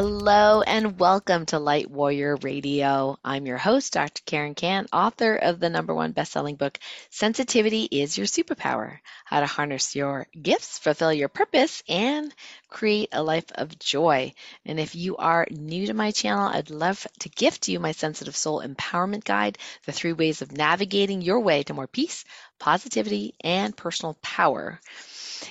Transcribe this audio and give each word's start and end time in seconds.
Hello 0.00 0.62
and 0.62 1.00
welcome 1.00 1.44
to 1.46 1.58
Light 1.58 1.90
Warrior 1.90 2.36
Radio. 2.36 3.18
I'm 3.24 3.46
your 3.46 3.56
host, 3.56 3.94
Dr. 3.94 4.22
Karen 4.24 4.54
Kan, 4.54 4.86
author 4.92 5.34
of 5.34 5.58
the 5.58 5.70
number 5.70 5.92
one 5.92 6.12
best-selling 6.12 6.54
book, 6.54 6.78
Sensitivity 7.10 7.82
is 7.82 8.16
Your 8.16 8.28
Superpower: 8.28 9.00
How 9.24 9.40
to 9.40 9.46
Harness 9.46 9.96
Your 9.96 10.28
Gifts, 10.40 10.78
Fulfill 10.78 11.12
Your 11.12 11.26
Purpose, 11.28 11.82
and 11.88 12.32
Create 12.68 13.08
a 13.10 13.24
Life 13.24 13.50
of 13.56 13.76
Joy. 13.76 14.34
And 14.64 14.78
if 14.78 14.94
you 14.94 15.16
are 15.16 15.48
new 15.50 15.88
to 15.88 15.94
my 15.94 16.12
channel, 16.12 16.46
I'd 16.46 16.70
love 16.70 17.04
to 17.18 17.28
gift 17.28 17.66
you 17.66 17.80
my 17.80 17.90
Sensitive 17.90 18.36
Soul 18.36 18.62
Empowerment 18.62 19.24
Guide, 19.24 19.58
the 19.84 19.90
three 19.90 20.12
ways 20.12 20.42
of 20.42 20.52
navigating 20.52 21.22
your 21.22 21.40
way 21.40 21.64
to 21.64 21.74
more 21.74 21.88
peace, 21.88 22.24
positivity, 22.60 23.34
and 23.42 23.76
personal 23.76 24.16
power. 24.22 24.80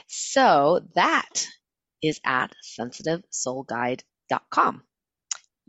So 0.08 0.88
that 0.96 1.46
is 2.02 2.22
at 2.24 2.54
sensitivesoulguide.com 2.80 4.06
sensitivesoulguide.com. 4.32 4.84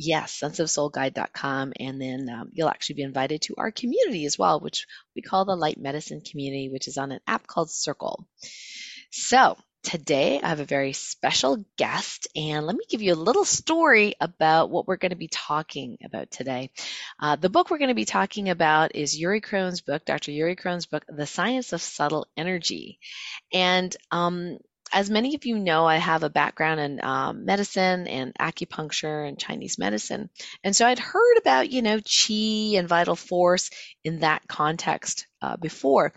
Yes, 0.01 0.39
sensitivesoulguide.com. 0.41 1.73
And 1.81 2.01
then 2.01 2.29
um, 2.29 2.51
you'll 2.53 2.69
actually 2.69 2.97
be 2.97 3.03
invited 3.03 3.43
to 3.43 3.55
our 3.59 3.73
community 3.73 4.27
as 4.27 4.39
well, 4.39 4.61
which 4.61 4.87
we 5.17 5.23
call 5.23 5.45
the 5.45 5.57
Light 5.57 5.79
Medicine 5.79 6.21
Community, 6.21 6.69
which 6.69 6.87
is 6.87 6.99
on 6.99 7.11
an 7.11 7.21
app 7.27 7.47
called 7.47 7.71
Circle. 7.71 8.25
So 9.11 9.57
today 9.83 10.41
I 10.41 10.49
have 10.49 10.61
a 10.61 10.65
very 10.65 10.93
special 10.93 11.65
guest, 11.77 12.29
and 12.37 12.65
let 12.65 12.77
me 12.77 12.85
give 12.89 13.03
you 13.03 13.13
a 13.13 13.17
little 13.17 13.45
story 13.45 14.15
about 14.21 14.71
what 14.71 14.87
we're 14.87 14.99
going 14.99 15.11
to 15.11 15.17
be 15.17 15.29
talking 15.29 15.99
about 16.05 16.31
today. 16.31 16.71
Uh, 17.19 17.35
the 17.35 17.49
book 17.49 17.69
we're 17.69 17.79
going 17.79 17.89
to 17.89 17.95
be 17.95 18.05
talking 18.05 18.51
about 18.51 18.95
is 18.95 19.19
Yuri 19.19 19.41
Kronn's 19.41 19.81
book, 19.81 20.05
Dr. 20.05 20.31
Yuri 20.31 20.55
Kronn's 20.55 20.87
book, 20.87 21.05
The 21.09 21.27
Science 21.27 21.73
of 21.73 21.83
Subtle 21.83 22.29
Energy. 22.37 23.01
And 23.53 23.97
um, 24.13 24.59
as 24.93 25.11
many 25.11 25.35
of 25.35 25.45
you 25.45 25.59
know, 25.59 25.87
I 25.87 25.97
have 25.97 26.23
a 26.23 26.31
background 26.31 26.81
in 26.81 27.05
um, 27.05 27.45
medicine 27.45 28.07
and 28.07 28.35
acupuncture 28.35 29.27
and 29.27 29.39
Chinese 29.39 29.79
medicine. 29.79 30.31
And 30.65 30.75
so 30.75 30.87
I'd 30.87 30.99
heard 30.99 31.37
about, 31.39 31.71
you 31.71 31.83
know, 31.83 31.99
qi 31.99 32.79
and 32.79 32.89
vital 32.89 33.17
force 33.17 33.71
in 34.05 34.21
that 34.21 34.47
context 34.49 35.27
uh, 35.43 35.57
before. 35.57 36.13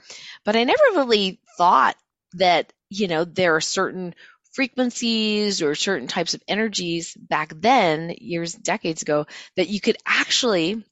But 0.46 0.56
I 0.56 0.64
never 0.64 0.84
really 0.96 1.40
thought 1.58 1.96
that, 2.34 2.72
you 2.90 3.08
know, 3.08 3.26
there 3.26 3.56
are 3.56 3.62
certain 3.62 4.16
frequencies 4.54 5.62
or 5.62 5.76
certain 5.76 6.08
types 6.08 6.34
of 6.34 6.44
energies 6.48 7.16
back 7.16 7.54
then, 7.56 8.16
years, 8.20 8.54
decades 8.54 9.02
ago, 9.02 9.26
that 9.56 9.70
you 9.70 9.80
could 9.80 9.98
actually 10.06 10.84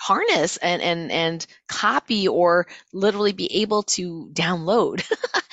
harness 0.00 0.56
and 0.56 0.80
and 0.80 1.12
and 1.12 1.46
copy 1.68 2.26
or 2.26 2.66
literally 2.92 3.32
be 3.32 3.60
able 3.60 3.82
to 3.82 4.30
download 4.32 5.04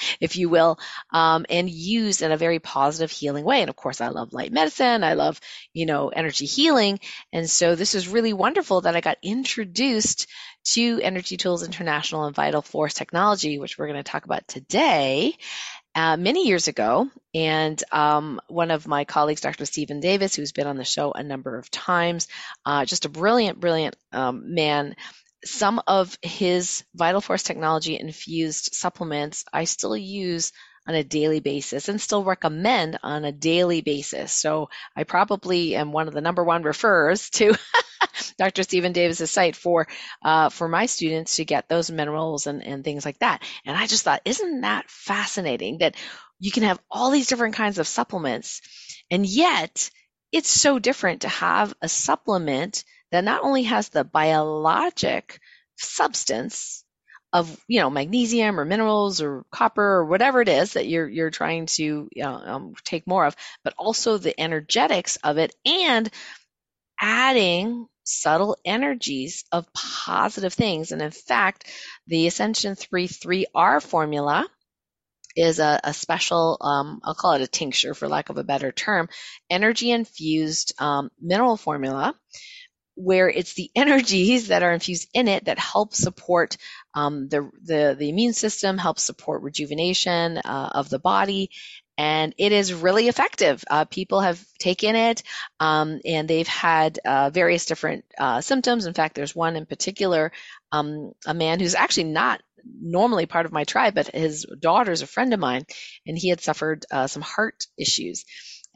if 0.21 0.37
you 0.37 0.47
will 0.47 0.79
um, 1.11 1.45
and 1.49 1.69
use 1.69 2.21
in 2.21 2.31
a 2.31 2.37
very 2.37 2.59
positive 2.59 3.11
healing 3.11 3.43
way. 3.43 3.59
And 3.61 3.69
of 3.69 3.75
course 3.75 3.99
i 3.99 4.07
love 4.07 4.31
light 4.31 4.53
medicine. 4.53 5.03
I 5.03 5.13
love 5.13 5.39
you 5.73 5.85
know 5.85 6.09
energy 6.09 6.45
healing. 6.45 6.99
And 7.33 7.49
so 7.49 7.75
this 7.75 7.93
is 7.93 8.07
really 8.07 8.33
wonderful 8.33 8.81
that 8.81 8.95
i 8.95 9.01
got 9.01 9.17
introduced 9.21 10.27
to 10.63 10.99
energy 11.01 11.37
tools 11.37 11.63
international 11.63 12.25
and 12.25 12.35
vital 12.35 12.61
force 12.61 12.93
technology 12.93 13.59
which 13.59 13.77
we're 13.77 13.87
going 13.87 14.03
to 14.03 14.11
talk 14.11 14.25
about 14.25 14.47
today 14.47 15.35
uh, 15.97 16.15
many 16.15 16.47
years 16.47 16.67
ago. 16.67 17.09
And 17.33 17.83
um, 17.91 18.39
one 18.47 18.69
of 18.69 18.87
my 18.87 19.03
colleagues, 19.03 19.41
Dr. 19.41 19.65
Stephen 19.65 19.99
Davis, 19.99 20.35
who's 20.35 20.51
been 20.51 20.67
on 20.67 20.77
the 20.77 20.85
show 20.85 21.11
a 21.11 21.23
number 21.23 21.57
of 21.57 21.71
times, 21.71 22.27
uh, 22.65 22.85
just 22.85 23.05
a 23.05 23.09
brilliant, 23.09 23.59
brilliant 23.59 23.95
um, 24.11 24.53
man. 24.53 24.95
Some 25.43 25.81
of 25.87 26.17
his 26.21 26.83
Vital 26.93 27.19
Force 27.21 27.41
technology 27.41 27.99
infused 27.99 28.69
supplements 28.73 29.43
I 29.51 29.63
still 29.63 29.97
use 29.97 30.53
on 30.87 30.95
a 30.95 31.03
daily 31.03 31.39
basis 31.39 31.89
and 31.89 31.99
still 31.99 32.23
recommend 32.23 32.97
on 33.03 33.25
a 33.25 33.31
daily 33.31 33.81
basis. 33.81 34.31
So 34.31 34.69
I 34.95 35.03
probably 35.03 35.75
am 35.75 35.91
one 35.91 36.07
of 36.07 36.13
the 36.13 36.21
number 36.21 36.43
one 36.43 36.63
refers 36.63 37.29
to 37.31 37.55
Dr. 38.37 38.63
Stephen 38.63 38.93
Davis's 38.93 39.31
site 39.31 39.55
for 39.55 39.87
uh, 40.23 40.49
for 40.49 40.67
my 40.67 40.85
students 40.85 41.35
to 41.37 41.45
get 41.45 41.67
those 41.67 41.91
minerals 41.91 42.47
and, 42.47 42.63
and 42.63 42.83
things 42.83 43.05
like 43.05 43.19
that. 43.19 43.43
And 43.65 43.75
I 43.75 43.87
just 43.87 44.03
thought, 44.03 44.21
isn't 44.25 44.61
that 44.61 44.89
fascinating 44.89 45.79
that 45.79 45.95
you 46.39 46.51
can 46.51 46.63
have 46.63 46.79
all 46.89 47.11
these 47.11 47.27
different 47.27 47.55
kinds 47.55 47.79
of 47.79 47.87
supplements, 47.87 48.61
and 49.09 49.25
yet 49.25 49.89
it's 50.31 50.49
so 50.49 50.79
different 50.79 51.21
to 51.21 51.29
have 51.29 51.73
a 51.81 51.89
supplement 51.89 52.83
that 53.11 53.23
not 53.23 53.43
only 53.43 53.63
has 53.63 53.89
the 53.89 54.03
biologic 54.03 55.39
substance 55.77 56.83
of 57.33 57.59
you 57.67 57.79
know 57.81 57.89
magnesium 57.89 58.59
or 58.59 58.65
minerals 58.65 59.21
or 59.21 59.45
copper 59.51 59.83
or 59.83 60.05
whatever 60.05 60.41
it 60.41 60.49
is 60.49 60.73
that 60.73 60.87
you're 60.87 61.07
you're 61.07 61.29
trying 61.29 61.65
to 61.65 61.83
you 62.11 62.23
know, 62.23 62.35
um, 62.35 62.75
take 62.83 63.05
more 63.07 63.25
of, 63.25 63.35
but 63.63 63.73
also 63.77 64.17
the 64.17 64.39
energetics 64.39 65.17
of 65.17 65.37
it 65.37 65.53
and 65.65 66.09
adding 66.99 67.87
subtle 68.03 68.57
energies 68.63 69.43
of 69.51 69.71
positive 69.73 70.53
things. 70.53 70.91
And 70.91 71.01
in 71.01 71.11
fact, 71.11 71.65
the 72.07 72.27
Ascension 72.27 72.75
3 72.75 73.07
3R 73.07 73.83
formula 73.83 74.47
is 75.35 75.59
a, 75.59 75.79
a 75.83 75.93
special, 75.93 76.57
um, 76.61 76.99
I'll 77.03 77.13
call 77.13 77.33
it 77.33 77.41
a 77.41 77.47
tincture 77.47 77.93
for 77.93 78.07
lack 78.07 78.29
of 78.29 78.37
a 78.37 78.43
better 78.43 78.71
term, 78.71 79.09
energy 79.49 79.91
infused 79.91 80.73
um, 80.81 81.11
mineral 81.21 81.57
formula 81.57 82.15
where 82.97 83.29
it's 83.29 83.53
the 83.53 83.69
energies 83.75 84.47
that 84.47 84.63
are 84.63 84.73
infused 84.73 85.07
in 85.13 85.27
it 85.27 85.45
that 85.45 85.59
help 85.59 85.93
support 85.93 86.57
um, 86.95 87.29
the, 87.29 87.49
the, 87.61 87.95
the 87.97 88.09
immune 88.09 88.33
system, 88.33 88.77
help 88.77 88.97
support 88.97 89.43
rejuvenation 89.43 90.39
uh, 90.39 90.69
of 90.73 90.89
the 90.89 90.97
body, 90.97 91.51
and 91.97 92.33
it 92.37 92.51
is 92.51 92.73
really 92.73 93.07
effective. 93.07 93.63
Uh, 93.69 93.85
people 93.85 94.21
have 94.21 94.43
taken 94.59 94.95
it 94.95 95.21
um, 95.59 95.99
and 96.05 96.27
they've 96.27 96.47
had 96.47 96.99
uh, 97.05 97.29
various 97.29 97.65
different 97.65 98.03
uh, 98.17 98.41
symptoms. 98.41 98.85
In 98.85 98.93
fact, 98.93 99.15
there's 99.15 99.35
one 99.35 99.55
in 99.55 99.67
particular, 99.67 100.31
um, 100.71 101.11
a 101.25 101.33
man 101.35 101.59
who's 101.59 101.75
actually 101.75 102.05
not 102.05 102.41
normally 102.81 103.27
part 103.27 103.45
of 103.45 103.51
my 103.51 103.63
tribe, 103.63 103.93
but 103.93 104.07
his 104.07 104.45
daughter 104.59 104.91
is 104.91 105.01
a 105.01 105.07
friend 105.07 105.33
of 105.33 105.39
mine, 105.39 105.65
and 106.05 106.17
he 106.17 106.29
had 106.29 106.41
suffered 106.41 106.85
uh, 106.91 107.07
some 107.07 107.21
heart 107.21 107.65
issues. 107.77 108.25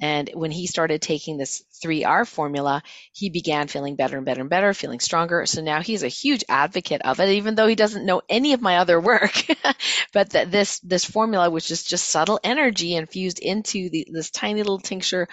And 0.02 0.32
when 0.34 0.50
he 0.50 0.66
started 0.66 1.02
taking 1.02 1.38
this 1.38 1.64
3R 1.86 2.28
formula, 2.28 2.82
he 3.14 3.30
began 3.30 3.68
feeling 3.68 3.96
better 3.96 4.18
and 4.18 4.26
better 4.26 4.42
and 4.42 4.50
better, 4.50 4.74
feeling 4.74 5.00
stronger. 5.00 5.46
So 5.46 5.62
now 5.62 5.82
he's 5.82 6.02
a 6.02 6.08
huge 6.08 6.44
advocate 6.50 7.04
of 7.04 7.20
it, 7.20 7.30
even 7.30 7.54
though 7.54 7.68
he 7.68 7.76
doesn't 7.76 8.06
know 8.06 8.24
any 8.28 8.54
of 8.54 8.62
my 8.62 8.78
other 8.78 9.00
work. 9.00 9.46
but 10.14 10.32
that 10.32 10.52
this 10.52 10.80
this 10.80 11.06
formula, 11.06 11.52
which 11.52 11.70
is 11.70 11.84
just 11.84 12.10
subtle 12.10 12.40
energy 12.44 12.96
infused 12.96 13.40
into 13.40 13.90
the, 13.92 14.08
this 14.12 14.32
tiny 14.32 14.64
little 14.64 14.80
tincture 14.80 15.28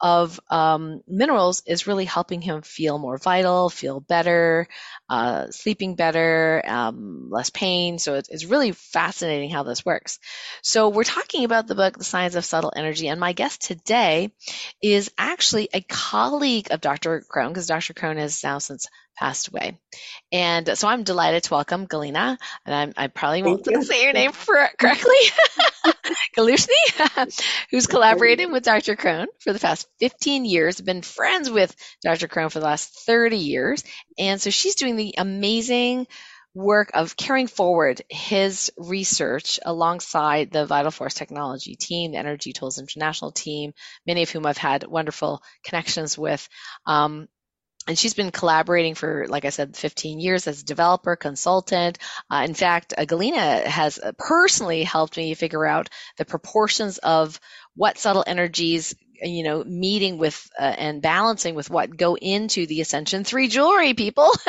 of 0.00 0.38
um, 0.48 1.02
minerals 1.08 1.62
is 1.66 1.86
really 1.86 2.04
helping 2.04 2.40
him 2.40 2.62
feel 2.62 2.98
more 2.98 3.18
vital, 3.18 3.68
feel 3.68 4.00
better, 4.00 4.68
uh, 5.08 5.50
sleeping 5.50 5.96
better, 5.96 6.62
um, 6.66 7.28
less 7.30 7.50
pain. 7.50 7.98
So 7.98 8.14
it's, 8.14 8.28
it's 8.28 8.44
really 8.44 8.72
fascinating 8.72 9.50
how 9.50 9.64
this 9.64 9.84
works. 9.84 10.18
So 10.62 10.88
we're 10.88 11.04
talking 11.04 11.44
about 11.44 11.66
the 11.66 11.74
book, 11.74 11.98
The 11.98 12.04
Science 12.04 12.34
of 12.34 12.44
Subtle 12.44 12.72
Energy, 12.74 13.08
and 13.08 13.18
my 13.18 13.32
guest 13.32 13.62
today 13.62 14.32
is 14.82 15.10
actually 15.18 15.68
a 15.72 15.80
colleague 15.80 16.68
of 16.70 16.80
Dr. 16.80 17.24
Kronn, 17.28 17.48
because 17.48 17.66
Dr. 17.66 17.94
Kronn 17.94 18.18
has 18.18 18.42
now 18.44 18.58
since 18.58 18.86
passed 19.18 19.48
away. 19.48 19.78
And 20.30 20.78
so 20.78 20.88
I'm 20.88 21.02
delighted 21.02 21.44
to 21.44 21.54
welcome 21.54 21.86
Galina, 21.86 22.36
and 22.64 22.74
I'm, 22.74 22.92
i 22.96 23.06
probably 23.08 23.42
won't 23.42 23.66
you. 23.66 23.82
say 23.82 24.04
your 24.04 24.12
name 24.12 24.32
for, 24.32 24.68
correctly, 24.78 25.16
Galushny, 26.36 27.42
who's 27.70 27.86
collaborated 27.86 28.50
with 28.50 28.62
Dr. 28.62 28.96
Kronn 28.96 29.26
for 29.40 29.52
the 29.52 29.58
past 29.58 29.88
15 30.00 30.44
years, 30.44 30.80
been 30.80 31.02
friends 31.02 31.50
with 31.50 31.74
Dr. 32.02 32.28
Kronn 32.28 32.50
for 32.50 32.60
the 32.60 32.66
last 32.66 32.90
30 33.06 33.36
years. 33.36 33.84
And 34.18 34.40
so 34.40 34.50
she's 34.50 34.76
doing 34.76 34.96
the 34.96 35.14
amazing 35.18 36.06
work 36.54 36.90
of 36.94 37.16
carrying 37.16 37.46
forward 37.46 38.02
his 38.08 38.72
research 38.76 39.60
alongside 39.64 40.50
the 40.50 40.66
Vital 40.66 40.90
Force 40.90 41.14
Technology 41.14 41.76
team, 41.76 42.12
the 42.12 42.18
Energy 42.18 42.52
Tools 42.52 42.78
International 42.78 43.30
team, 43.30 43.72
many 44.06 44.22
of 44.22 44.30
whom 44.30 44.46
I've 44.46 44.58
had 44.58 44.86
wonderful 44.86 45.42
connections 45.64 46.18
with. 46.18 46.48
Um, 46.86 47.28
and 47.88 47.98
she's 47.98 48.14
been 48.14 48.30
collaborating 48.30 48.94
for, 48.94 49.26
like 49.28 49.46
I 49.46 49.50
said, 49.50 49.74
15 49.76 50.20
years 50.20 50.46
as 50.46 50.60
a 50.60 50.64
developer, 50.64 51.16
consultant. 51.16 51.98
Uh, 52.30 52.44
in 52.46 52.54
fact, 52.54 52.92
uh, 52.96 53.06
Galina 53.06 53.64
has 53.64 53.98
personally 54.18 54.84
helped 54.84 55.16
me 55.16 55.32
figure 55.34 55.64
out 55.64 55.88
the 56.18 56.26
proportions 56.26 56.98
of 56.98 57.40
what 57.74 57.98
subtle 57.98 58.24
energies 58.26 58.94
you 59.20 59.42
know 59.42 59.64
meeting 59.64 60.18
with 60.18 60.48
uh, 60.58 60.62
and 60.62 61.02
balancing 61.02 61.54
with 61.54 61.70
what 61.70 61.96
go 61.96 62.16
into 62.16 62.66
the 62.66 62.80
ascension 62.80 63.24
3 63.24 63.48
jewelry 63.48 63.94
people. 63.94 64.30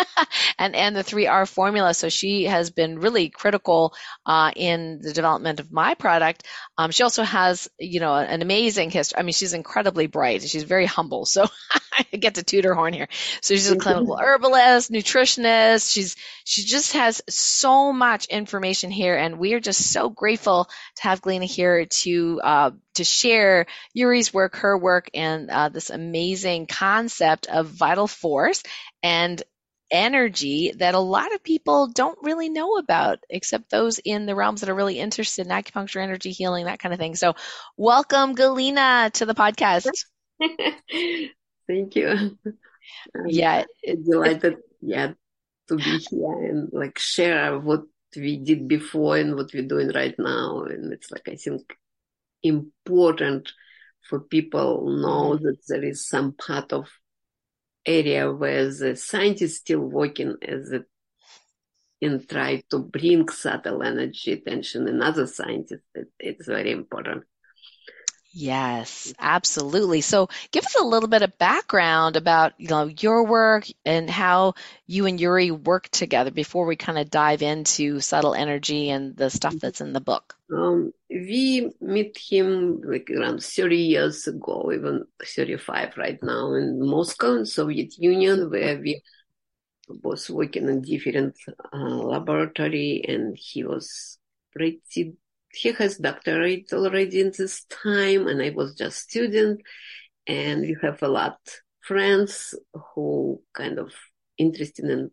And 0.58 0.76
and 0.76 0.94
the 0.94 1.06
3r 1.06 1.48
formula. 1.48 1.94
So 1.94 2.10
she 2.10 2.44
has 2.44 2.70
been 2.70 3.00
really 3.00 3.30
critical 3.30 3.94
uh, 4.26 4.52
in 4.56 5.00
the 5.02 5.14
development 5.14 5.62
of 5.62 5.72
my 5.72 5.96
product. 5.96 6.44
Um, 6.78 6.92
she 6.92 7.04
also 7.04 7.24
has 7.24 7.70
you 7.80 8.02
know 8.02 8.14
an 8.14 8.42
amazing 8.42 8.92
history 8.92 9.20
i 9.20 9.24
mean 9.24 9.32
she's 9.34 9.54
incredibly 9.54 10.08
bright. 10.08 10.44
She's 10.44 10.64
very 10.64 10.86
humble. 10.86 11.26
So 11.26 11.48
I 12.14 12.18
get 12.18 12.36
to 12.36 12.44
toot 12.44 12.66
her 12.66 12.74
horn 12.74 12.94
here. 12.94 13.08
So 13.42 13.54
she's 13.56 13.72
a 13.72 13.76
clinical 13.76 14.18
herbalist, 14.18 14.92
nutritionist. 14.92 15.92
She's 15.92 16.16
she 16.46 16.64
just 16.64 16.94
has 16.94 17.22
so 17.30 17.94
much 17.94 18.26
information 18.26 18.92
here, 18.92 19.16
and 19.16 19.40
we 19.40 19.54
are 19.54 19.60
just 19.60 19.92
so 19.92 20.10
grateful 20.10 20.68
to 20.98 21.04
have 21.04 21.22
Galina 21.22 21.46
here 21.46 21.86
to 21.86 22.42
uh, 22.44 22.72
to 22.96 23.04
share 23.04 23.66
Yuri's 23.94 24.34
work, 24.34 24.58
her 24.58 24.78
work, 24.78 25.10
and 25.14 25.50
uh, 25.50 25.70
this 25.70 25.90
amazing 25.90 26.68
concept 26.68 27.48
of 27.48 27.68
vital 27.68 28.08
force 28.08 28.64
and 29.04 29.42
energy 29.92 30.72
that 30.78 30.94
a 30.94 31.00
lot 31.00 31.34
of 31.34 31.44
people 31.44 31.88
don't 31.88 32.20
really 32.22 32.50
know 32.50 32.78
about, 32.78 33.20
except 33.30 33.72
those 33.72 34.00
in 34.00 34.26
the 34.28 34.36
realms 34.36 34.62
that 34.62 34.70
are 34.70 34.76
really 34.76 35.00
interested 35.00 35.46
in 35.48 35.52
acupuncture, 35.52 36.02
energy 36.02 36.32
healing, 36.32 36.66
that 36.66 36.80
kind 36.80 36.94
of 36.94 37.00
thing. 37.00 37.16
So, 37.16 37.34
welcome, 37.78 38.36
Galina, 38.36 39.12
to 39.14 39.26
the 39.26 39.34
podcast. 39.36 39.90
Thank 41.70 41.96
you. 41.96 42.10
I'm 42.10 42.58
yeah, 43.28 43.64
delighted. 43.86 44.58
Yeah, 44.82 45.14
to 45.68 45.76
be 45.76 46.00
here 46.10 46.50
and 46.50 46.70
like 46.74 46.98
share 46.98 47.60
what 47.60 47.84
we 48.16 48.38
did 48.38 48.68
before 48.68 49.18
and 49.18 49.36
what 49.36 49.52
we're 49.54 49.68
doing 49.68 49.92
right 49.94 50.16
now. 50.18 50.64
And 50.64 50.92
it's 50.92 51.12
like 51.12 51.30
I 51.30 51.36
think 51.36 51.62
important 52.42 53.52
for 54.02 54.20
people 54.20 54.90
know 54.90 55.36
mm-hmm. 55.36 55.46
that 55.46 55.58
there 55.68 55.84
is 55.84 56.08
some 56.08 56.34
part 56.34 56.74
of 56.74 56.90
area 57.86 58.32
where 58.32 58.74
the 58.74 58.96
scientists 58.96 59.58
still 59.58 59.82
working 59.82 60.38
as 60.42 60.72
a 60.72 60.86
and 62.02 62.28
try 62.28 62.64
to 62.72 62.80
bring 62.80 63.28
subtle 63.30 63.84
energy 63.84 64.32
attention 64.32 64.88
and 64.88 65.04
other 65.04 65.28
scientists. 65.28 65.86
It, 65.94 66.08
it's 66.18 66.48
very 66.48 66.72
important. 66.72 67.26
Yes, 68.32 69.14
absolutely. 69.18 70.02
So 70.02 70.30
give 70.52 70.64
us 70.64 70.76
a 70.76 70.86
little 70.86 71.10
bit 71.10 71.24
of 71.24 71.38
background 71.40 72.16
about, 72.16 72.54
you 72.58 72.68
know, 72.68 72.86
your 72.86 73.26
work 73.26 73.66
and 73.86 74.10
how 74.10 74.54
you 74.86 75.08
and 75.08 75.20
Yuri 75.20 75.50
work 75.50 75.90
together 75.90 76.30
before 76.30 76.66
we 76.66 76.76
kind 76.76 77.00
of 77.00 77.10
dive 77.10 77.42
into 77.42 78.00
subtle 78.02 78.36
energy 78.36 78.92
and 78.92 79.16
the 79.18 79.30
stuff 79.30 79.54
mm-hmm. 79.54 79.60
that's 79.60 79.82
in 79.82 79.94
the 79.94 80.02
book. 80.02 80.36
Um, 80.54 80.94
we 81.10 81.72
met 81.82 82.18
him 82.18 82.82
like 82.84 83.10
around 83.10 83.44
30 83.44 83.78
years 83.78 84.28
ago, 84.28 84.72
even 84.74 85.06
35 85.24 85.98
right 85.98 86.22
now 86.22 86.54
in 86.54 86.86
Moscow 86.88 87.36
in 87.36 87.46
Soviet 87.46 87.98
Union, 87.98 88.52
where 88.52 88.78
we 88.80 89.02
was 90.04 90.30
working 90.30 90.70
in 90.70 90.84
different 90.84 91.36
uh, 91.74 91.78
laboratory 91.78 93.04
and 93.08 93.36
he 93.36 93.64
was 93.64 94.20
pretty 94.54 94.82
he 95.52 95.72
has 95.74 95.98
doctorate 95.98 96.72
already 96.74 97.22
in 97.22 97.32
this 97.38 97.66
time 97.66 98.28
and 98.28 98.42
I 98.42 98.52
was 98.52 98.76
just 98.76 99.10
student 99.10 99.62
and 100.28 100.62
we 100.62 100.78
have 100.82 101.02
a 101.02 101.08
lot 101.08 101.40
friends 101.82 102.54
who 102.94 103.42
kind 103.54 103.80
of 103.80 103.94
interested 104.38 104.86
in 104.86 105.12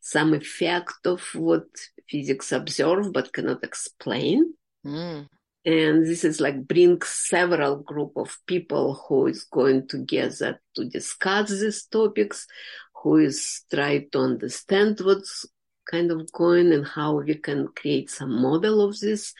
some 0.00 0.34
effect 0.34 1.06
of 1.06 1.22
what 1.34 1.64
physics 2.08 2.52
observe 2.52 3.12
but 3.12 3.32
cannot 3.32 3.64
explain. 3.64 4.54
Mm. 4.86 5.26
And 5.64 6.06
this 6.06 6.24
is 6.24 6.40
like 6.40 6.66
bring 6.66 7.00
several 7.02 7.76
group 7.76 8.12
of 8.16 8.38
people 8.46 8.94
who 9.06 9.26
is 9.26 9.44
going 9.44 9.88
together 9.88 10.60
to 10.76 10.84
discuss 10.88 11.50
these 11.50 11.84
topics, 11.86 12.46
who 13.02 13.16
is 13.16 13.64
try 13.72 14.06
to 14.12 14.18
understand 14.18 15.00
what's 15.00 15.46
kind 15.90 16.10
of 16.10 16.30
going 16.32 16.72
and 16.72 16.86
how 16.86 17.20
we 17.20 17.34
can 17.34 17.68
create 17.74 18.10
some 18.10 18.40
model 18.40 18.82
of 18.82 18.98
this 19.00 19.34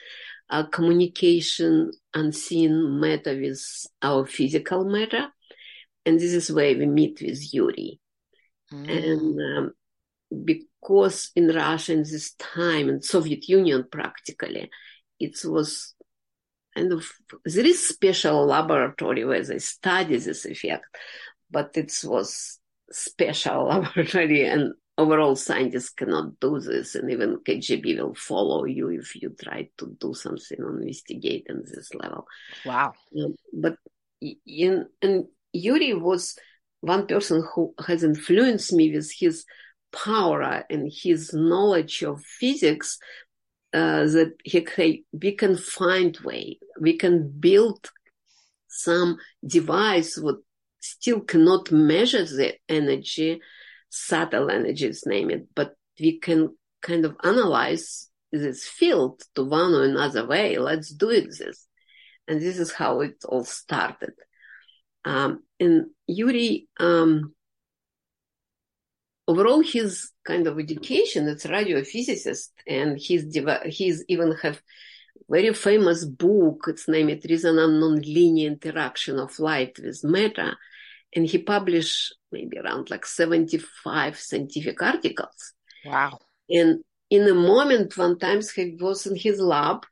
uh, 0.49 0.63
communication 0.63 1.91
unseen 2.13 2.99
matter 2.99 3.39
with 3.39 3.61
our 4.01 4.25
physical 4.25 4.83
matter. 4.85 5.27
And 6.05 6.19
this 6.19 6.33
is 6.33 6.51
where 6.51 6.75
we 6.75 6.85
meet 6.85 7.21
with 7.21 7.53
Yuri. 7.53 7.99
Mm. 8.73 8.89
And 8.89 9.57
um, 9.57 9.73
because 10.45 11.31
in 11.35 11.47
Russia 11.49 11.93
in 11.93 11.99
this 11.99 12.33
time, 12.33 12.89
in 12.89 13.01
Soviet 13.01 13.47
Union 13.47 13.85
practically, 13.91 14.69
it 15.19 15.39
was 15.43 15.93
kind 16.75 16.93
of, 16.93 17.05
there 17.45 17.65
is 17.65 17.87
special 17.87 18.45
laboratory 18.45 19.25
where 19.25 19.43
they 19.43 19.59
study 19.59 20.17
this 20.17 20.45
effect, 20.45 20.85
but 21.51 21.71
it 21.75 21.93
was 22.03 22.59
special 22.91 23.65
laboratory 23.69 24.45
and 24.45 24.73
overall 24.99 25.35
scientists 25.35 25.89
cannot 25.89 26.39
do 26.41 26.59
this 26.59 26.95
and 26.95 27.09
even 27.09 27.37
KGB 27.37 27.97
will 27.97 28.15
follow 28.15 28.65
you 28.65 28.89
if 28.89 29.15
you 29.15 29.33
try 29.41 29.69
to 29.77 29.95
do 29.99 30.13
something 30.13 30.61
on 30.61 30.79
investigate 30.81 31.47
on 31.49 31.63
this 31.65 31.89
level. 31.93 32.27
Wow. 32.65 32.93
Um, 33.17 33.35
but 33.53 33.75
in, 34.21 34.87
and 35.01 35.25
Yuri 35.53 35.93
was 35.93 36.37
one 36.81 37.07
person 37.07 37.47
who 37.53 37.73
has 37.87 38.03
influenced 38.03 38.73
me 38.73 38.93
with 38.93 39.09
his 39.17 39.45
power 39.93 40.65
and 40.69 40.91
his 40.93 41.33
knowledge 41.33 42.03
of 42.03 42.21
physics 42.21 42.99
uh, 43.73 44.03
that 44.03 44.33
he, 44.43 45.05
we 45.13 45.31
can 45.31 45.55
find 45.55 46.17
way, 46.19 46.59
we 46.81 46.97
can 46.97 47.31
build 47.39 47.89
some 48.67 49.17
device 49.45 50.15
that 50.15 50.41
still 50.81 51.21
cannot 51.21 51.71
measure 51.71 52.25
the 52.25 52.55
energy, 52.67 53.39
subtle 53.89 54.49
energies, 54.49 55.03
name 55.05 55.29
it, 55.29 55.47
but 55.55 55.73
we 55.99 56.19
can 56.19 56.55
kind 56.81 57.05
of 57.05 57.15
analyze 57.23 58.09
this 58.31 58.65
field 58.67 59.21
to 59.35 59.43
one 59.43 59.73
or 59.73 59.83
another 59.83 60.25
way. 60.25 60.57
Let's 60.57 60.89
do 60.93 61.09
it 61.09 61.29
this. 61.37 61.67
And 62.27 62.39
this 62.39 62.59
is 62.59 62.71
how 62.71 63.01
it 63.01 63.23
all 63.27 63.43
started. 63.43 64.13
Um, 65.03 65.43
and 65.59 65.87
Yuri, 66.07 66.67
um, 66.79 67.33
overall, 69.27 69.61
his 69.61 70.11
kind 70.25 70.45
of 70.45 70.59
education, 70.59 71.27
it's 71.27 71.45
radiophysicist 71.45 72.49
and 72.67 72.97
he's, 72.97 73.35
he's 73.65 74.05
even 74.07 74.35
have 74.43 74.61
very 75.27 75.53
famous 75.53 76.05
book. 76.05 76.65
It's 76.67 76.87
named 76.87 77.25
Resonant 77.27 77.81
Nonlinear 77.81 78.47
Interaction 78.47 79.19
of 79.19 79.37
Light 79.39 79.77
with 79.79 80.03
Matter 80.03 80.55
and 81.15 81.25
he 81.25 81.37
published 81.37 82.15
maybe 82.31 82.57
around 82.57 82.89
like 82.89 83.05
75 83.05 84.17
scientific 84.17 84.81
articles. 84.81 85.53
Wow. 85.85 86.19
And 86.49 86.83
in 87.09 87.27
a 87.27 87.33
moment, 87.33 87.97
one 87.97 88.19
time 88.19 88.41
he 88.55 88.77
was 88.79 89.05
in 89.05 89.15
his 89.15 89.39
lab 89.39 89.85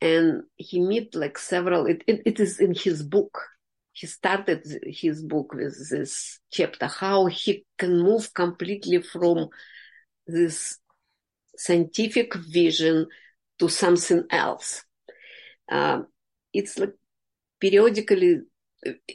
and 0.00 0.42
he 0.56 0.80
met 0.80 1.14
like 1.14 1.38
several, 1.38 1.86
it, 1.86 2.04
it, 2.06 2.22
it 2.26 2.40
is 2.40 2.60
in 2.60 2.74
his 2.74 3.02
book. 3.02 3.38
He 3.92 4.06
started 4.06 4.64
his 4.86 5.22
book 5.22 5.54
with 5.54 5.90
this 5.90 6.38
chapter, 6.52 6.86
how 6.86 7.26
he 7.26 7.64
can 7.78 8.00
move 8.00 8.32
completely 8.32 9.02
from 9.02 9.48
this 10.26 10.78
scientific 11.56 12.34
vision 12.34 13.06
to 13.58 13.68
something 13.68 14.24
else. 14.30 14.84
Uh, 15.70 16.02
it's 16.52 16.78
like 16.78 16.94
periodically 17.60 18.42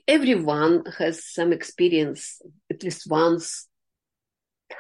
everyone 0.08 0.84
has 0.98 1.26
some 1.26 1.54
experience 1.54 2.42
at 2.72 2.84
least 2.84 3.10
once 3.10 3.68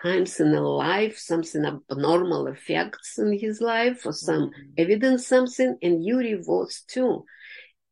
times 0.02 0.40
in 0.40 0.54
a 0.54 0.62
life, 0.62 1.18
something 1.18 1.66
abnormal 1.66 2.48
affects 2.48 3.18
in 3.18 3.38
his 3.38 3.62
life 3.62 4.06
or 4.06 4.14
some 4.14 4.50
mm-hmm. 4.50 4.72
evidence 4.78 5.28
something. 5.28 5.78
And 5.82 6.04
Yuri 6.04 6.42
was 6.46 6.84
too. 6.88 7.26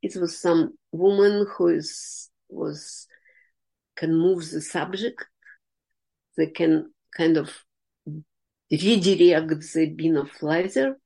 It 0.01 0.15
was 0.15 0.38
some 0.38 0.74
woman 0.91 1.45
who 1.55 1.67
is, 1.67 2.29
was, 2.50 3.07
can 3.95 4.15
move 4.15 4.50
the 4.50 4.62
subject. 4.62 5.25
They 6.38 6.48
can 6.48 6.91
kind 7.15 7.38
of 7.38 7.51
redirect 8.71 9.74
the 9.74 9.93
beam 9.95 10.17
of 10.17 10.29
laser. 10.41 10.98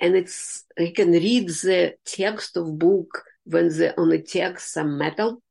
And 0.00 0.14
it's, 0.14 0.64
he 0.76 0.92
can 0.92 1.10
read 1.10 1.48
the 1.48 1.94
text 2.04 2.56
of 2.56 2.78
book 2.78 3.24
when 3.48 3.68
they 3.76 3.94
on 3.94 4.10
the 4.10 4.54
some 4.58 4.98
metal 4.98 5.42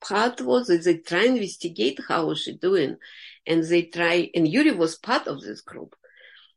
part 0.00 0.40
was 0.40 0.66
that 0.66 0.84
they 0.84 0.98
try 0.98 1.24
investigate 1.24 1.98
how 2.08 2.34
she 2.34 2.56
doing 2.56 2.96
and 3.46 3.62
they 3.64 3.82
try 3.82 4.30
and 4.34 4.46
Yuri 4.46 4.72
was 4.72 4.96
part 4.96 5.26
of 5.26 5.40
this 5.40 5.60
group. 5.60 5.94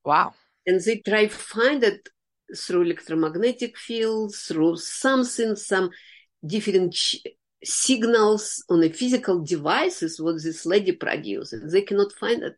Wow. 0.03 0.33
And 0.65 0.81
they 0.81 0.97
try 0.99 1.27
find 1.27 1.83
it 1.83 2.09
through 2.55 2.83
electromagnetic 2.83 3.77
fields, 3.77 4.43
through 4.43 4.77
something, 4.77 5.55
some 5.55 5.89
different 6.45 6.93
ch- 6.93 7.23
signals 7.63 8.63
on 8.69 8.81
the 8.81 8.89
physical 8.89 9.43
devices 9.43 10.21
what 10.21 10.41
this 10.43 10.65
lady 10.65 10.93
produces. 10.93 11.71
They 11.71 11.81
cannot 11.81 12.11
find 12.13 12.43
it. 12.43 12.55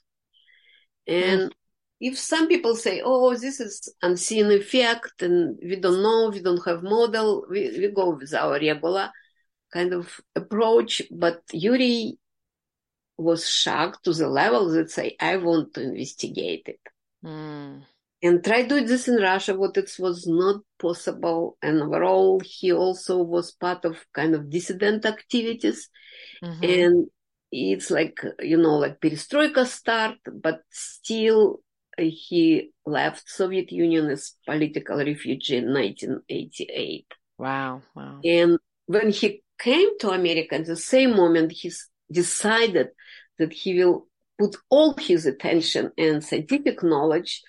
And 1.07 1.41
mm 1.41 1.51
if 1.99 2.17
some 2.17 2.47
people 2.47 2.75
say, 2.75 3.01
oh, 3.03 3.35
this 3.35 3.59
is 3.59 3.93
unseen 4.01 4.51
effect 4.51 5.21
and 5.21 5.59
we 5.61 5.75
don't 5.75 6.01
know, 6.01 6.29
we 6.29 6.41
don't 6.41 6.65
have 6.65 6.81
model, 6.81 7.45
we, 7.49 7.77
we 7.77 7.91
go 7.91 8.11
with 8.11 8.33
our 8.33 8.53
regular 8.53 9.11
kind 9.73 9.93
of 9.93 10.19
approach. 10.35 11.01
But 11.11 11.41
Yuri 11.51 12.17
was 13.17 13.47
shocked 13.47 14.05
to 14.05 14.13
the 14.13 14.29
level 14.29 14.69
that 14.71 14.91
say, 14.91 15.17
I 15.19 15.37
want 15.37 15.73
to 15.73 15.83
investigate 15.83 16.63
it. 16.67 16.79
Mm. 17.23 17.83
And 18.21 18.43
try 18.43 18.63
do 18.63 18.85
this 18.85 19.07
in 19.07 19.15
Russia, 19.15 19.55
what 19.55 19.77
it 19.77 19.91
was 19.99 20.25
not 20.27 20.61
possible. 20.77 21.57
And 21.61 21.81
overall, 21.81 22.41
he 22.43 22.71
also 22.71 23.23
was 23.23 23.51
part 23.51 23.85
of 23.85 23.97
kind 24.13 24.35
of 24.35 24.49
dissident 24.49 25.05
activities. 25.05 25.89
Mm-hmm. 26.43 26.63
And 26.63 27.07
it's 27.51 27.89
like 27.89 28.21
you 28.41 28.57
know 28.57 28.75
like 28.75 28.99
perestroika 29.01 29.65
start 29.65 30.17
but 30.31 30.61
still 30.69 31.61
he 32.01 32.71
left 32.85 33.29
soviet 33.29 33.71
union 33.71 34.09
as 34.09 34.35
political 34.45 34.97
refugee 34.97 35.57
in 35.57 35.73
1988 35.73 37.05
wow 37.37 37.81
wow 37.95 38.19
and 38.23 38.57
when 38.85 39.09
he 39.09 39.43
came 39.59 39.97
to 39.99 40.09
america 40.09 40.55
at 40.55 40.65
the 40.65 40.75
same 40.75 41.15
moment 41.15 41.51
he 41.51 41.71
decided 42.11 42.89
that 43.37 43.53
he 43.53 43.81
will 43.81 44.07
put 44.37 44.55
all 44.69 44.95
his 44.97 45.25
attention 45.25 45.91
and 45.97 46.23
scientific 46.23 46.81
knowledge 46.81 47.41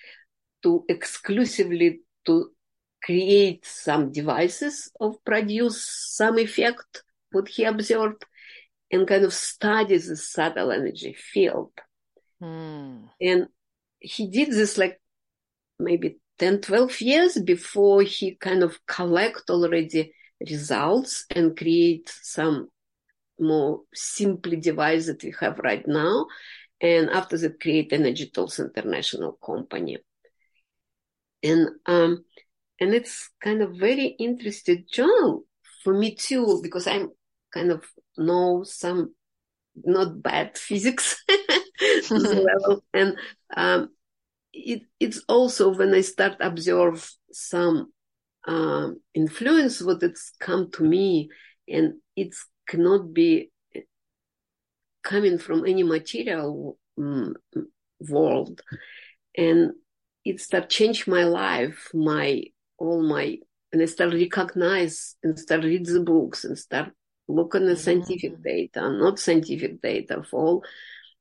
to 0.63 0.85
exclusively 0.89 2.01
to 2.27 2.51
create 3.03 3.65
some 3.65 4.13
devices 4.13 4.91
of 5.01 5.25
produce 5.25 5.87
some 6.11 6.39
effect 6.39 7.03
what 7.33 7.49
he 7.49 7.65
observed 7.65 8.25
and 8.91 9.07
kind 9.07 9.25
of 9.25 9.33
studies 9.33 10.09
the 10.09 10.17
subtle 10.17 10.73
energy 10.73 11.15
field. 11.15 11.73
Mm. 12.43 13.09
And 13.21 13.49
he 14.01 14.29
did 14.29 14.51
this 14.51 14.79
like 14.79 15.01
maybe 15.79 16.19
10, 16.39 16.61
12 16.61 17.01
years 17.01 17.39
before 17.39 18.03
he 18.03 18.35
kind 18.35 18.63
of 18.63 18.79
collect 18.87 19.51
already 19.51 20.13
results 20.49 21.27
and 21.31 21.57
create 21.57 22.13
some 22.23 22.69
more 23.39 23.83
simply 23.95 24.57
device 24.57 25.07
that 25.07 25.23
we 25.23 25.35
have 25.41 25.59
right 25.59 25.87
now. 25.87 26.27
And 26.81 27.11
after 27.11 27.37
that, 27.39 27.61
create 27.61 27.93
Energy 27.93 28.31
Tools 28.31 28.59
International 28.59 29.33
company. 29.33 29.99
And, 31.43 31.69
um, 31.87 32.25
and 32.81 32.95
it's 32.95 33.31
kind 33.43 33.63
of 33.63 33.77
very 33.77 34.07
interesting 34.19 34.87
journal 34.91 35.45
for 35.85 35.93
me 35.93 36.15
too, 36.15 36.61
because 36.63 36.87
I'm 36.87 37.11
kind 37.53 37.71
of 37.71 37.85
know 38.17 38.63
some 38.65 39.15
not 39.77 40.23
bad 40.23 40.57
physics 40.59 41.23
level. 42.11 42.85
And 42.93 43.17
um, 43.57 43.91
it, 44.53 44.83
it's 44.99 45.23
also 45.29 45.71
when 45.71 45.95
I 45.95 46.01
start 46.01 46.37
observe 46.41 47.11
some 47.33 47.93
um, 48.47 49.01
influence, 49.15 49.83
what 49.83 50.03
it's 50.03 50.33
come 50.41 50.71
to 50.73 50.85
me, 50.85 51.29
and 51.69 51.95
it 52.17 52.35
cannot 52.67 53.13
be 53.13 53.51
coming 55.03 55.39
from 55.39 55.67
any 55.67 55.83
material 55.83 56.79
um, 56.99 57.35
world. 58.01 58.61
And 59.37 59.73
it 60.25 60.41
start 60.41 60.69
change 60.69 61.07
my 61.07 61.25
life, 61.25 61.91
my 61.95 62.45
all 62.79 63.03
my, 63.03 63.39
and 63.73 63.83
I 63.83 63.85
start 63.85 64.13
recognize 64.13 65.17
and 65.23 65.39
start 65.39 65.65
read 65.65 65.87
the 65.87 66.01
books 66.01 66.45
and 66.45 66.59
start 66.59 66.93
look 67.29 67.55
at 67.55 67.61
the 67.61 67.69
mm-hmm. 67.69 67.77
scientific 67.77 68.43
data, 68.43 68.91
not 68.91 69.19
scientific 69.19 69.81
data 69.81 70.23
for 70.29 70.63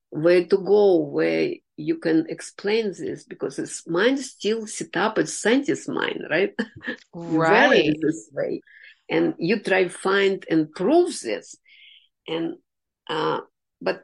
where 0.09 0.45
to 0.45 0.57
go, 0.57 0.97
where 0.97 1.53
you 1.77 1.97
can 1.97 2.25
explain 2.29 2.93
this 2.97 3.23
because 3.23 3.55
his 3.57 3.83
mind 3.87 4.19
still 4.19 4.67
set 4.67 4.95
up 4.97 5.17
as 5.17 5.37
scientist 5.37 5.87
mind, 5.87 6.23
right? 6.29 6.53
Right. 7.13 7.95
this 8.01 8.29
way. 8.33 8.61
And 9.09 9.33
you 9.39 9.59
try 9.61 9.87
find 9.87 10.45
and 10.49 10.71
prove 10.71 11.19
this. 11.21 11.55
And, 12.27 12.55
uh, 13.09 13.41
but 13.81 14.03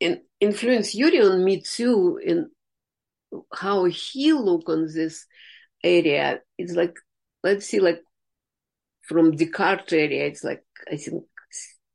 in, 0.00 0.22
influence 0.40 0.94
Yuri 0.94 1.20
on 1.20 1.44
me 1.44 1.60
too 1.60 2.20
in 2.24 2.50
how 3.52 3.84
he 3.84 4.32
look 4.32 4.68
on 4.68 4.86
this 4.86 5.26
area. 5.82 6.40
It's 6.56 6.74
like, 6.74 6.96
let's 7.42 7.66
see, 7.66 7.80
like 7.80 8.02
from 9.02 9.32
Descartes 9.36 9.92
area, 9.92 10.26
it's 10.26 10.44
like, 10.44 10.64
I 10.90 10.96
think 10.96 11.24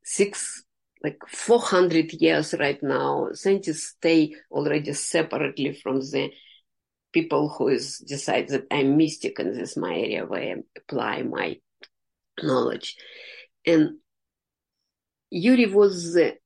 six, 0.03 0.62
like 1.03 1.19
400 1.27 2.13
years 2.13 2.53
right 2.57 2.81
now. 2.81 3.29
Scientists 3.33 3.95
stay 3.98 4.36
already 4.50 4.93
separately 4.93 5.74
from 5.74 6.00
the 6.00 6.31
people 7.12 7.50
who 7.50 7.67
is 7.67 8.00
decide 8.00 8.48
that 8.50 8.65
I'm 8.72 8.98
mystic 8.98 9.38
and 9.38 9.53
this 9.53 9.72
is 9.72 9.77
my 9.77 9.93
area 9.93 10.25
where 10.25 10.41
I 10.41 10.55
apply 10.77 11.24
my 11.24 11.57
knowledge. 12.41 12.95
And 13.65 13.98
Yuri 15.29 15.67
was 15.67 16.13
the 16.13 16.38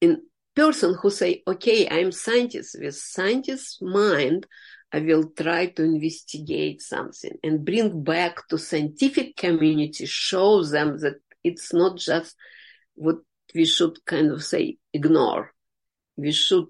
in 0.00 0.22
person 0.54 0.96
who 1.00 1.10
say, 1.10 1.42
okay, 1.46 1.88
I'm 1.88 2.12
scientist. 2.12 2.76
With 2.80 2.96
scientist 2.96 3.82
mind, 3.82 4.46
I 4.92 5.00
will 5.00 5.30
try 5.36 5.66
to 5.66 5.82
investigate 5.82 6.80
something 6.80 7.36
and 7.42 7.64
bring 7.64 8.02
back 8.02 8.48
to 8.48 8.58
scientific 8.58 9.36
community, 9.36 10.06
show 10.06 10.64
them 10.64 10.98
that 11.00 11.16
it's 11.44 11.72
not 11.72 11.98
just 11.98 12.34
what 12.94 13.16
we 13.56 13.64
should 13.64 14.04
kind 14.04 14.30
of 14.30 14.44
say 14.44 14.76
ignore. 14.92 15.52
We 16.16 16.32
should 16.32 16.68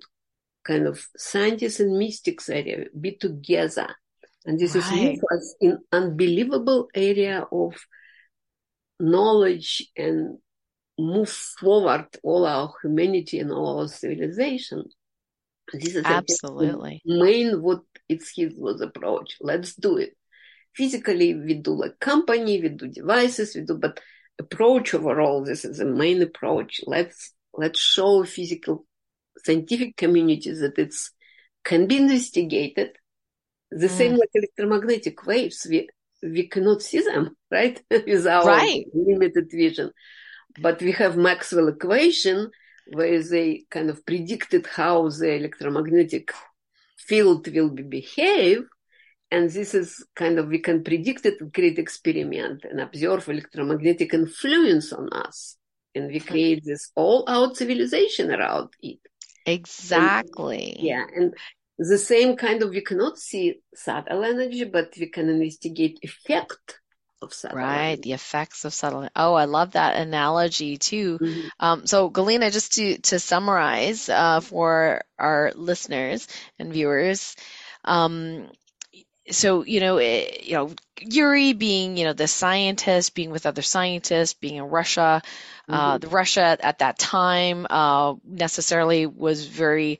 kind 0.64 0.86
of 0.86 1.06
scientists 1.16 1.80
and 1.80 1.98
mystics 1.98 2.48
area 2.48 2.86
be 2.98 3.12
together. 3.16 3.88
And 4.44 4.58
this 4.58 4.74
right. 4.76 5.14
is 5.14 5.24
us 5.34 5.54
in 5.60 5.78
unbelievable 5.92 6.88
area 6.94 7.44
of 7.50 7.74
knowledge 9.00 9.88
and 9.96 10.38
move 10.98 11.28
forward 11.28 12.06
all 12.22 12.46
our 12.46 12.72
humanity 12.82 13.40
and 13.40 13.52
all 13.52 13.80
our 13.80 13.88
civilization. 13.88 14.84
This 15.72 15.96
is 15.96 16.04
absolutely 16.04 17.02
main 17.04 17.60
what 17.60 17.82
it's 18.08 18.32
his 18.36 18.54
was 18.56 18.80
approach. 18.80 19.36
Let's 19.40 19.74
do 19.74 19.96
it. 19.98 20.16
Physically, 20.74 21.34
we 21.34 21.54
do 21.54 21.72
like 21.72 21.98
company, 21.98 22.60
we 22.60 22.68
do 22.68 22.86
devices, 22.86 23.56
we 23.56 23.62
do, 23.62 23.76
but 23.78 23.98
approach 24.38 24.94
overall. 24.94 25.44
This 25.44 25.64
is 25.64 25.78
the 25.78 25.84
main 25.84 26.22
approach. 26.22 26.80
Let's 26.86 27.32
let's 27.54 27.78
show 27.78 28.24
physical 28.24 28.86
scientific 29.44 29.96
community 29.96 30.52
that 30.52 30.78
it's 30.78 31.12
can 31.64 31.86
be 31.86 31.96
investigated. 31.96 32.90
The 33.70 33.88
mm. 33.88 33.98
same 33.98 34.16
like 34.16 34.30
electromagnetic 34.34 35.26
waves, 35.26 35.66
we 35.68 35.88
we 36.22 36.48
cannot 36.48 36.82
see 36.82 37.00
them, 37.00 37.36
right? 37.50 37.80
With 37.90 38.26
our 38.26 38.46
right. 38.46 38.84
limited 38.94 39.50
vision. 39.50 39.90
But 40.58 40.80
we 40.80 40.92
have 40.92 41.16
Maxwell 41.16 41.68
equation 41.68 42.50
where 42.92 43.22
they 43.22 43.64
kind 43.70 43.90
of 43.90 44.06
predicted 44.06 44.66
how 44.66 45.08
the 45.08 45.34
electromagnetic 45.34 46.32
field 46.96 47.46
will 47.48 47.70
be 47.70 47.82
behave 47.82 48.64
and 49.30 49.50
this 49.50 49.74
is 49.74 50.04
kind 50.14 50.38
of, 50.38 50.48
we 50.48 50.60
can 50.60 50.84
predict 50.84 51.26
it, 51.26 51.52
create 51.52 51.78
experiment 51.78 52.64
and 52.64 52.80
observe 52.80 53.28
electromagnetic 53.28 54.14
influence 54.14 54.92
on 54.92 55.08
us. 55.12 55.56
And 55.94 56.08
we 56.08 56.20
create 56.20 56.62
this 56.64 56.92
all 56.94 57.24
out 57.26 57.56
civilization 57.56 58.30
around 58.30 58.68
it. 58.82 58.98
Exactly. 59.44 60.74
And, 60.76 60.86
yeah. 60.86 61.04
And 61.14 61.34
the 61.78 61.98
same 61.98 62.36
kind 62.36 62.62
of, 62.62 62.70
we 62.70 62.82
cannot 62.82 63.18
see 63.18 63.60
subtle 63.74 64.24
energy, 64.24 64.64
but 64.64 64.92
we 64.98 65.08
can 65.08 65.28
investigate 65.28 65.98
effect 66.02 66.80
of 67.22 67.32
subtle 67.32 67.56
right 67.56 67.92
energy. 67.92 68.02
the 68.02 68.12
effects 68.12 68.66
of 68.66 68.74
subtle 68.74 69.08
oh 69.16 69.32
i 69.32 69.46
love 69.46 69.72
that 69.72 69.96
analogy 69.96 70.76
too 70.76 71.18
mm-hmm. 71.18 71.48
um, 71.58 71.86
so 71.86 72.10
galina 72.10 72.52
just 72.52 72.74
to 72.74 72.98
to 72.98 73.18
summarize 73.18 74.10
uh, 74.10 74.40
for 74.40 75.02
our 75.18 75.50
listeners 75.54 76.28
and 76.58 76.74
viewers 76.74 77.34
um, 77.86 78.50
so 79.30 79.64
you 79.64 79.80
know 79.80 79.98
it, 79.98 80.44
you 80.44 80.54
know 80.54 80.70
Yuri 81.00 81.52
being 81.52 81.96
you 81.96 82.04
know 82.04 82.12
the 82.12 82.28
scientist 82.28 83.14
being 83.14 83.30
with 83.30 83.46
other 83.46 83.62
scientists 83.62 84.34
being 84.34 84.56
in 84.56 84.64
Russia 84.64 85.22
uh, 85.68 85.72
mm-hmm. 85.72 85.74
uh, 85.74 85.98
the 85.98 86.08
Russia 86.08 86.56
at 86.60 86.78
that 86.78 86.98
time 86.98 87.66
uh, 87.68 88.14
necessarily 88.24 89.06
was 89.06 89.46
very 89.46 89.98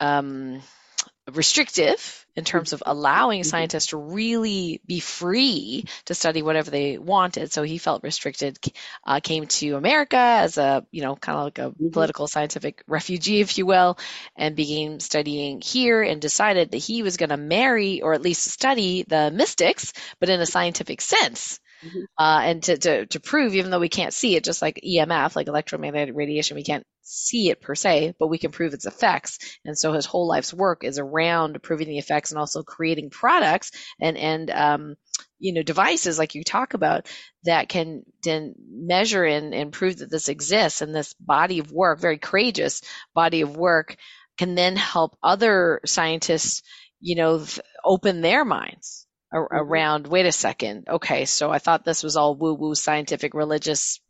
um, 0.00 0.60
restrictive 1.32 2.25
in 2.36 2.44
terms 2.44 2.72
of 2.72 2.82
allowing 2.84 3.40
mm-hmm. 3.40 3.48
scientists 3.48 3.86
to 3.88 3.96
really 3.96 4.80
be 4.86 5.00
free 5.00 5.84
to 6.04 6.14
study 6.14 6.42
whatever 6.42 6.70
they 6.70 6.98
wanted. 6.98 7.52
So 7.52 7.62
he 7.62 7.78
felt 7.78 8.02
restricted, 8.02 8.58
uh, 9.04 9.20
came 9.20 9.46
to 9.46 9.76
America 9.76 10.16
as 10.16 10.58
a, 10.58 10.86
you 10.90 11.02
know, 11.02 11.16
kind 11.16 11.38
of 11.38 11.44
like 11.44 11.58
a 11.58 11.70
mm-hmm. 11.70 11.88
political 11.90 12.28
scientific 12.28 12.82
refugee, 12.86 13.40
if 13.40 13.58
you 13.58 13.66
will, 13.66 13.98
and 14.36 14.54
began 14.54 15.00
studying 15.00 15.60
here 15.60 16.02
and 16.02 16.20
decided 16.20 16.70
that 16.70 16.78
he 16.78 17.02
was 17.02 17.16
going 17.16 17.30
to 17.30 17.36
marry 17.36 18.02
or 18.02 18.12
at 18.12 18.22
least 18.22 18.50
study 18.50 19.04
the 19.08 19.30
mystics, 19.30 19.92
but 20.20 20.28
in 20.28 20.40
a 20.40 20.46
scientific 20.46 21.00
sense. 21.00 21.60
Mm-hmm. 21.84 22.00
Uh, 22.18 22.40
and 22.42 22.62
to, 22.64 22.76
to, 22.78 23.06
to 23.06 23.20
prove, 23.20 23.54
even 23.54 23.70
though 23.70 23.80
we 23.80 23.88
can't 23.88 24.14
see 24.14 24.36
it, 24.36 24.44
just 24.44 24.62
like 24.62 24.80
EMF, 24.84 25.36
like 25.36 25.48
electromagnetic 25.48 26.14
radiation, 26.16 26.56
we 26.56 26.64
can't 26.64 26.86
see 27.02 27.50
it 27.50 27.60
per 27.60 27.74
se, 27.74 28.14
but 28.18 28.28
we 28.28 28.38
can 28.38 28.50
prove 28.50 28.74
its 28.74 28.86
effects. 28.86 29.38
And 29.64 29.78
so 29.78 29.92
his 29.92 30.06
whole 30.06 30.26
life's 30.26 30.54
work 30.54 30.84
is 30.84 30.98
around 30.98 31.62
proving 31.62 31.88
the 31.88 31.98
effects 31.98 32.30
and 32.30 32.38
also 32.38 32.62
creating 32.62 33.10
products 33.10 33.70
and, 34.00 34.16
and, 34.16 34.50
um, 34.50 34.96
you 35.38 35.52
know, 35.52 35.62
devices 35.62 36.18
like 36.18 36.34
you 36.34 36.42
talk 36.44 36.72
about 36.72 37.06
that 37.44 37.68
can 37.68 38.02
then 38.22 38.54
measure 38.58 39.24
and, 39.24 39.54
and 39.54 39.72
prove 39.72 39.98
that 39.98 40.10
this 40.10 40.28
exists. 40.28 40.80
And 40.80 40.94
this 40.94 41.14
body 41.14 41.58
of 41.58 41.72
work, 41.72 42.00
very 42.00 42.18
courageous 42.18 42.80
body 43.14 43.42
of 43.42 43.56
work, 43.56 43.96
can 44.38 44.54
then 44.54 44.76
help 44.76 45.16
other 45.22 45.80
scientists, 45.84 46.62
you 47.00 47.16
know, 47.16 47.44
open 47.84 48.22
their 48.22 48.44
minds 48.44 49.05
mm-hmm. 49.36 49.56
around 49.56 50.06
wait 50.06 50.26
a 50.26 50.32
second 50.32 50.88
okay 50.88 51.24
so 51.24 51.50
i 51.50 51.58
thought 51.58 51.84
this 51.84 52.02
was 52.02 52.16
all 52.16 52.34
woo 52.34 52.54
woo 52.54 52.74
scientific 52.74 53.34
religious 53.34 54.00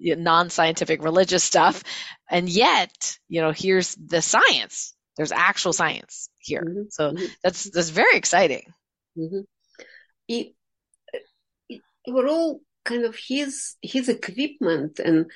non-scientific 0.00 1.02
religious 1.02 1.44
stuff 1.44 1.82
and 2.30 2.48
yet 2.48 3.16
you 3.28 3.40
know 3.40 3.52
here's 3.52 3.94
the 3.94 4.20
science 4.20 4.94
there's 5.16 5.32
actual 5.32 5.72
science 5.72 6.28
here 6.38 6.62
mm-hmm. 6.62 6.82
so 6.90 7.12
mm-hmm. 7.12 7.24
that's 7.42 7.70
that's 7.70 7.90
very 7.90 8.16
exciting 8.16 8.72
mm-hmm. 9.16 9.40
it, 10.28 10.52
it, 11.68 11.80
overall 12.06 12.60
kind 12.84 13.04
of 13.04 13.16
his 13.16 13.76
his 13.82 14.08
equipment 14.08 14.98
and 14.98 15.26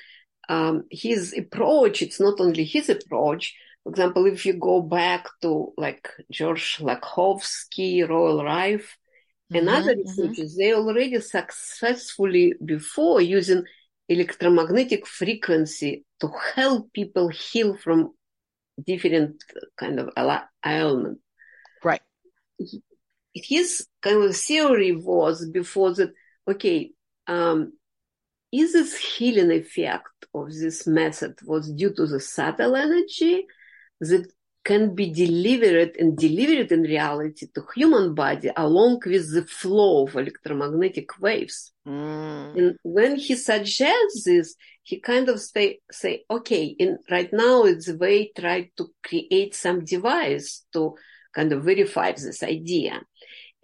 um, 0.49 0.85
his 0.91 1.33
approach 1.37 2.01
it's 2.01 2.19
not 2.19 2.39
only 2.39 2.63
his 2.63 2.89
approach 2.89 3.55
for 3.83 3.91
example 3.91 4.25
if 4.25 4.45
you 4.45 4.53
go 4.53 4.81
back 4.81 5.27
to 5.41 5.73
like 5.77 6.09
george 6.31 6.77
lakhovsky 6.79 8.07
royal 8.07 8.43
rife 8.43 8.97
and 9.51 9.67
mm-hmm, 9.67 9.75
other 9.75 9.95
mm-hmm. 9.95 10.21
researchers 10.21 10.55
they 10.55 10.73
already 10.73 11.19
successfully 11.19 12.53
before 12.63 13.21
using 13.21 13.63
electromagnetic 14.07 15.05
frequency 15.05 16.05
to 16.19 16.29
help 16.55 16.91
people 16.93 17.29
heal 17.29 17.77
from 17.77 18.11
different 18.85 19.43
kind 19.77 19.99
of 19.99 20.09
ailment. 20.65 21.19
Right. 21.83 22.01
His 23.33 23.87
kind 24.01 24.23
of 24.23 24.35
theory 24.35 24.95
was 24.95 25.47
before 25.49 25.93
that, 25.93 26.11
okay, 26.47 26.91
um, 27.27 27.73
is 28.51 28.73
this 28.73 28.97
healing 28.97 29.51
effect 29.51 30.07
of 30.33 30.51
this 30.51 30.87
method 30.87 31.37
was 31.45 31.71
due 31.71 31.93
to 31.93 32.07
the 32.07 32.19
subtle 32.19 32.75
energy 32.75 33.45
that 34.01 34.27
can 34.69 34.93
be 34.93 35.09
delivered 35.09 35.95
and 35.97 36.15
delivered 36.15 36.71
in 36.71 36.83
reality 36.83 37.47
to 37.55 37.61
human 37.75 38.13
body 38.13 38.51
along 38.55 38.99
with 39.03 39.33
the 39.33 39.43
flow 39.43 40.05
of 40.05 40.15
electromagnetic 40.15 41.09
waves. 41.19 41.71
Mm. 41.87 42.55
And 42.55 42.77
when 42.83 43.15
he 43.15 43.33
suggests 43.35 44.25
this, 44.25 44.53
he 44.83 44.99
kind 44.99 45.27
of 45.27 45.41
say, 45.41 45.79
say, 45.91 46.23
okay, 46.29 46.65
in 46.65 46.99
right 47.09 47.33
now 47.33 47.63
it's 47.63 47.87
a 47.87 47.97
way 47.97 48.31
try 48.37 48.69
to 48.77 48.91
create 49.03 49.55
some 49.55 49.83
device 49.83 50.63
to 50.73 50.93
kind 51.33 51.51
of 51.51 51.63
verify 51.63 52.11
this 52.11 52.43
idea. 52.43 53.01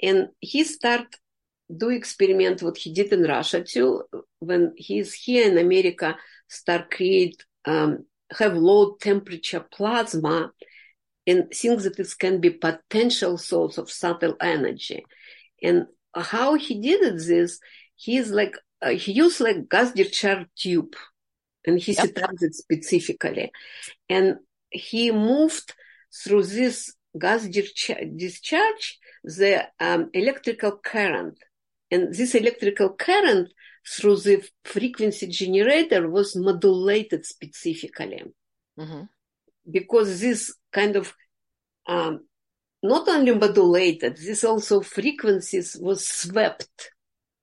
And 0.01 0.29
he 0.39 0.63
start 0.63 1.05
do 1.81 1.89
experiment 1.89 2.63
what 2.63 2.77
he 2.77 2.91
did 2.91 3.13
in 3.13 3.21
Russia 3.35 3.63
too. 3.63 4.01
When 4.39 4.73
he's 4.75 5.13
here 5.13 5.51
in 5.51 5.59
America, 5.59 6.17
start 6.47 6.89
create 6.89 7.43
um, 7.65 8.05
have 8.39 8.55
low 8.57 8.95
temperature 8.95 9.63
plasma 9.71 10.51
and 11.27 11.49
think 11.51 11.81
that 11.81 11.97
this 11.97 12.13
can 12.13 12.39
be 12.39 12.49
potential 12.51 13.37
source 13.37 13.77
of 13.77 13.91
subtle 13.91 14.35
energy. 14.41 15.05
And 15.61 15.87
how 16.13 16.55
he 16.55 16.79
did 16.79 17.17
this, 17.17 17.59
he's 17.95 18.31
like, 18.31 18.55
uh, 18.81 18.91
he 18.91 19.13
used 19.13 19.39
like 19.39 19.69
gas 19.69 19.91
discharge 19.91 20.47
tube 20.55 20.95
and 21.65 21.79
he 21.79 21.93
yep. 21.93 22.07
set 22.07 22.23
up 22.23 22.31
it 22.39 22.53
specifically. 22.53 23.51
And 24.09 24.37
he 24.69 25.11
moved 25.11 25.73
through 26.23 26.43
this 26.43 26.93
gas 27.17 27.47
discharge 27.47 28.99
the 29.23 29.67
um, 29.79 30.09
electrical 30.13 30.77
current. 30.77 31.37
And 31.89 32.13
this 32.13 32.35
electrical 32.35 32.93
current 32.93 33.51
through 33.87 34.17
the 34.17 34.47
frequency 34.63 35.27
generator 35.27 36.09
was 36.09 36.35
modulated 36.35 37.25
specifically. 37.25 38.23
Mm-hmm. 38.79 39.03
Because 39.69 40.21
this 40.21 40.53
kind 40.75 40.95
of 40.97 41.13
um, 41.87 42.13
not 42.83 43.07
only 43.07 43.33
modulated, 43.33 44.17
this 44.17 44.43
also 44.43 44.81
frequencies 44.81 45.77
was 45.79 46.05
swept 46.05 46.91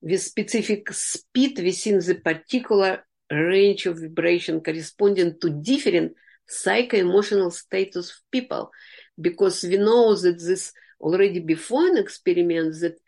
with 0.02 0.20
specific 0.20 0.92
speed 0.92 1.54
within 1.58 1.98
the 1.98 2.16
particular 2.30 3.04
range 3.30 3.86
of 3.86 4.00
vibration 4.00 4.60
corresponding 4.60 5.30
to 5.40 5.49
different 5.50 6.12
psycho-emotional 6.47 7.50
status 7.50 8.10
of 8.10 8.16
people. 8.30 8.71
Because 9.18 9.62
we 9.62 9.78
know 9.78 10.14
that 10.14 10.38
this 10.38 10.73
already 11.00 11.40
before 11.40 11.86
an 11.86 11.97
experiment 11.97 12.80
that 12.80 12.99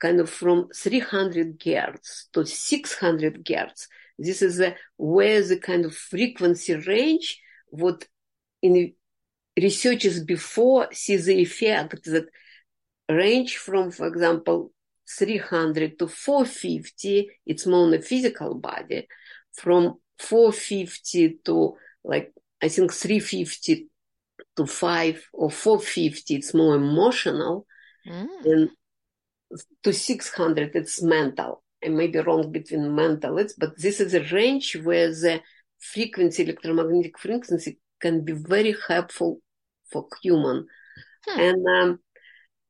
kind 0.00 0.20
of 0.20 0.30
from 0.30 0.68
300 0.74 1.62
hertz 1.64 2.28
to 2.32 2.46
600 2.46 3.46
hertz, 3.48 3.88
this 4.18 4.40
is 4.42 4.60
a, 4.60 4.74
where 4.96 5.42
the 5.42 5.58
kind 5.58 5.84
of 5.84 5.94
frequency 5.94 6.74
range 6.74 7.40
what 7.70 8.06
in 8.62 8.94
researchers 9.60 10.22
before 10.24 10.88
see 10.92 11.16
the 11.16 11.40
effect 11.40 12.04
that 12.04 12.26
range 13.08 13.56
from, 13.56 13.90
for 13.90 14.06
example, 14.06 14.72
300 15.16 15.98
to 15.98 16.06
450, 16.06 17.30
it's 17.46 17.66
more 17.66 17.84
on 17.84 17.90
the 17.92 18.02
physical 18.02 18.54
body. 18.54 19.08
From 19.54 19.98
450 20.18 21.38
to 21.44 21.74
like, 22.04 22.32
I 22.62 22.68
think 22.68 22.92
350 22.92 23.88
to 24.56 24.66
5 24.66 25.28
or 25.32 25.50
450, 25.50 26.34
it's 26.34 26.54
more 26.54 26.74
emotional. 26.76 27.66
Mm. 28.06 28.28
And 28.44 28.70
to 29.82 29.92
600, 29.92 30.70
it's 30.74 31.02
mental. 31.02 31.62
I 31.84 31.88
may 31.88 32.08
be 32.08 32.18
wrong 32.18 32.50
between 32.52 32.94
mental, 32.94 33.38
it's, 33.38 33.54
but 33.54 33.78
this 33.78 34.00
is 34.00 34.12
a 34.12 34.24
range 34.34 34.76
where 34.76 35.08
the 35.08 35.40
frequency, 35.78 36.42
electromagnetic 36.42 37.18
frequency 37.18 37.78
can 38.00 38.24
be 38.24 38.32
very 38.32 38.74
helpful 38.88 39.40
for 39.90 40.06
human. 40.22 40.66
Hmm. 41.26 41.40
And 41.40 41.66
um, 41.66 41.98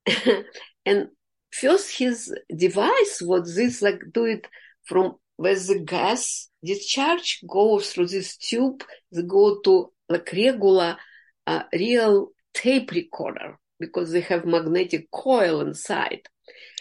and 0.86 1.08
first 1.52 1.96
his 1.96 2.34
device 2.54 3.22
was 3.22 3.54
this 3.54 3.82
like 3.82 4.00
do 4.12 4.24
it 4.24 4.46
from 4.84 5.16
where 5.36 5.54
the 5.54 5.78
gas 5.78 6.48
discharge 6.64 7.40
goes 7.48 7.92
through 7.92 8.08
this 8.08 8.36
tube, 8.36 8.82
they 9.12 9.22
go 9.22 9.60
to 9.60 9.92
like 10.08 10.30
regular 10.32 10.96
uh, 11.46 11.62
reel 11.72 12.28
tape 12.54 12.90
recorder 12.90 13.58
because 13.78 14.10
they 14.10 14.20
have 14.20 14.44
magnetic 14.44 15.10
coil 15.10 15.60
inside. 15.60 16.22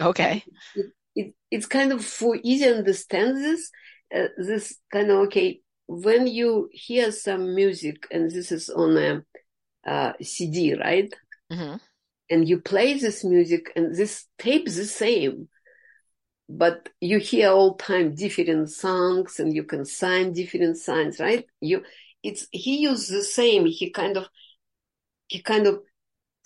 Okay. 0.02 0.44
It, 0.76 0.86
it, 1.16 1.34
it's 1.52 1.68
kind 1.68 1.92
of 1.92 2.04
for 2.04 2.38
easy 2.44 2.66
understand 2.66 3.38
this, 3.38 3.70
uh, 4.16 4.28
this 4.38 4.76
kind 4.92 5.12
of 5.12 5.18
okay, 5.28 5.62
when 5.88 6.26
you 6.26 6.70
hear 6.72 7.12
some 7.12 7.54
music 7.54 8.08
and 8.12 8.32
this 8.32 8.52
is 8.52 8.70
on 8.70 8.98
a 8.98 9.22
uh, 9.88 10.14
CD, 10.22 10.76
right? 10.76 11.14
Mm-hmm. 11.52 11.78
And 12.30 12.48
you 12.48 12.60
play 12.60 12.96
this 12.96 13.24
music, 13.24 13.72
and 13.76 13.96
this 13.96 14.26
tape 14.38 14.68
is 14.68 14.76
the 14.76 14.86
same, 14.86 15.48
but 16.50 16.90
you 17.00 17.20
hear 17.20 17.52
all 17.52 17.76
time 17.76 18.16
different 18.16 18.70
songs, 18.70 19.40
and 19.40 19.56
you 19.56 19.64
can 19.64 19.86
sign 19.86 20.34
different 20.34 20.78
signs, 20.78 21.20
right? 21.20 21.46
You, 21.62 21.84
it's 22.24 22.48
he 22.52 22.80
used 22.80 23.12
the 23.12 23.24
same. 23.24 23.66
He 23.66 23.92
kind 23.92 24.18
of, 24.18 24.28
he 25.28 25.42
kind 25.42 25.68
of 25.68 25.80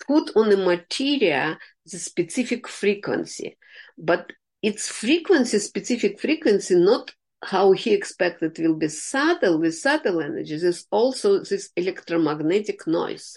put 0.06 0.30
on 0.36 0.50
the 0.50 0.56
material 0.56 1.56
the 1.90 1.98
specific 1.98 2.68
frequency, 2.68 3.56
but 3.98 4.32
it's 4.62 4.88
frequency, 4.88 5.58
specific 5.58 6.20
frequency, 6.20 6.76
not 6.76 7.12
how 7.42 7.72
he 7.72 7.92
expected 7.92 8.56
will 8.58 8.76
be 8.76 8.88
subtle 8.88 9.58
with 9.58 9.76
subtle 9.76 10.20
energies 10.20 10.62
There's 10.62 10.86
also 10.90 11.40
this 11.40 11.70
electromagnetic 11.76 12.86
noise. 12.86 13.36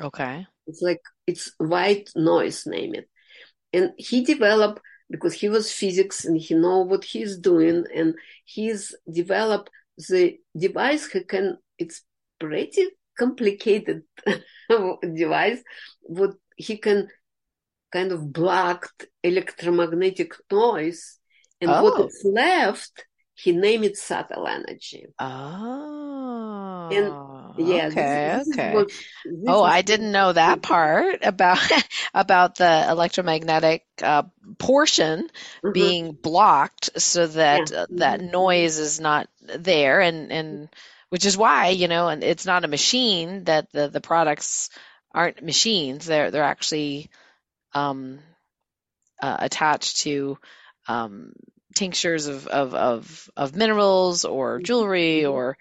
Okay. 0.00 0.46
It's 0.66 0.82
like 0.82 1.00
it's 1.26 1.52
white 1.58 2.10
noise, 2.14 2.66
name 2.66 2.94
it. 2.94 3.08
And 3.72 3.90
he 3.96 4.24
developed 4.24 4.80
because 5.10 5.34
he 5.34 5.48
was 5.48 5.72
physics 5.72 6.24
and 6.24 6.36
he 6.38 6.54
know 6.54 6.80
what 6.80 7.04
he's 7.04 7.36
doing 7.36 7.84
and 7.94 8.14
he's 8.44 8.94
developed 9.12 9.70
the 10.08 10.38
device 10.56 11.08
he 11.08 11.24
can 11.24 11.58
it's 11.78 12.02
pretty 12.38 12.86
complicated 13.18 14.02
device 15.14 15.62
what 16.02 16.34
he 16.56 16.76
can 16.78 17.08
kind 17.92 18.12
of 18.12 18.32
blocked 18.32 19.06
electromagnetic 19.22 20.32
noise 20.50 21.18
and 21.60 21.70
oh. 21.70 21.82
what 21.82 22.06
is 22.06 22.22
left 22.24 23.04
he 23.42 23.52
named 23.52 23.84
it 23.84 23.96
subtle 23.96 24.46
energy. 24.46 25.06
Oh. 25.18 26.88
And 26.92 27.66
yeah. 27.68 27.86
Okay. 27.86 28.34
This, 28.38 28.48
this 28.48 28.58
okay. 28.58 28.74
What, 28.74 28.90
oh, 29.46 29.62
I 29.62 29.82
didn't 29.82 30.12
know 30.12 30.32
that 30.32 30.60
part 30.60 31.20
about 31.22 31.58
about 32.14 32.56
the 32.56 32.86
electromagnetic 32.90 33.86
uh, 34.02 34.24
portion 34.58 35.22
mm-hmm. 35.24 35.72
being 35.72 36.12
blocked, 36.12 37.00
so 37.00 37.26
that 37.28 37.70
yeah. 37.70 37.78
uh, 37.78 37.86
that 37.90 38.20
mm-hmm. 38.20 38.30
noise 38.30 38.78
is 38.78 39.00
not 39.00 39.28
there, 39.40 40.00
and 40.00 40.30
and 40.30 40.68
which 41.08 41.24
is 41.24 41.36
why 41.36 41.68
you 41.68 41.88
know, 41.88 42.08
and 42.08 42.22
it's 42.22 42.46
not 42.46 42.64
a 42.64 42.68
machine 42.68 43.44
that 43.44 43.72
the 43.72 43.88
the 43.88 44.00
products 44.02 44.68
aren't 45.12 45.42
machines; 45.42 46.04
they're 46.04 46.30
they're 46.30 46.42
actually 46.42 47.08
um, 47.72 48.18
uh, 49.22 49.36
attached 49.40 50.02
to 50.02 50.36
um, 50.88 51.32
tinctures 51.74 52.26
of, 52.26 52.46
of, 52.46 52.74
of, 52.74 53.30
of 53.36 53.56
minerals 53.56 54.24
or 54.24 54.56
mm-hmm. 54.56 54.64
jewelry 54.64 55.24
or 55.24 55.56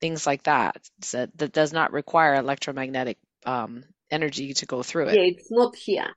things 0.00 0.26
like 0.26 0.42
that 0.44 0.76
so 1.00 1.26
that 1.36 1.52
does 1.52 1.72
not 1.72 1.92
require 1.92 2.34
electromagnetic 2.34 3.18
um, 3.46 3.84
energy 4.10 4.52
to 4.54 4.66
go 4.66 4.82
through 4.82 5.08
it. 5.08 5.14
Yeah, 5.16 5.22
it's 5.22 5.50
not 5.50 5.76
here. 5.76 6.08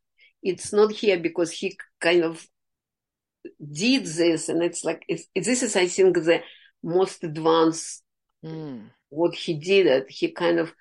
It's 0.44 0.74
not 0.74 0.92
here 0.92 1.20
because 1.20 1.52
he 1.52 1.78
kind 2.00 2.24
of 2.24 2.46
did 3.72 4.06
this, 4.06 4.50
and 4.50 4.62
it's 4.62 4.84
like 4.84 5.04
it's, 5.08 5.26
this 5.36 5.64
is, 5.64 5.76
I 5.76 5.88
think, 5.88 6.16
the 6.16 6.42
most 6.84 7.24
advanced 7.24 8.04
Mm. 8.44 8.92
what 9.10 9.34
he 9.34 9.56
did 9.56 9.88
it 9.88 10.06
he 10.10 10.32
kind 10.32 10.60
of 10.60 10.72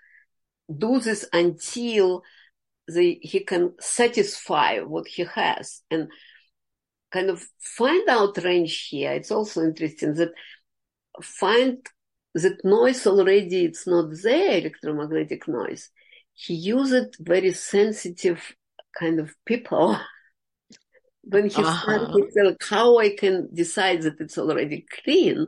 do 0.69 1.01
this 1.01 1.27
until 1.33 2.23
the 2.87 3.19
he 3.23 3.41
can 3.41 3.73
satisfy 3.81 4.81
what 4.81 5.07
he 5.07 5.25
has 5.35 5.83
and 5.91 6.09
kind 7.17 7.31
of 7.31 7.39
find 7.61 8.09
out 8.09 8.37
range 8.45 8.89
here. 8.91 9.13
It's 9.13 9.31
also 9.31 9.63
interesting 9.63 10.15
that 10.15 10.33
find 11.23 11.79
that 12.35 12.65
noise 12.65 13.07
already 13.07 13.65
it's 13.65 13.87
not 13.87 14.09
there 14.23 14.59
electromagnetic 14.59 15.49
noise. 15.49 15.91
He 16.35 16.55
used 16.55 17.17
very 17.21 17.53
sensitive 17.53 18.41
kind 18.99 19.21
of 19.21 19.35
people. 19.47 19.99
When 21.23 21.49
he 21.49 21.65
Uh-huh. 21.65 21.65
started 21.65 22.11
he 22.13 22.25
said 22.31 22.47
like, 22.47 22.63
how 22.63 22.99
i 22.99 23.11
can 23.23 23.49
decide 23.53 24.03
that 24.03 24.21
it's 24.21 24.39
already 24.39 24.87
clean. 25.05 25.39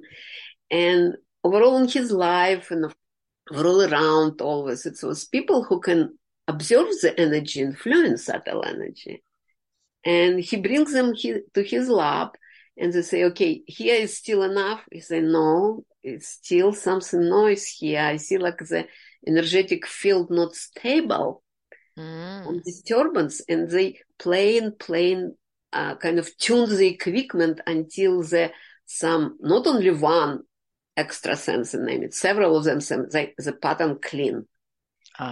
And 0.70 1.16
overall 1.44 1.76
in 1.78 1.88
his 1.88 2.10
life 2.10 2.70
and 2.72 2.92
overall 3.52 3.82
around 3.82 4.40
always 4.40 4.86
it 4.86 4.98
was 5.02 5.24
people 5.26 5.64
who 5.64 5.80
can 5.80 6.18
observe 6.48 6.88
the 7.02 7.14
energy 7.26 7.60
influence 7.60 8.24
subtle 8.26 8.64
energy 8.64 9.22
and 10.04 10.40
he 10.40 10.56
brings 10.56 10.92
them 10.92 11.14
he, 11.14 11.40
to 11.54 11.62
his 11.62 11.88
lab 11.88 12.36
and 12.76 12.92
they 12.92 13.02
say 13.02 13.24
okay 13.24 13.62
here 13.66 13.96
is 13.96 14.16
still 14.16 14.42
enough. 14.42 14.82
He 14.92 15.00
say 15.00 15.20
no 15.20 15.84
it's 16.02 16.28
still 16.28 16.72
something 16.72 17.28
noise 17.28 17.66
here. 17.66 18.00
I 18.00 18.16
see 18.16 18.38
like 18.38 18.58
the 18.58 18.86
energetic 19.26 19.86
field 19.86 20.30
not 20.30 20.54
stable 20.54 21.42
Mm. 21.98 22.62
disturbance 22.64 23.40
and 23.48 23.68
they 23.68 23.98
plain 24.18 24.72
plain 24.78 25.34
uh, 25.72 25.96
kind 25.96 26.18
of 26.18 26.36
tune 26.38 26.68
the 26.70 26.86
equipment 26.86 27.60
until 27.66 28.22
the 28.22 28.50
some 28.86 29.36
not 29.40 29.66
only 29.66 29.90
one 29.90 30.40
extra 30.96 31.36
sensor 31.36 31.84
name 31.84 32.02
it 32.02 32.14
several 32.14 32.56
of 32.56 32.64
them 32.64 32.80
some 32.80 33.06
they, 33.10 33.34
the 33.38 33.52
pattern 33.52 33.98
clean. 34.00 34.46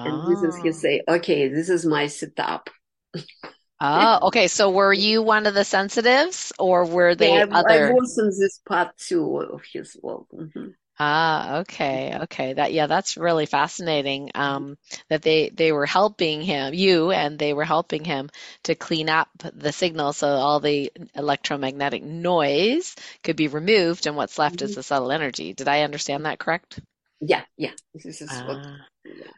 And 0.04 0.22
this 0.26 0.42
is 0.42 0.56
he 0.56 0.68
Oh. 0.68 0.72
say 0.72 1.02
okay 1.08 1.48
this 1.48 1.68
is 1.68 1.86
my 1.86 2.06
setup 2.08 2.70
Oh, 3.80 4.18
okay. 4.28 4.48
So 4.48 4.70
were 4.70 4.92
you 4.92 5.22
one 5.22 5.46
of 5.46 5.54
the 5.54 5.64
sensitives 5.64 6.52
or 6.58 6.84
were 6.84 7.14
they 7.14 7.42
yeah, 7.42 7.46
I, 7.50 7.76
I 7.76 7.78
other? 7.78 7.86
was 7.86 8.18
in 8.18 8.26
this 8.38 8.60
part 8.66 8.96
too 8.98 9.38
of 9.38 9.62
his 9.72 9.96
work 10.02 10.26
Mhm. 10.34 10.74
Ah, 10.98 11.58
okay, 11.60 12.18
okay. 12.22 12.52
That 12.54 12.72
yeah, 12.72 12.86
that's 12.86 13.16
really 13.16 13.46
fascinating. 13.46 14.30
Um, 14.34 14.76
that 15.08 15.22
they 15.22 15.48
they 15.50 15.72
were 15.72 15.86
helping 15.86 16.40
him, 16.42 16.72
you, 16.74 17.10
and 17.12 17.38
they 17.38 17.52
were 17.54 17.64
helping 17.64 18.04
him 18.04 18.28
to 18.64 18.74
clean 18.74 19.08
up 19.10 19.28
the 19.54 19.72
signal 19.72 20.12
so 20.14 20.28
all 20.28 20.60
the 20.60 20.90
electromagnetic 21.14 22.02
noise 22.02 22.94
could 23.22 23.36
be 23.36 23.48
removed, 23.48 24.06
and 24.06 24.16
what's 24.16 24.38
left 24.38 24.60
is 24.62 24.72
Mhm. 24.72 24.74
the 24.74 24.82
subtle 24.82 25.12
energy. 25.12 25.52
Did 25.54 25.68
I 25.68 25.82
understand 25.82 26.24
that 26.26 26.38
correct? 26.38 26.78
yeah 27.20 27.44
yeah 27.56 27.72
this 27.94 28.20
is 28.20 28.40
what 28.44 28.66
Ah. 28.66 28.86
yeah. 29.04 29.32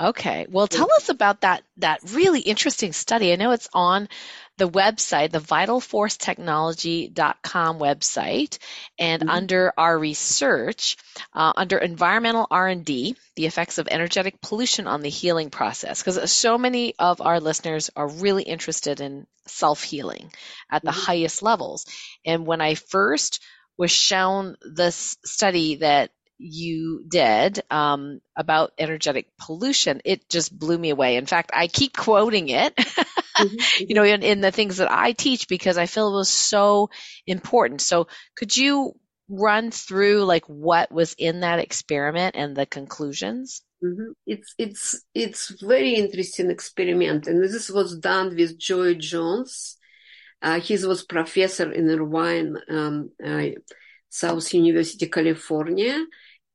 Okay. 0.00 0.46
Well, 0.48 0.66
tell 0.66 0.88
us 0.96 1.10
about 1.10 1.42
that 1.42 1.62
that 1.76 2.00
really 2.12 2.40
interesting 2.40 2.94
study. 2.94 3.32
I 3.32 3.36
know 3.36 3.50
it's 3.50 3.68
on 3.74 4.08
the 4.56 4.68
website, 4.68 5.30
the 5.30 5.40
vitalforcetechnology.com 5.40 7.78
website, 7.78 8.58
and 8.98 9.22
Mhm. 9.22 9.28
under 9.28 9.72
our 9.76 9.98
research, 9.98 10.96
uh, 11.34 11.52
under 11.56 11.76
environmental 11.78 12.46
R&D, 12.50 13.14
the 13.36 13.44
effects 13.46 13.76
of 13.78 13.88
energetic 13.88 14.40
pollution 14.40 14.86
on 14.86 15.02
the 15.02 15.10
healing 15.10 15.50
process 15.50 16.02
because 16.02 16.32
so 16.32 16.56
many 16.56 16.94
of 16.98 17.20
our 17.20 17.40
listeners 17.40 17.90
are 17.94 18.08
really 18.08 18.44
interested 18.44 19.00
in 19.00 19.26
self-healing 19.46 20.32
at 20.70 20.82
the 20.84 20.90
Mhm. 20.90 20.92
highest 20.92 21.42
levels. 21.42 21.84
And 22.24 22.46
when 22.46 22.60
I 22.62 22.74
first 22.74 23.40
was 23.76 23.90
shown 23.90 24.56
this 24.62 25.16
study 25.24 25.76
that 25.76 26.10
you 26.40 27.04
did 27.08 27.62
um, 27.70 28.20
about 28.36 28.72
energetic 28.78 29.28
pollution, 29.38 30.00
it 30.04 30.28
just 30.28 30.56
blew 30.58 30.78
me 30.78 30.90
away. 30.90 31.16
In 31.16 31.26
fact, 31.26 31.50
I 31.54 31.68
keep 31.68 31.96
quoting 31.96 32.48
it, 32.48 32.74
Mhm. 33.38 33.66
you 33.88 33.94
know, 33.94 34.04
in, 34.04 34.22
in 34.22 34.40
the 34.40 34.52
things 34.52 34.78
that 34.78 34.90
I 34.90 35.12
teach 35.12 35.48
because 35.48 35.78
I 35.78 35.86
feel 35.86 36.08
it 36.08 36.18
was 36.18 36.30
so 36.30 36.90
important. 37.26 37.80
So, 37.82 38.08
could 38.36 38.56
you 38.56 38.94
run 39.28 39.70
through 39.70 40.24
like 40.24 40.44
what 40.46 40.90
was 40.92 41.14
in 41.18 41.40
that 41.40 41.60
experiment 41.60 42.36
and 42.36 42.56
the 42.56 42.66
conclusions? 42.66 43.62
Mhm. 43.82 44.12
It's 44.26 44.54
it's 44.58 45.04
it's 45.14 45.48
very 45.62 45.94
interesting 45.94 46.50
experiment, 46.50 47.26
and 47.26 47.42
this 47.42 47.70
was 47.70 47.96
done 47.98 48.36
with 48.36 48.58
Joie 48.58 48.94
Jones. 48.94 49.78
Uh, 50.42 50.60
he 50.60 50.74
was 50.86 51.04
professor 51.04 51.72
in 51.72 51.90
Irvine, 51.90 52.56
um, 52.70 53.10
uh, 53.24 53.48
South 54.10 54.54
University, 54.54 55.08
California, 55.08 56.06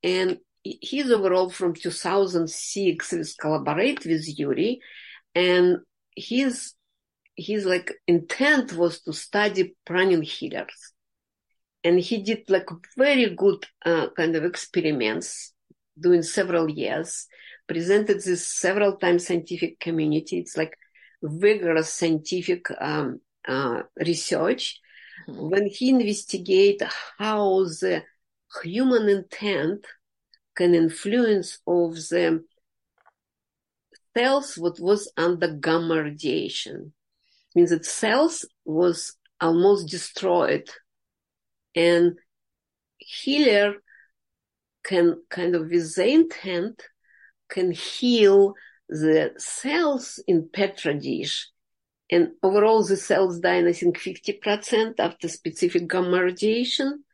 and 0.06 0.38
he's 0.64 1.10
overall 1.10 1.50
from 1.50 1.74
2006. 1.74 3.10
He's 3.12 3.34
collaborate 3.36 4.06
with 4.06 4.40
Yuri, 4.40 4.80
and 5.34 5.80
his 6.16 6.74
his 7.36 7.66
like 7.66 7.92
intent 8.08 8.74
was 8.74 9.02
to 9.02 9.12
study 9.14 9.76
pranic 9.86 10.24
healers, 10.24 10.94
and 11.84 12.00
he 12.00 12.22
did 12.22 12.50
like 12.50 12.70
very 12.96 13.36
good 13.36 13.66
uh, 13.84 14.08
kind 14.16 14.36
of 14.36 14.46
experiments 14.46 15.54
doing 16.00 16.22
several 16.22 16.70
years, 16.70 17.26
presented 17.68 18.22
this 18.22 18.48
several 18.48 18.98
times 18.98 19.26
scientific 19.26 19.80
community. 19.80 20.38
It's 20.38 20.56
like 20.56 20.78
vigorous 21.24 21.92
scientific 21.92 22.68
um, 22.80 23.22
uh, 23.48 23.82
research. 23.98 24.80
Mhm. 25.28 25.50
When 25.50 25.66
he 25.68 25.90
investigate 25.90 26.82
how 27.18 27.64
the 27.64 28.04
human 28.64 29.10
intent 29.10 29.86
can 30.56 30.74
influence 30.74 31.60
of 31.68 31.96
the 31.96 32.44
cells 34.16 34.58
what 34.58 34.80
was 34.80 35.12
under 35.18 35.54
gamma 35.54 36.04
radiation. 36.04 36.94
Means 37.54 37.70
that 37.70 37.86
cells 37.86 38.46
was 38.64 39.16
almost 39.40 39.90
destroyed. 39.90 40.70
And 41.76 42.18
healer 42.98 43.76
can 44.84 45.22
kind 45.30 45.56
of 45.56 45.70
with 45.70 45.96
the 45.96 46.08
intent 46.08 46.82
can 47.50 47.72
heal 47.72 48.54
the 48.90 49.34
cells 49.38 50.22
in 50.28 50.50
petri 50.52 51.00
dish. 51.00 51.50
And 52.12 52.32
overall 52.44 52.84
the 52.84 52.98
cells 52.98 53.40
die 53.40 53.66
i 53.68 53.74
think 53.74 53.98
50% 53.98 55.00
after 55.00 55.28
specific 55.28 55.88
gamma 55.88 56.24
radiation 56.24 57.05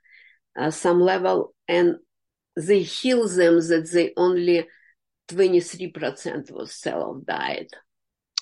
uh, 0.58 0.72
some 0.72 1.00
level 1.02 1.54
and 1.68 1.96
they 2.56 2.82
heal 2.82 3.28
them 3.28 3.56
that 3.60 3.90
they 3.94 4.14
only 4.18 4.68
23% 5.30 6.52
was 6.52 6.74
cell 6.76 7.12
of 7.12 7.26
diet 7.26 7.74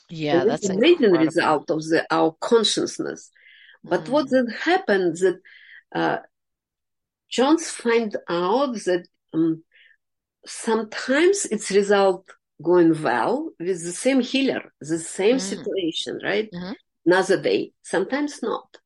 Yeah, 0.10 0.42
and 0.42 0.50
that's 0.50 0.66
amazing 0.66 1.12
incredible. 1.12 1.26
result 1.26 1.70
of 1.72 1.82
the 1.84 2.06
our 2.12 2.36
consciousness 2.42 3.32
but 3.84 4.08
what 4.10 4.28
Mm. 4.28 4.32
then 4.32 4.48
happened 4.48 5.16
that 5.18 5.40
uh, 5.96 6.18
Jones 7.30 7.70
find 7.70 8.16
out 8.28 8.74
that 8.86 9.08
um, 9.34 9.64
sometimes 10.46 11.46
it's 11.46 11.72
result 11.72 12.28
going 12.62 13.02
well 13.04 13.52
with 13.60 13.84
the 13.84 13.92
same 13.92 14.20
healer, 14.22 14.74
the 14.82 15.00
same 15.00 15.38
Mm. 15.38 15.40
situation, 15.40 16.20
right? 16.24 16.50
Mhm. 16.54 16.76
Another 17.06 17.42
day, 17.42 17.72
sometimes 17.84 18.42
not. 18.44 18.78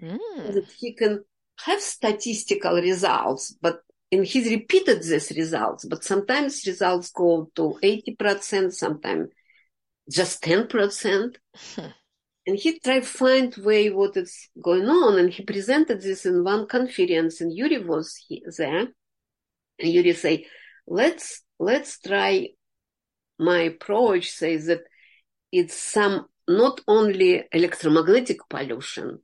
Mm. 0.00 0.18
That 0.54 0.66
he 0.78 0.94
can 0.94 1.24
have 1.64 1.80
statistical 1.80 2.74
results, 2.74 3.54
but 3.60 3.80
and 4.10 4.24
he's 4.24 4.50
repeated 4.50 5.02
these 5.02 5.32
results, 5.36 5.84
but 5.84 6.02
sometimes 6.02 6.66
results 6.66 7.10
go 7.10 7.50
to 7.54 7.78
80%, 7.82 8.72
sometimes 8.72 9.28
just 10.10 10.42
10%. 10.42 11.36
Hmm. 11.74 11.86
And 12.46 12.56
he 12.56 12.78
tried 12.78 13.00
to 13.00 13.06
find 13.06 13.54
way 13.56 13.90
what 13.90 14.16
is 14.16 14.48
going 14.62 14.88
on, 14.88 15.18
and 15.18 15.30
he 15.30 15.44
presented 15.44 16.00
this 16.00 16.24
in 16.24 16.44
one 16.44 16.66
conference, 16.66 17.42
and 17.42 17.54
Yuri 17.54 17.84
was 17.84 18.16
he, 18.26 18.42
there. 18.56 18.86
And 19.78 19.92
Yuri 19.92 20.14
say, 20.14 20.46
"Let's 20.86 21.42
let's 21.58 22.00
try." 22.00 22.48
My 23.38 23.58
approach 23.72 24.30
says 24.30 24.64
that 24.64 24.80
it's 25.52 25.74
some 25.74 26.28
not 26.48 26.80
only 26.88 27.44
electromagnetic 27.52 28.38
pollution, 28.48 29.18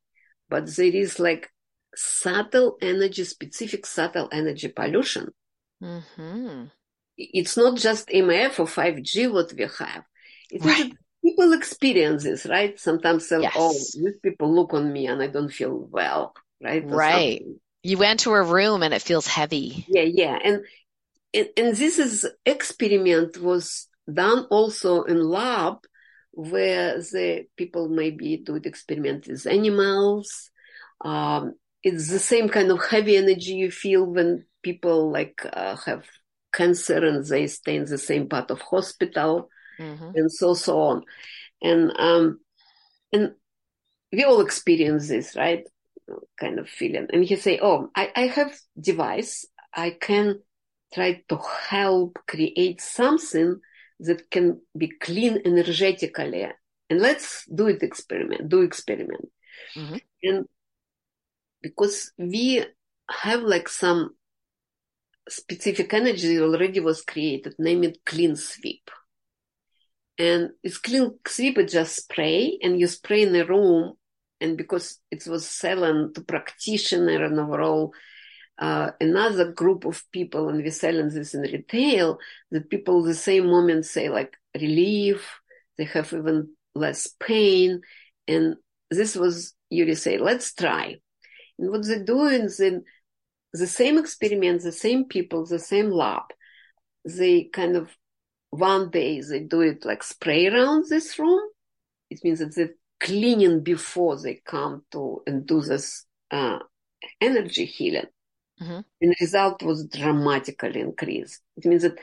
but 0.50 0.66
there 0.76 0.94
is 0.94 1.18
like 1.18 1.50
subtle 1.96 2.76
energy, 2.80 3.24
specific 3.24 3.86
subtle 3.86 4.28
energy 4.32 4.68
pollution. 4.68 5.32
Mhm. 5.82 6.70
It's 7.16 7.56
not 7.56 7.76
just 7.78 8.08
MF 8.08 8.58
or 8.60 8.66
5G 8.66 9.28
what 9.28 9.52
we 9.52 9.62
have. 9.64 10.04
It 10.50 10.60
is 10.60 10.66
Right. 10.66 10.92
people 11.22 11.52
experience 11.52 12.24
this, 12.24 12.46
right? 12.46 12.78
Sometimes 12.78 13.28
say, 13.28 13.40
Yes. 13.40 13.54
oh, 13.56 13.72
these 13.72 14.18
people 14.22 14.54
look 14.54 14.74
on 14.74 14.92
me 14.92 15.06
and 15.06 15.22
I 15.22 15.28
don't 15.28 15.52
feel 15.52 15.74
well, 15.90 16.34
right? 16.60 16.84
Or 16.84 16.96
Right. 16.96 17.38
something. 17.40 17.60
You 17.82 17.98
went 17.98 18.20
to 18.20 18.32
a 18.32 18.42
room 18.42 18.82
and 18.82 18.94
it 18.94 19.02
feels 19.02 19.26
heavy. 19.26 19.84
Yeah, 19.88 20.02
yeah. 20.02 20.38
And, 20.42 20.64
and, 21.32 21.48
and 21.56 21.76
this 21.76 21.98
is 21.98 22.26
experiment 22.46 23.38
was 23.38 23.88
done 24.12 24.46
also 24.50 25.02
in 25.04 25.20
lab 25.22 25.78
where 26.32 26.98
the 26.98 27.46
people 27.56 27.88
maybe 27.88 28.38
do 28.38 28.58
the 28.58 28.68
experiment 28.68 29.26
with 29.28 29.46
animals. 29.46 30.50
Um, 31.00 31.54
it's 31.84 32.10
the 32.10 32.20
same 32.20 32.48
kind 32.50 32.72
of 32.72 32.80
heavy 32.84 33.16
energy 33.16 33.54
you 33.54 33.70
feel 33.72 34.06
when 34.06 34.46
people 34.62 35.12
like 35.12 35.46
uh, 35.52 35.76
have 35.86 36.04
cancer 36.54 37.04
and 37.06 37.26
they 37.26 37.48
stay 37.48 37.76
in 37.76 37.86
the 37.86 37.98
same 37.98 38.28
part 38.28 38.50
of 38.50 38.62
hospital 38.62 39.50
hmm 39.78 40.14
and 40.14 40.32
so 40.32 40.54
so 40.54 40.80
on. 40.80 41.04
And 41.62 41.92
um 41.98 42.40
and 43.12 43.34
we 44.12 44.24
all 44.24 44.40
experience 44.40 45.08
this 45.08 45.36
right? 45.36 45.64
Kind 46.38 46.58
of 46.58 46.68
feeling. 46.68 47.08
And 47.12 47.24
he 47.24 47.36
say 47.36 47.60
oh 47.62 47.90
i, 47.96 48.10
I 48.16 48.26
have 48.28 48.54
device. 48.80 49.46
I 49.74 49.90
can 49.90 50.40
try 50.94 51.22
to 51.28 51.38
help 51.68 52.18
create 52.28 52.80
something 52.80 53.60
that 54.00 54.30
can 54.30 54.60
be 54.76 54.88
clean 54.88 55.42
energetically. 55.44 56.46
And 56.90 57.00
let's 57.00 57.46
do 57.46 57.68
it 57.68 57.82
experiment 57.82 58.48
do 58.48 58.62
experiment. 58.62 59.30
Mhm. 59.76 60.00
and 60.22 60.46
because 61.64 62.12
we 62.18 62.62
have 63.10 63.40
like 63.40 63.68
some 63.70 64.14
specific 65.28 65.94
energy 65.94 66.38
already 66.38 66.78
was 66.78 67.00
created 67.02 67.54
name 67.58 67.82
it 67.82 68.04
clean 68.04 68.36
sweep. 68.36 68.90
And 70.18 70.50
it's 70.62 70.76
clean 70.76 71.18
sweep 71.26 71.56
is 71.58 71.72
just 71.72 71.96
spray 71.96 72.58
and 72.62 72.78
you 72.78 72.86
spray 72.86 73.22
in 73.22 73.34
a 73.34 73.46
room 73.46 73.94
and 74.42 74.58
because 74.58 75.00
it 75.10 75.26
was 75.26 75.48
selling 75.48 76.12
to 76.14 76.20
practitioner 76.20 77.24
and 77.24 77.40
overall 77.40 77.94
uh, 78.58 78.90
another 79.00 79.50
group 79.52 79.86
of 79.86 80.04
people 80.12 80.50
and 80.50 80.58
we're 80.62 80.70
selling 80.70 81.08
this 81.08 81.34
in 81.34 81.40
retail 81.40 82.18
the 82.52 82.60
people 82.60 83.02
the 83.02 83.14
same 83.14 83.46
moment 83.46 83.86
say 83.86 84.08
like 84.10 84.36
relief 84.54 85.40
they 85.78 85.84
have 85.84 86.12
even 86.12 86.50
less 86.74 87.08
pain. 87.18 87.80
And 88.28 88.56
this 88.90 89.16
was 89.16 89.54
Yuri 89.70 89.94
say 89.94 90.18
let's 90.18 90.54
try 90.54 90.96
and 91.58 91.70
what 91.70 91.86
they're 91.86 92.04
doing 92.04 92.48
then 92.58 92.84
the 93.52 93.66
same 93.66 93.98
experiment 93.98 94.62
the 94.62 94.72
same 94.72 95.04
people 95.04 95.46
the 95.46 95.58
same 95.58 95.90
lab 95.90 96.22
they 97.04 97.44
kind 97.44 97.76
of 97.76 97.90
one 98.50 98.90
day 98.90 99.20
they 99.20 99.40
do 99.40 99.60
it 99.62 99.84
like 99.84 100.02
spray 100.02 100.46
around 100.46 100.84
this 100.88 101.18
room. 101.18 101.40
It 102.10 102.20
means 102.22 102.38
that 102.38 102.54
they're 102.54 102.74
cleaning 103.00 103.62
before 103.62 104.20
they 104.20 104.40
come 104.44 104.84
to 104.92 105.22
and 105.26 105.46
do 105.46 105.60
this 105.60 106.06
uh, 106.30 106.58
energy 107.20 107.64
healing. 107.64 108.06
Mhm. 108.62 108.84
and 109.00 109.10
the 109.10 109.16
result 109.20 109.64
was 109.64 109.88
dramatically 109.88 110.80
increased. 110.80 111.42
It 111.56 111.64
means 111.64 111.82
that 111.82 111.98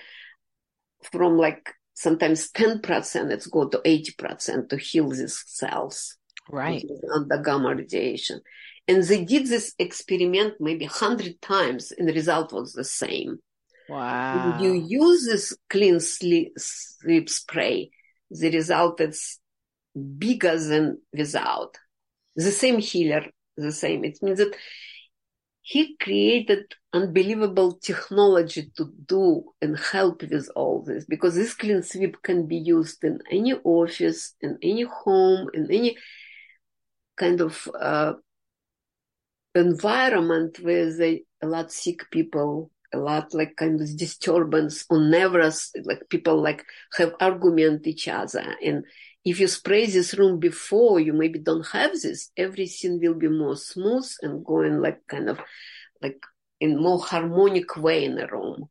from 1.14 1.38
like 1.38 1.74
sometimes 1.94 2.52
10% 2.52 3.32
it's 3.32 3.48
go 3.48 3.70
to 3.70 3.82
80% 3.86 4.70
to 4.70 4.78
heal 4.78 5.10
these 5.10 5.42
cells. 5.48 6.18
Right. 6.50 6.84
under 7.16 7.38
gamma 7.38 7.74
radiation 7.74 8.42
and 8.91 9.04
they 9.04 9.23
did 9.23 9.47
this 9.47 9.73
experiment 9.80 10.56
maybe 10.60 10.86
100 10.86 11.41
times 11.41 11.91
and 11.97 12.08
the 12.08 12.13
result 12.13 12.51
was 12.51 12.73
the 12.73 12.84
same 12.84 13.39
Wow. 13.91 14.56
when 14.56 14.63
you 14.63 14.71
use 14.88 15.25
this 15.25 15.58
clean 15.69 15.99
sleep, 15.99 16.54
sleep 16.58 17.30
spray, 17.30 17.91
the 18.30 18.49
result 18.49 19.01
is 19.01 19.38
bigger 20.17 20.58
than 20.58 21.01
without. 21.12 21.77
The 22.38 22.51
same 22.51 22.80
healer, 22.80 23.25
the 23.58 23.73
same. 23.73 24.06
It 24.06 24.17
means 24.21 24.38
that 24.38 24.56
he 25.62 25.97
created 25.97 26.63
unbelievable 26.93 27.73
technology 27.73 28.71
to 28.77 28.93
do 29.06 29.43
and 29.62 29.77
help 29.77 30.21
with 30.21 30.49
all 30.56 30.84
this 30.84 31.04
because 31.06 31.36
this 31.36 31.54
clean 31.54 31.84
sweep 31.84 32.15
can 32.23 32.47
be 32.47 32.58
used 32.58 33.04
in 33.04 33.19
any 33.30 33.54
office, 33.54 34.36
in 34.39 34.58
any 34.62 34.84
home, 34.84 35.49
in 35.54 35.65
any 35.69 35.97
kind 37.17 37.41
of 37.41 37.67
uh, 37.77 38.13
environment 39.56 40.60
where 40.62 40.96
they 40.96 41.24
a 41.42 41.48
lot 41.48 41.72
sick 41.72 42.10
people 42.12 42.72
a 42.94 42.98
lot 42.98 43.34
like 43.34 43.56
kind 43.56 43.80
of 43.82 43.98
disturbance 43.98 44.86
or 44.90 45.00
nervous 45.00 45.72
like 45.86 46.02
people 46.10 46.42
like 46.42 46.66
have 46.98 47.14
argument 47.20 47.88
each 47.88 48.08
other. 48.08 48.56
And 48.64 48.84
if 49.24 49.40
you 49.40 49.48
spray 49.48 49.86
this 49.86 50.14
room 50.16 50.40
before 50.40 51.00
you 51.00 51.14
maybe 51.14 51.40
don't 51.40 51.68
have 51.68 51.94
this 51.94 52.32
everything 52.36 53.00
will 53.00 53.14
be 53.14 53.30
more 53.30 53.56
smooth 53.56 54.10
and 54.22 54.46
going 54.46 54.82
like 54.82 55.00
kind 55.08 55.30
of 55.30 55.40
like 56.02 56.22
in 56.60 56.82
more 56.82 57.00
harmonic 57.00 57.78
way 57.78 58.04
in 58.04 58.16
the 58.16 58.28
room. 58.28 58.70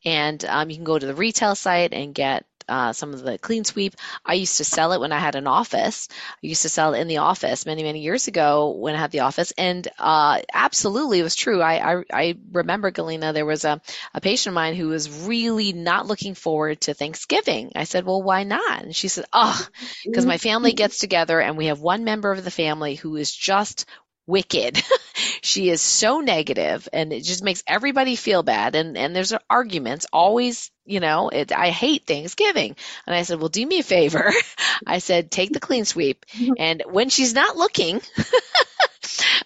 And 0.05 0.45
um, 0.45 0.69
you 0.71 0.77
can 0.77 0.85
go 0.85 0.99
to 0.99 1.07
the 1.07 1.15
retail 1.15 1.55
site 1.55 1.93
and 1.95 2.15
get 2.15 2.45
uh, 2.69 2.93
some 2.93 3.13
of 3.15 3.23
the 3.23 3.39
clean 3.39 3.65
sweep. 3.65 3.95
I 4.25 4.35
used 4.35 4.59
to 4.59 4.65
sell 4.65 4.93
it 4.93 5.01
when 5.01 5.13
I 5.13 5.19
had 5.19 5.35
an 5.35 5.47
office. 5.47 6.09
I 6.11 6.47
used 6.47 6.63
to 6.63 6.69
sell 6.69 6.95
it 6.95 7.01
in 7.01 7.09
the 7.09 7.19
office 7.19 7.67
many, 7.67 7.83
many 7.83 8.01
years 8.01 8.29
ago 8.29 8.71
when 8.71 8.95
I 8.95 8.99
had 8.99 9.11
the 9.11 9.21
office. 9.21 9.53
And 9.57 9.87
uh, 9.99 10.41
absolutely, 10.53 11.21
it 11.21 11.25
was 11.25 11.35
true. 11.35 11.61
I, 11.61 11.95
I, 11.95 12.05
I 12.13 12.35
remember, 12.53 12.91
Galina, 12.91 13.33
there 13.33 13.47
was 13.47 13.65
a, 13.65 13.81
a 14.15 14.21
patient 14.21 14.53
of 14.53 14.55
mine 14.55 14.75
who 14.75 14.89
was 14.89 15.27
really 15.27 15.73
not 15.73 16.07
looking 16.07 16.35
forward 16.35 16.81
to 16.83 16.95
Thanksgiving. 16.95 17.73
I 17.75 17.85
said, 17.85 18.05
Well, 18.05 18.23
why 18.23 18.45
not? 18.45 18.83
And 18.83 18.95
she 18.95 19.09
said, 19.09 19.25
Oh, 19.33 19.67
because 20.05 20.27
my 20.27 20.39
family 20.39 20.73
gets 20.73 20.99
together 20.99 21.41
and 21.41 21.57
we 21.57 21.67
have 21.67 21.81
one 21.81 22.05
member 22.05 22.33
of 22.33 22.45
the 22.45 22.51
family 22.51 22.95
who 22.95 23.17
is 23.17 23.35
just 23.35 23.87
wicked. 24.27 24.83
she 25.43 25.71
is 25.71 25.81
so 25.81 26.21
negative 26.21 26.89
and 26.93 27.13
it 27.13 27.23
just 27.23 27.43
makes 27.43 27.63
everybody 27.67 28.17
feel 28.17 28.43
bad 28.43 28.75
and 28.75 28.97
and 28.97 29.15
there's 29.15 29.33
arguments 29.49 30.07
always, 30.13 30.71
you 30.85 31.01
know, 31.01 31.29
it 31.29 31.53
I 31.53 31.71
hate 31.71 32.07
Thanksgiving. 32.07 32.77
And 33.07 33.15
I 33.15 33.23
said, 33.23 33.39
"Well, 33.39 33.49
do 33.49 33.65
me 33.67 33.81
a 33.81 33.83
favor." 33.83 34.33
I 34.87 34.99
said, 34.99 35.31
"Take 35.31 35.53
the 35.53 35.61
clean 35.61 35.85
sweep 35.85 36.25
mm-hmm. 36.33 36.53
and 36.59 36.83
when 36.87 37.09
she's 37.09 37.35
not 37.35 37.57
looking, 37.57 38.01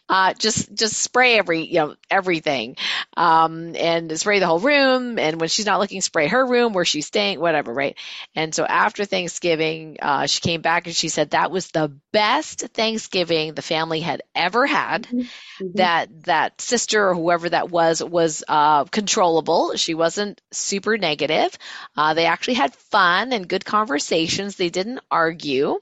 uh, 0.08 0.34
just 0.34 0.72
just 0.74 0.94
spray 0.98 1.38
every 1.38 1.64
you 1.66 1.74
know 1.78 1.94
everything. 2.10 2.76
Um, 3.16 3.74
and 3.76 4.18
spray 4.18 4.38
the 4.38 4.46
whole 4.46 4.60
room. 4.60 5.18
And 5.18 5.40
when 5.40 5.48
she's 5.48 5.66
not 5.66 5.80
looking 5.80 6.00
spray 6.00 6.28
her 6.28 6.46
room 6.46 6.72
where 6.72 6.84
she's 6.84 7.06
staying 7.06 7.40
whatever 7.40 7.72
right? 7.72 7.96
And 8.34 8.54
so 8.54 8.64
after 8.64 9.04
thanksgiving 9.04 9.98
uh, 10.00 10.26
she 10.26 10.40
came 10.40 10.60
back 10.62 10.86
and 10.86 10.94
she 10.94 11.08
said 11.08 11.30
that 11.30 11.50
was 11.50 11.68
the 11.70 11.92
best 12.12 12.60
thanksgiving 12.74 13.54
the 13.54 13.62
family 13.62 14.00
had 14.00 14.22
ever 14.34 14.66
had. 14.66 15.08
Mhm. 15.12 15.28
that 15.74 16.08
that 16.24 16.60
sister 16.60 17.08
or 17.10 17.14
whoever 17.14 17.48
that 17.48 17.70
was 17.70 18.02
was 18.02 18.44
uh, 18.48 18.84
controllable. 18.84 19.74
She 19.76 19.94
wasn't 19.94 20.40
super 20.52 20.96
negative. 20.98 21.56
Uh, 21.96 22.14
they 22.14 22.26
actually 22.26 22.54
had 22.54 22.74
fun 22.74 23.32
and 23.32 23.48
good 23.48 23.64
conversations. 23.64 24.56
They 24.56 24.70
didn't 24.70 25.00
argue 25.10 25.80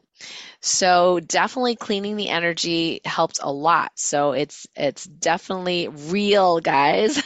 so 0.62 1.20
definitely 1.20 1.76
cleaning 1.76 2.16
the 2.16 2.28
energy 2.28 3.00
helps 3.04 3.40
a 3.42 3.50
lot. 3.52 3.92
So 3.96 4.32
it's 4.32 4.66
it's 4.76 5.04
definitely 5.04 5.88
real, 5.88 6.60
guys. 6.60 7.20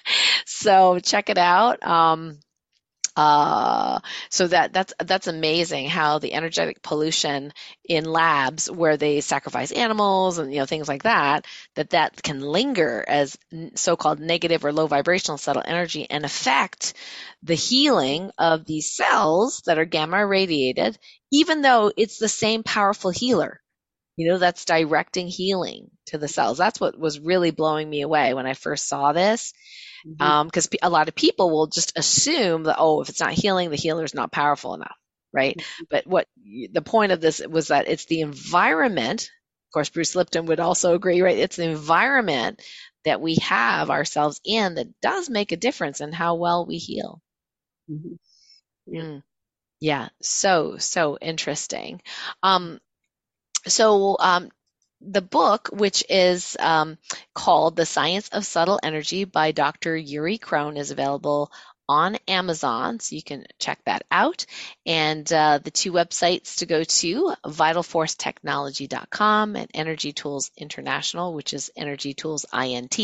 so 0.46 0.98
check 0.98 1.30
it 1.30 1.38
out. 1.38 1.82
Um, 1.86 2.40
uh, 3.16 4.00
so 4.30 4.46
that 4.46 4.72
that's 4.72 4.94
that's 5.04 5.26
amazing 5.26 5.88
how 5.88 6.18
the 6.18 6.32
energetic 6.34 6.82
pollution 6.82 7.52
in 7.88 8.04
labs 8.04 8.70
where 8.70 8.96
they 8.96 9.20
sacrifice 9.20 9.72
animals 9.72 10.38
and 10.38 10.52
you 10.52 10.60
know 10.60 10.66
things 10.66 10.88
like 10.88 11.02
that 11.02 11.46
that 11.74 11.90
that 11.90 12.22
can 12.22 12.40
linger 12.40 13.04
as 13.06 13.36
so-called 13.74 14.20
negative 14.20 14.64
or 14.64 14.72
low 14.72 14.86
vibrational 14.86 15.38
subtle 15.38 15.62
energy 15.64 16.06
and 16.08 16.24
affect 16.24 16.94
the 17.42 17.54
healing 17.54 18.30
of 18.38 18.64
these 18.64 18.92
cells 18.92 19.62
that 19.66 19.78
are 19.78 19.84
gamma 19.84 20.18
irradiated 20.18 20.98
even 21.32 21.62
though 21.62 21.92
it's 21.96 22.18
the 22.18 22.28
same 22.28 22.62
powerful 22.62 23.10
healer. 23.10 23.60
You 24.16 24.28
know 24.28 24.38
that's 24.38 24.64
directing 24.66 25.28
healing 25.28 25.90
to 26.06 26.18
the 26.18 26.28
cells. 26.28 26.58
That's 26.58 26.80
what 26.80 26.98
was 26.98 27.20
really 27.20 27.52
blowing 27.52 27.88
me 27.88 28.02
away 28.02 28.34
when 28.34 28.46
i 28.46 28.54
first 28.54 28.88
saw 28.88 29.12
this 29.12 29.52
Because 30.18 30.68
a 30.82 30.90
lot 30.90 31.08
of 31.08 31.14
people 31.14 31.50
will 31.50 31.66
just 31.66 31.96
assume 31.98 32.64
that 32.64 32.76
oh 32.78 33.00
if 33.02 33.08
it's 33.08 33.20
not 33.20 33.32
healing 33.32 33.70
the 33.70 33.76
healer 33.76 34.04
is 34.04 34.14
not 34.14 34.32
powerful 34.32 34.74
enough 34.74 34.96
right 35.32 35.60
but 35.90 36.06
what 36.06 36.26
the 36.72 36.82
point 36.82 37.12
of 37.12 37.20
this 37.20 37.40
was 37.46 37.68
that 37.68 37.88
it's 37.88 38.06
the 38.06 38.20
environment 38.20 39.22
of 39.22 39.72
course 39.72 39.88
bruce 39.90 40.14
lipton 40.16 40.46
would 40.46 40.60
also 40.60 40.94
agree 40.94 41.20
right 41.22 41.38
it's 41.38 41.56
the 41.56 41.64
environment 41.64 42.60
that 43.04 43.20
we 43.20 43.36
have 43.36 43.90
ourselves 43.90 44.40
in 44.44 44.74
that 44.74 44.88
does 45.00 45.30
make 45.30 45.52
a 45.52 45.56
difference 45.56 46.00
in 46.00 46.12
how 46.12 46.34
well 46.34 46.66
we 46.66 46.76
heal 46.78 47.20
Mhm. 47.90 48.18
Yeah. 48.86 49.02
Mm. 49.02 49.22
yeah 49.80 50.08
so 50.22 50.76
so 50.78 51.18
interesting 51.20 52.02
um 52.42 52.80
so 53.66 54.16
um 54.20 54.50
the 55.00 55.22
book, 55.22 55.70
which 55.72 56.04
is 56.08 56.56
um, 56.58 56.98
called 57.34 57.76
The 57.76 57.86
Science 57.86 58.28
of 58.28 58.44
Subtle 58.44 58.80
Energy 58.82 59.24
by 59.24 59.52
Dr. 59.52 59.96
Yuri 59.96 60.38
Kronn, 60.38 60.76
is 60.76 60.90
available 60.90 61.50
on 61.88 62.18
Amazon, 62.28 63.00
so 63.00 63.16
you 63.16 63.22
can 63.22 63.46
check 63.58 63.80
that 63.84 64.04
out. 64.12 64.46
And 64.86 65.30
uh, 65.32 65.58
the 65.58 65.72
two 65.72 65.90
websites 65.90 66.58
to 66.58 66.66
go 66.66 66.84
to 66.84 67.34
vitalforcetechnology.com 67.44 69.56
and 69.56 69.70
Energy 69.74 70.12
Tools 70.12 70.52
International, 70.56 71.34
which 71.34 71.52
is 71.52 71.72
Energy 71.76 72.14
Tools 72.14 72.46
INT. 72.52 72.96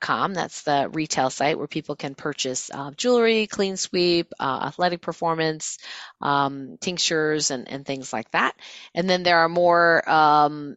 Com. 0.00 0.34
That's 0.34 0.62
the 0.62 0.88
retail 0.92 1.30
site 1.30 1.58
where 1.58 1.66
people 1.66 1.96
can 1.96 2.14
purchase 2.14 2.70
uh, 2.72 2.90
jewelry, 2.96 3.46
clean 3.46 3.76
sweep, 3.76 4.32
uh, 4.38 4.64
athletic 4.66 5.00
performance, 5.00 5.78
um, 6.20 6.76
tinctures, 6.80 7.50
and, 7.50 7.68
and 7.68 7.86
things 7.86 8.12
like 8.12 8.30
that. 8.32 8.54
And 8.94 9.08
then 9.08 9.22
there 9.22 9.38
are 9.38 9.48
more 9.48 10.08
um, 10.08 10.76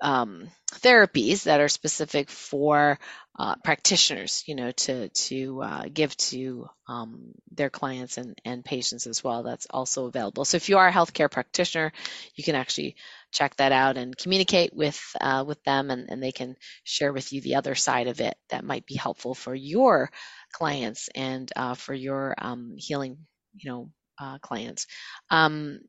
um, 0.00 0.48
therapies 0.72 1.44
that 1.44 1.60
are 1.60 1.68
specific 1.68 2.30
for 2.30 2.98
uh, 3.38 3.54
practitioners, 3.64 4.42
you 4.46 4.54
know, 4.54 4.70
to 4.72 5.08
to 5.08 5.62
uh, 5.62 5.84
give 5.92 6.16
to 6.16 6.68
um, 6.88 7.32
their 7.52 7.70
clients 7.70 8.18
and, 8.18 8.38
and 8.44 8.64
patients 8.64 9.06
as 9.06 9.24
well. 9.24 9.42
That's 9.42 9.66
also 9.70 10.06
available. 10.06 10.44
So 10.44 10.56
if 10.56 10.68
you 10.68 10.78
are 10.78 10.88
a 10.88 10.92
healthcare 10.92 11.30
practitioner, 11.30 11.92
you 12.34 12.44
can 12.44 12.54
actually 12.54 12.96
check 13.32 13.56
that 13.56 13.72
out 13.72 13.96
and 13.96 14.16
communicate 14.16 14.74
with 14.74 15.00
uh, 15.20 15.44
with 15.46 15.62
them, 15.64 15.90
and, 15.90 16.10
and 16.10 16.22
they 16.22 16.32
can 16.32 16.56
share 16.84 17.12
with 17.12 17.32
you 17.32 17.40
the 17.40 17.54
other 17.54 17.74
side 17.74 18.08
of 18.08 18.20
it 18.20 18.36
that 18.50 18.64
might 18.64 18.84
be 18.86 18.96
helpful 18.96 19.34
for 19.34 19.54
your 19.54 20.10
clients 20.52 21.08
and 21.14 21.50
uh, 21.56 21.74
for 21.74 21.94
your 21.94 22.34
um, 22.36 22.74
healing, 22.76 23.18
you 23.54 23.70
know, 23.70 23.90
uh, 24.20 24.38
clients. 24.38 24.86
Um, 25.30 25.80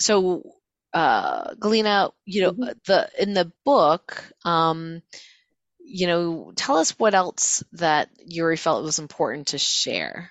so 0.00 0.42
uh, 0.92 1.54
Galina, 1.54 2.10
you 2.24 2.42
know, 2.42 2.52
mm-hmm. 2.52 2.70
the 2.86 3.08
in 3.18 3.34
the 3.34 3.52
book, 3.64 4.24
um, 4.44 5.02
you 5.84 6.06
know, 6.06 6.52
tell 6.54 6.76
us 6.76 6.98
what 6.98 7.14
else 7.14 7.62
that 7.72 8.08
Yury 8.28 8.58
felt 8.58 8.84
was 8.84 8.98
important 8.98 9.48
to 9.48 9.58
share. 9.58 10.30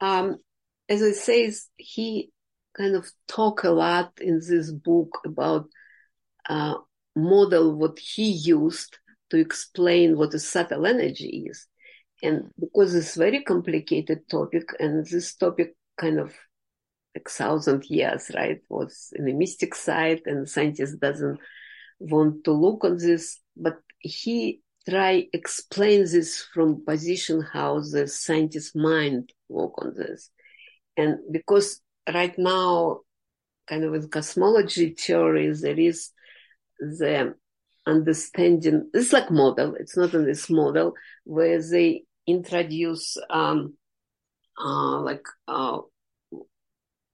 Um, 0.00 0.38
as 0.88 1.02
it 1.02 1.16
says, 1.16 1.68
he 1.76 2.30
kind 2.76 2.94
of 2.94 3.10
talk 3.26 3.64
a 3.64 3.70
lot 3.70 4.12
in 4.20 4.40
this 4.40 4.70
book 4.70 5.20
about 5.24 5.66
uh, 6.48 6.74
model 7.14 7.76
what 7.76 7.98
he 7.98 8.30
used 8.30 8.98
to 9.30 9.38
explain 9.38 10.16
what 10.16 10.34
a 10.34 10.38
subtle 10.38 10.86
energy 10.86 11.46
is. 11.48 11.66
And 12.22 12.50
because 12.58 12.94
it's 12.94 13.16
very 13.16 13.42
complicated 13.42 14.28
topic 14.28 14.70
and 14.80 15.06
this 15.06 15.34
topic 15.34 15.74
kind 16.00 16.18
of 16.18 16.34
like 17.14 17.28
thousand 17.28 17.84
years, 17.88 18.30
right, 18.34 18.60
was 18.68 19.12
in 19.14 19.24
the 19.24 19.32
mystic 19.32 19.74
side 19.74 20.22
and 20.26 20.48
scientist 20.48 21.00
doesn't 21.00 21.38
want 21.98 22.44
to 22.44 22.52
look 22.52 22.84
on 22.84 22.96
this, 22.96 23.40
but 23.58 23.78
he 23.98 24.60
try 24.88 25.26
explain 25.32 26.00
this 26.00 26.46
from 26.54 26.84
position 26.84 27.42
how 27.52 27.80
the 27.80 28.06
scientist 28.06 28.74
mind 28.74 29.32
work 29.48 29.72
on 29.78 29.94
this. 29.94 30.30
And 30.96 31.18
because 31.30 31.80
right 32.12 32.36
now, 32.38 33.00
kind 33.68 33.84
of 33.84 33.92
with 33.92 34.10
cosmology 34.10 34.94
theories, 34.94 35.60
there 35.60 35.78
is 35.78 36.10
the 36.80 37.34
understanding, 37.86 38.90
it's 38.94 39.12
like 39.12 39.30
model, 39.30 39.74
it's 39.74 39.96
not 39.96 40.14
in 40.14 40.24
this 40.24 40.48
model, 40.48 40.94
where 41.24 41.60
they 41.62 42.04
introduce 42.26 43.16
um, 43.30 43.74
uh, 44.58 45.00
like 45.00 45.24
uh, 45.46 45.78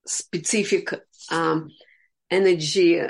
specific 0.07 0.93
um, 1.31 1.69
energy, 2.31 3.01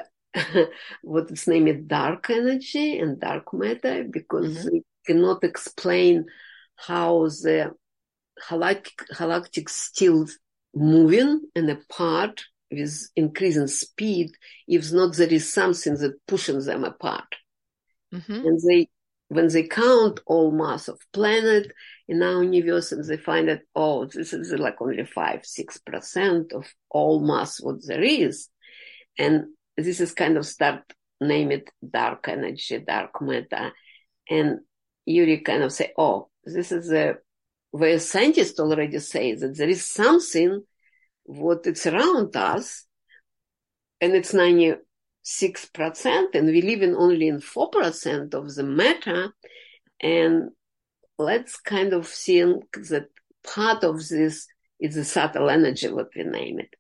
what 1.03 1.31
is 1.31 1.47
named 1.47 1.89
dark 1.89 2.31
energy 2.31 2.99
and 2.99 3.21
dark 3.21 3.53
matter, 3.53 4.05
because 4.05 4.59
mm-hmm. 4.59 4.69
they 4.69 4.83
cannot 5.07 5.45
explain 5.45 6.27
how 6.77 7.25
the 7.25 7.73
galactic, 8.49 8.95
galactic 9.17 9.69
still 9.69 10.27
moving 10.75 11.41
and 11.55 11.71
apart 11.71 12.45
with 12.71 13.09
increasing 13.15 13.69
speed 13.69 14.31
if 14.67 14.93
not 14.93 15.15
there 15.15 15.29
is 15.29 15.53
something 15.53 15.95
that 15.95 16.15
pushing 16.27 16.61
them 16.65 16.83
apart. 16.85 17.37
Mm-hmm. 18.13 18.33
And 18.33 18.61
they 18.69 18.89
when 19.29 19.49
they 19.49 19.65
count 19.65 20.21
all 20.27 20.53
mass 20.53 20.89
of 20.89 21.01
planet 21.13 21.73
in 22.09 22.23
our 22.23 22.43
universe 22.43 22.93
and 22.93 23.05
they 23.05 23.17
find 23.17 23.49
that 23.49 23.63
oh 23.75 24.05
this 24.05 24.33
is 24.33 24.53
like 24.53 24.81
only 24.81 25.05
five 25.05 25.45
six 25.45 25.79
percent 25.79 26.53
of 26.53 26.67
all 26.91 27.21
mass 27.21 27.61
what 27.61 27.77
there 27.87 28.03
is 28.03 28.49
and 29.19 29.47
this 29.77 30.01
is 30.01 30.13
kind 30.13 30.37
of 30.37 30.47
start 30.47 30.83
name 31.21 31.53
it 31.53 31.69
dark 31.89 32.29
energy 32.29 32.79
dark 32.79 33.21
matter 33.23 33.73
and 34.29 34.61
Yury 35.09 35.45
kind 35.45 35.63
of 35.63 35.73
say 35.73 35.93
oh 35.97 36.29
this 36.45 36.73
is 36.73 36.91
a 36.93 37.15
where 37.71 37.99
scientists 37.99 38.61
already 38.61 38.99
say 39.01 39.35
that 39.35 39.57
there 39.57 39.69
is 39.69 39.85
something 39.85 40.63
what 41.25 41.67
it's 41.67 41.87
around 41.87 42.37
us 42.37 42.87
and 44.01 44.13
it's 44.15 44.33
96% 44.33 44.79
and 46.35 46.47
we 46.47 46.63
live 46.63 46.83
in 46.83 46.95
only 46.95 47.29
in 47.29 47.41
4% 47.41 48.35
of 48.35 48.55
the 48.55 48.63
matter 48.63 49.33
and 50.01 50.51
let's 51.19 51.59
kind 51.59 51.93
of 51.95 52.07
think 52.07 52.65
that 52.91 53.07
part 53.43 53.83
of 53.83 54.07
this 54.09 54.47
is 54.79 54.95
the 54.95 55.05
subtle 55.05 55.49
energy 55.49 55.89
what 55.89 56.09
we 56.15 56.25
name 56.25 56.61
it 56.61 56.75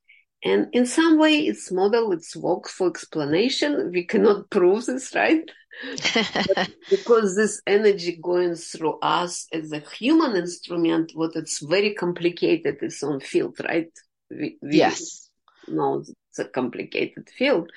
and 0.44 0.68
in 0.72 0.86
some 0.86 1.18
way 1.18 1.40
it's 1.40 1.72
model 1.72 2.12
it's 2.12 2.36
works 2.36 2.72
for 2.72 2.88
explanation 2.88 3.90
we 3.92 4.04
cannot 4.04 4.48
prove 4.50 4.86
this 4.86 5.14
right 5.14 5.50
because 6.90 7.36
this 7.36 7.60
energy 7.66 8.18
going 8.22 8.54
through 8.54 8.98
us 9.00 9.46
as 9.52 9.72
a 9.72 9.80
human 9.80 10.36
instrument, 10.36 11.12
what 11.14 11.34
it's 11.34 11.60
very 11.60 11.94
complicated 11.94 12.78
its 12.80 13.02
own 13.02 13.20
field, 13.20 13.56
right? 13.68 13.90
We, 14.30 14.58
we 14.62 14.78
yes. 14.78 15.30
No, 15.66 16.04
it's 16.30 16.38
a 16.38 16.44
complicated 16.44 17.28
field 17.28 17.70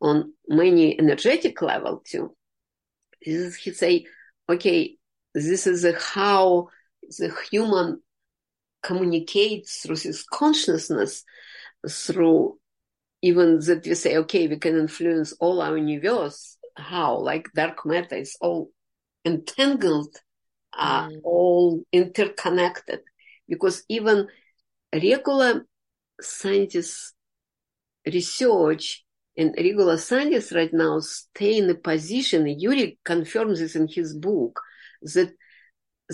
on 0.00 0.32
many 0.48 0.98
energetic 0.98 1.60
level 1.60 2.02
too. 2.06 2.34
This 3.24 3.34
is 3.34 3.56
he 3.56 3.72
say, 3.72 4.06
okay, 4.48 4.96
this 5.34 5.66
is 5.66 5.86
how 6.14 6.68
the 7.18 7.34
human 7.50 8.00
communicates 8.82 9.82
through 9.82 9.96
his 9.96 10.24
consciousness, 10.32 11.24
through 11.88 12.58
even 13.22 13.58
that 13.60 13.84
we 13.86 13.94
say, 13.94 14.16
okay, 14.18 14.46
we 14.46 14.56
can 14.56 14.78
influence 14.78 15.32
all 15.40 15.60
our 15.60 15.76
universe 15.76 16.56
how 16.76 17.18
like 17.18 17.48
dark 17.54 17.84
matter 17.86 18.16
is 18.16 18.36
all 18.40 18.70
entangled, 19.24 20.14
uh, 20.76 21.08
mm. 21.08 21.20
all 21.24 21.82
interconnected. 21.92 23.00
Because 23.48 23.84
even 23.88 24.28
regular 24.92 25.66
scientists 26.20 27.14
research 28.06 29.04
and 29.36 29.54
regular 29.56 29.98
scientists 29.98 30.52
right 30.52 30.72
now 30.72 31.00
stay 31.00 31.58
in 31.58 31.68
a 31.70 31.74
position, 31.74 32.44
Yury 32.44 32.98
confirms 33.04 33.58
this 33.58 33.76
in 33.76 33.88
his 33.88 34.14
book, 34.14 34.60
that 35.02 35.32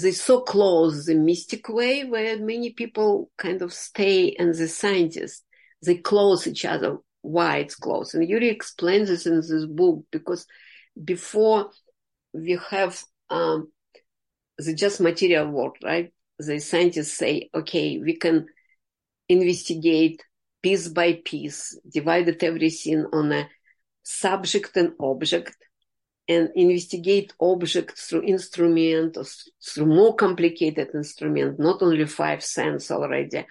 they 0.01 0.13
so 0.13 0.41
close 0.41 1.05
the 1.05 1.15
mystic 1.15 1.69
way 1.69 2.05
where 2.05 2.39
many 2.39 2.71
people 2.71 3.31
kind 3.37 3.63
of 3.63 3.73
stay 3.73 4.35
and 4.39 4.55
the 4.55 4.67
scientists, 4.67 5.45
they 5.85 5.97
close 5.97 6.47
each 6.47 6.65
other 6.65 6.99
why 7.23 7.59
it's 7.59 7.77
close. 7.77 8.15
And 8.15 8.29
Yury 8.29 8.51
explains 8.51 9.09
this 9.09 9.27
in 9.27 9.37
this 9.37 9.65
book 9.67 10.05
because 10.11 10.47
before 11.03 11.71
we 12.35 12.59
have 12.71 13.01
um, 13.31 13.71
the 14.59 14.75
just 14.75 15.01
material 15.01 15.47
world, 15.47 15.77
right? 15.83 16.13
The 16.39 16.59
scientists 16.59 17.17
say, 17.17 17.49
okay, 17.55 17.99
we 17.99 18.17
can 18.17 18.47
investigate 19.29 20.23
piece 20.63 20.89
by 20.89 21.21
piece, 21.25 21.79
divided 21.89 22.43
everything 22.43 23.07
on 23.13 23.33
a 23.33 23.49
subject 24.03 24.77
and 24.77 24.93
object, 25.01 25.57
and 26.29 26.51
investigate 26.55 27.33
objects 27.41 28.07
through 28.07 28.23
instrument 28.23 29.17
or 29.17 29.25
through 29.65 29.87
more 29.87 30.15
complicated 30.15 30.89
instrument, 30.95 31.59
not 31.59 31.83
only 31.83 32.07
five 32.07 32.43
sense 32.43 32.91
already. 32.91 33.47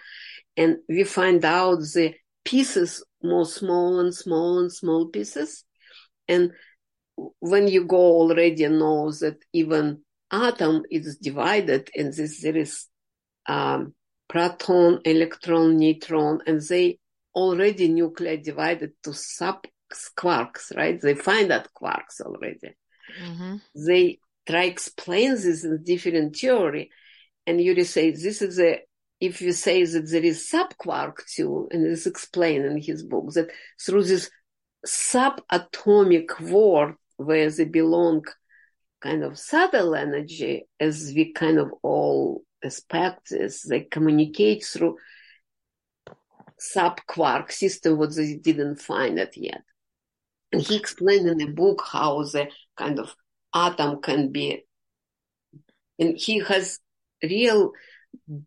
And 0.57 0.77
we 0.87 1.03
find 1.03 1.43
out 1.45 1.79
the 1.79 2.13
pieces 2.43 3.03
more 3.23 3.45
small 3.45 3.99
and 3.99 4.13
small 4.13 4.59
and 4.59 4.71
small 4.71 5.07
pieces. 5.07 5.63
And 6.27 6.51
when 7.39 7.67
you 7.67 7.85
go 7.85 7.97
already 7.97 8.67
know 8.67 9.11
that 9.11 9.37
even 9.53 10.01
atom 10.31 10.83
is 10.89 11.17
divided 11.17 11.89
and 11.95 12.13
this 12.13 12.41
there 12.41 12.57
is 12.57 12.87
um, 13.47 13.93
proton, 14.27 15.01
electron, 15.05 15.77
neutron, 15.77 16.39
and 16.47 16.61
they 16.61 16.99
already 17.35 17.89
nuclear 17.89 18.37
divided 18.37 18.91
to 19.03 19.13
sub 19.13 19.65
quarks, 20.17 20.75
right? 20.75 20.99
They 21.01 21.15
find 21.15 21.51
that 21.51 21.67
quarks 21.73 22.21
already. 22.21 22.75
Mm-hmm. 23.21 23.55
They 23.75 24.19
try 24.47 24.63
explain 24.63 25.31
this 25.31 25.63
in 25.65 25.83
different 25.83 26.35
theory. 26.35 26.89
And 27.45 27.59
Yury 27.59 27.85
says 27.85 28.21
this 28.23 28.41
is 28.41 28.59
a 28.59 28.79
if 29.21 29.39
you 29.39 29.53
say 29.53 29.85
that 29.85 30.09
there 30.09 30.23
is 30.23 30.49
subquark 30.51 31.17
too, 31.33 31.69
and 31.71 31.85
it's 31.85 32.07
explained 32.07 32.65
in 32.65 32.81
his 32.81 33.03
book 33.03 33.31
that 33.33 33.51
through 33.79 34.03
this 34.03 34.31
subatomic 34.85 36.41
world 36.41 36.95
where 37.17 37.49
they 37.51 37.65
belong 37.65 38.25
kind 38.99 39.23
of 39.23 39.37
subtle 39.37 39.93
energy 39.95 40.65
as 40.79 41.13
we 41.15 41.31
kind 41.33 41.59
of 41.59 41.71
all 41.83 42.43
expect, 42.63 43.31
is 43.31 43.61
they 43.61 43.81
communicate 43.81 44.65
through 44.65 44.97
sub-quark 46.57 47.51
system, 47.51 47.97
what 47.97 48.15
they 48.15 48.35
didn't 48.35 48.77
find 48.77 49.19
it 49.19 49.33
yet. 49.35 49.61
And 50.51 50.61
he 50.61 50.75
explained 50.75 51.27
in 51.27 51.37
the 51.37 51.47
book 51.47 51.83
how 51.91 52.23
the 52.23 52.49
kind 52.75 52.99
of 52.99 53.15
atom 53.53 54.01
can 54.01 54.31
be, 54.31 54.65
and 55.99 56.17
he 56.17 56.39
has 56.39 56.79
real 57.23 57.71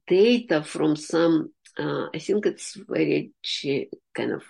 data 0.07 0.63
from 0.63 0.97
some, 0.97 1.53
uh, 1.79 2.07
I 2.15 2.19
think 2.19 2.47
it's 2.47 2.77
very 2.89 3.33
kind 4.15 4.33
of 4.33 4.43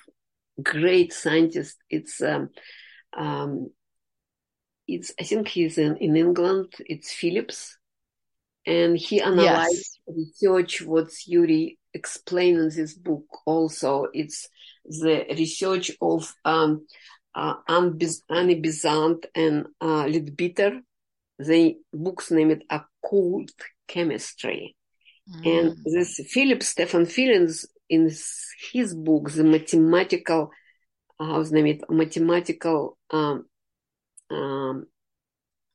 great 0.62 1.12
scientist. 1.12 1.76
It's, 1.90 2.20
um, 2.22 2.50
um, 3.16 3.70
it's, 4.86 5.12
I 5.18 5.24
think 5.24 5.48
he's 5.48 5.78
in, 5.78 5.96
in 5.96 6.16
England. 6.16 6.72
It's 6.80 7.12
Phillips. 7.12 7.76
And 8.66 8.96
he 8.96 9.20
analyzed 9.20 9.98
yes. 10.06 10.16
research 10.16 10.82
what 10.82 11.08
Yury 11.28 11.76
explained 11.92 12.58
in 12.58 12.70
this 12.70 12.94
book 12.94 13.26
also. 13.44 14.06
It's 14.12 14.48
the 14.84 15.26
research 15.30 15.92
of, 16.00 16.34
um, 16.44 16.86
uh, 17.34 17.54
Annie 17.68 18.60
Besant 18.60 19.26
and 19.34 19.66
uh, 19.80 20.06
Leadbeater. 20.06 20.80
The 21.38 21.76
book's 21.92 22.30
named 22.30 22.62
Occult 22.70 23.52
Chemistry. 23.88 24.76
Mm. 25.28 25.58
And 25.58 25.76
this 25.84 26.20
Philip 26.28 26.62
Stefan 26.62 27.06
Phillips 27.06 27.66
in 27.88 28.10
his 28.72 28.94
book, 28.94 29.30
the 29.30 29.44
mathematical, 29.44 30.50
how's 31.18 31.52
name 31.52 31.66
it, 31.66 31.82
mathematical 31.90 32.98
um, 33.10 33.46
um, 34.30 34.86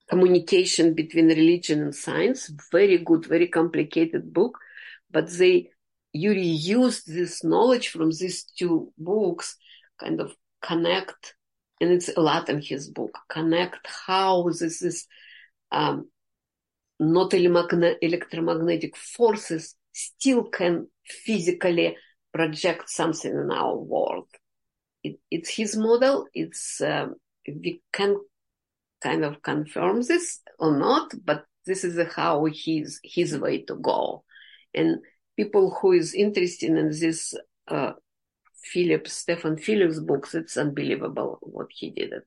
communication 0.10 0.93
between 0.93 1.28
religion 1.28 1.82
and 1.82 1.95
science, 1.95 2.52
very 2.72 2.97
good, 2.97 3.26
very 3.26 3.47
complicated 3.47 4.34
book, 4.34 4.58
but 5.12 5.30
they 5.30 5.70
you 6.12 6.32
reuse 6.32 7.04
this 7.06 7.43
knowledge 7.43 7.89
from 7.89 8.10
these 8.10 8.43
two 8.58 8.91
books, 8.97 9.56
kind 10.00 10.20
of 10.20 10.36
connect, 10.62 11.36
and 11.80 11.91
it's 11.91 12.10
a 12.10 12.20
lot 12.20 12.50
in 12.50 12.62
his 12.62 12.89
book, 12.89 13.16
connect 13.30 13.86
how 13.86 14.50
this 14.50 14.82
is 14.82 15.06
um, 15.72 16.10
not 17.00 17.34
electromagnetic 17.34 18.95
forces 18.95 19.76
still 19.93 20.43
can 20.43 20.88
physically 21.06 21.97
project 22.34 22.89
something 22.89 23.32
in 23.32 23.52
our 23.52 23.76
world. 23.76 24.28
It, 25.04 25.20
it's 25.32 25.50
his 25.50 25.78
model. 25.78 26.28
It's 26.34 26.82
um, 26.82 27.16
we 27.47 27.82
can 27.93 28.18
kind 29.02 29.24
of 29.24 29.41
confirm 29.41 30.02
this 30.02 30.41
or 30.60 30.78
not, 30.78 31.14
but 31.24 31.45
this 31.66 31.84
is 31.84 32.00
how 32.16 32.45
his 32.45 33.00
his 33.04 33.38
way 33.38 33.64
to 33.64 33.76
go. 33.76 34.24
And 34.74 34.97
people 35.38 35.78
who 35.82 35.93
is 35.93 36.14
interested 36.14 36.70
in 36.70 36.89
this 36.89 37.34
uh, 37.68 37.93
Phillips 38.62 39.14
Stephan 39.14 39.58
Phillips 39.58 40.00
books, 40.00 40.36
it's 40.36 40.58
unbelievable 40.58 41.39
what 41.41 41.68
he 41.70 41.91
did 41.91 42.12
it 42.12 42.24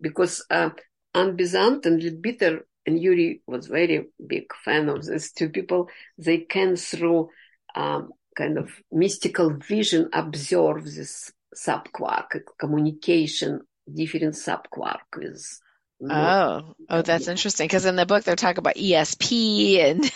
because 0.00 0.44
uh, 0.50 0.70
Anne 1.14 1.36
Besant 1.36 1.86
and 1.86 2.02
Leadbeater 2.02 2.66
and 2.86 2.98
Yury 2.98 3.40
was 3.46 3.66
very 3.66 4.06
big 4.26 4.52
fan 4.64 4.88
of 4.88 5.04
these 5.04 5.32
two 5.32 5.48
people. 5.48 5.88
They 6.18 6.38
can 6.38 6.76
through 6.76 7.30
um, 7.74 8.12
kind 8.36 8.58
of 8.58 8.70
mystical 8.90 9.50
vision 9.50 10.08
observe 10.12 10.84
this 10.84 11.32
subquark 11.54 12.40
communication, 12.58 13.60
different 13.92 14.34
subquark 14.34 15.00
with. 15.16 15.60
Oh, 16.08 16.74
oh, 16.88 17.02
that's 17.02 17.28
interesting. 17.28 17.66
Because 17.66 17.84
in 17.84 17.96
the 17.96 18.06
book 18.06 18.24
they're 18.24 18.36
talking 18.36 18.58
about 18.58 18.76
ESP 18.76 19.78
and 19.80 20.04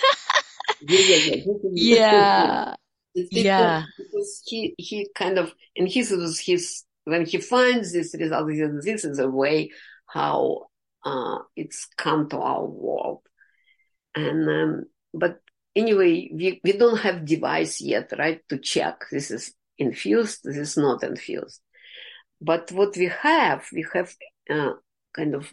yeah, 0.89 0.99
yeah, 0.99 1.37
yeah, 1.75 2.75
yeah. 3.15 3.25
yeah. 3.31 3.83
Because 3.99 4.43
he 4.47 4.75
he 4.79 5.09
kind 5.15 5.39
of 5.39 5.53
and 5.77 5.87
he 5.87 6.01
was 6.01 6.41
his 6.41 6.85
when 7.05 7.27
he 7.27 7.39
finds 7.39 7.93
this 7.93 8.15
result, 8.19 8.49
this 8.83 9.05
is 9.05 9.19
a 9.19 9.29
way 9.29 9.71
how 10.07 10.69
uh, 11.05 11.39
it's 11.57 11.87
come 11.97 12.29
to 12.31 12.39
our 12.39 12.65
world. 12.65 13.21
And 14.15 14.49
um, 14.49 14.85
but 15.13 15.41
anyway, 15.75 16.31
we, 16.33 16.61
we 16.65 16.73
don't 16.73 16.99
have 16.99 17.25
device 17.25 17.81
yet, 17.81 18.13
right, 18.19 18.41
to 18.49 18.59
check 18.59 19.05
this 19.11 19.31
is 19.31 19.55
infused, 19.79 20.41
this 20.45 20.57
is 20.57 20.77
not 20.77 21.03
infused. 21.03 21.61
But 22.41 22.71
what 22.73 22.97
we 22.97 23.07
have, 23.07 23.67
we 23.73 23.87
have 23.93 24.15
uh, 24.51 24.73
kind 25.15 25.35
of 25.35 25.53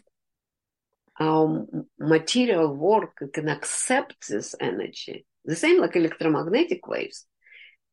our 1.20 1.66
material 1.98 2.74
work 2.74 3.22
can 3.32 3.48
accept 3.48 4.28
this 4.28 4.54
energy. 4.60 5.26
The 5.44 5.56
same 5.56 5.80
like 5.80 5.96
electromagnetic 5.96 6.86
waves. 6.86 7.26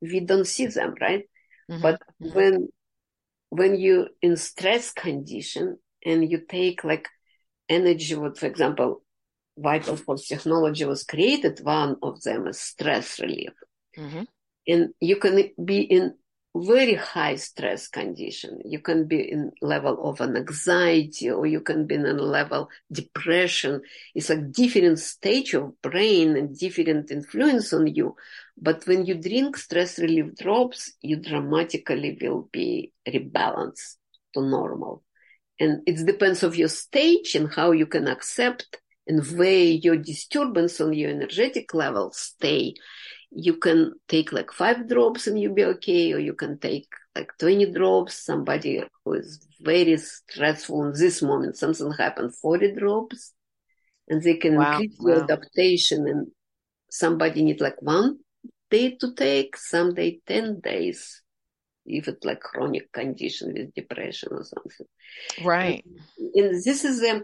We 0.01 0.21
don't 0.21 0.47
see 0.47 0.67
them, 0.67 0.95
right? 0.99 1.25
Mm-hmm. 1.69 1.81
But 1.81 2.01
mm-hmm. 2.21 2.35
when 2.35 2.67
when 3.49 3.75
you 3.79 4.07
in 4.21 4.37
stress 4.37 4.91
condition 4.91 5.77
and 6.05 6.29
you 6.29 6.41
take 6.47 6.83
like 6.83 7.07
energy, 7.69 8.15
what 8.15 8.37
for 8.37 8.47
example, 8.47 9.03
vital 9.57 9.95
force 9.95 10.27
technology 10.27 10.85
was 10.85 11.03
created, 11.03 11.59
one 11.63 11.97
of 12.01 12.21
them 12.23 12.47
is 12.47 12.59
stress 12.59 13.19
relief. 13.19 13.51
Mm-hmm. 13.97 14.23
And 14.67 14.93
you 14.99 15.17
can 15.17 15.51
be 15.63 15.81
in 15.81 16.15
very 16.55 16.95
high 16.95 17.35
stress 17.35 17.87
condition. 17.87 18.59
You 18.65 18.79
can 18.79 19.05
be 19.05 19.31
in 19.31 19.51
level 19.61 20.09
of 20.09 20.19
an 20.21 20.35
anxiety 20.35 21.29
or 21.29 21.45
you 21.45 21.61
can 21.61 21.85
be 21.85 21.95
in 21.95 22.05
a 22.05 22.13
level 22.13 22.69
depression. 22.91 23.81
It's 24.15 24.29
a 24.29 24.41
different 24.41 24.99
stage 24.99 25.53
of 25.53 25.79
brain 25.81 26.35
and 26.35 26.57
different 26.57 27.11
influence 27.11 27.71
on 27.73 27.87
you. 27.87 28.15
But 28.57 28.85
when 28.87 29.05
you 29.05 29.15
drink 29.15 29.57
stress 29.57 29.99
relief 29.99 30.35
drops, 30.35 30.93
you 31.01 31.17
dramatically 31.17 32.17
will 32.19 32.49
be 32.51 32.93
rebalanced 33.07 33.97
to 34.33 34.41
normal. 34.41 35.03
And 35.59 35.81
it 35.85 36.05
depends 36.05 36.43
of 36.43 36.55
your 36.55 36.69
stage 36.69 37.35
and 37.35 37.53
how 37.53 37.71
you 37.71 37.85
can 37.85 38.07
accept 38.07 38.77
and 39.07 39.25
where 39.37 39.63
your 39.63 39.97
disturbance 39.97 40.79
on 40.79 40.93
your 40.93 41.09
energetic 41.09 41.73
level 41.73 42.11
stay. 42.13 42.75
You 43.31 43.57
can 43.57 43.93
take 44.07 44.31
like 44.31 44.51
five 44.51 44.87
drops 44.87 45.27
and 45.27 45.39
you'll 45.39 45.53
be 45.53 45.65
okay, 45.65 46.13
or 46.13 46.19
you 46.19 46.33
can 46.33 46.59
take 46.59 46.87
like 47.15 47.31
20 47.39 47.73
drops. 47.73 48.25
Somebody 48.25 48.83
who 49.03 49.13
is 49.13 49.45
very 49.59 49.97
stressful 49.97 50.85
in 50.85 50.93
this 50.93 51.21
moment, 51.21 51.57
something 51.57 51.91
happened, 51.91 52.35
40 52.35 52.75
drops, 52.75 53.33
and 54.07 54.21
they 54.21 54.35
can 54.35 54.55
wow, 54.55 54.79
increase 54.79 54.97
wow. 54.99 55.13
your 55.13 55.23
adaptation. 55.23 56.07
And 56.07 56.27
somebody 56.89 57.43
need 57.43 57.61
like 57.61 57.81
one 57.81 58.19
day 58.71 58.95
to 58.95 59.13
take, 59.13 59.57
some 59.57 59.93
day 59.93 60.21
10 60.25 60.61
days 60.61 61.21
if 61.97 62.07
it's 62.07 62.25
like 62.25 62.39
chronic 62.39 62.91
condition 62.91 63.53
with 63.53 63.73
depression 63.73 64.29
or 64.31 64.43
something. 64.43 64.87
Right. 65.43 65.83
And 66.35 66.63
this 66.63 66.85
is 66.85 67.03
a 67.03 67.23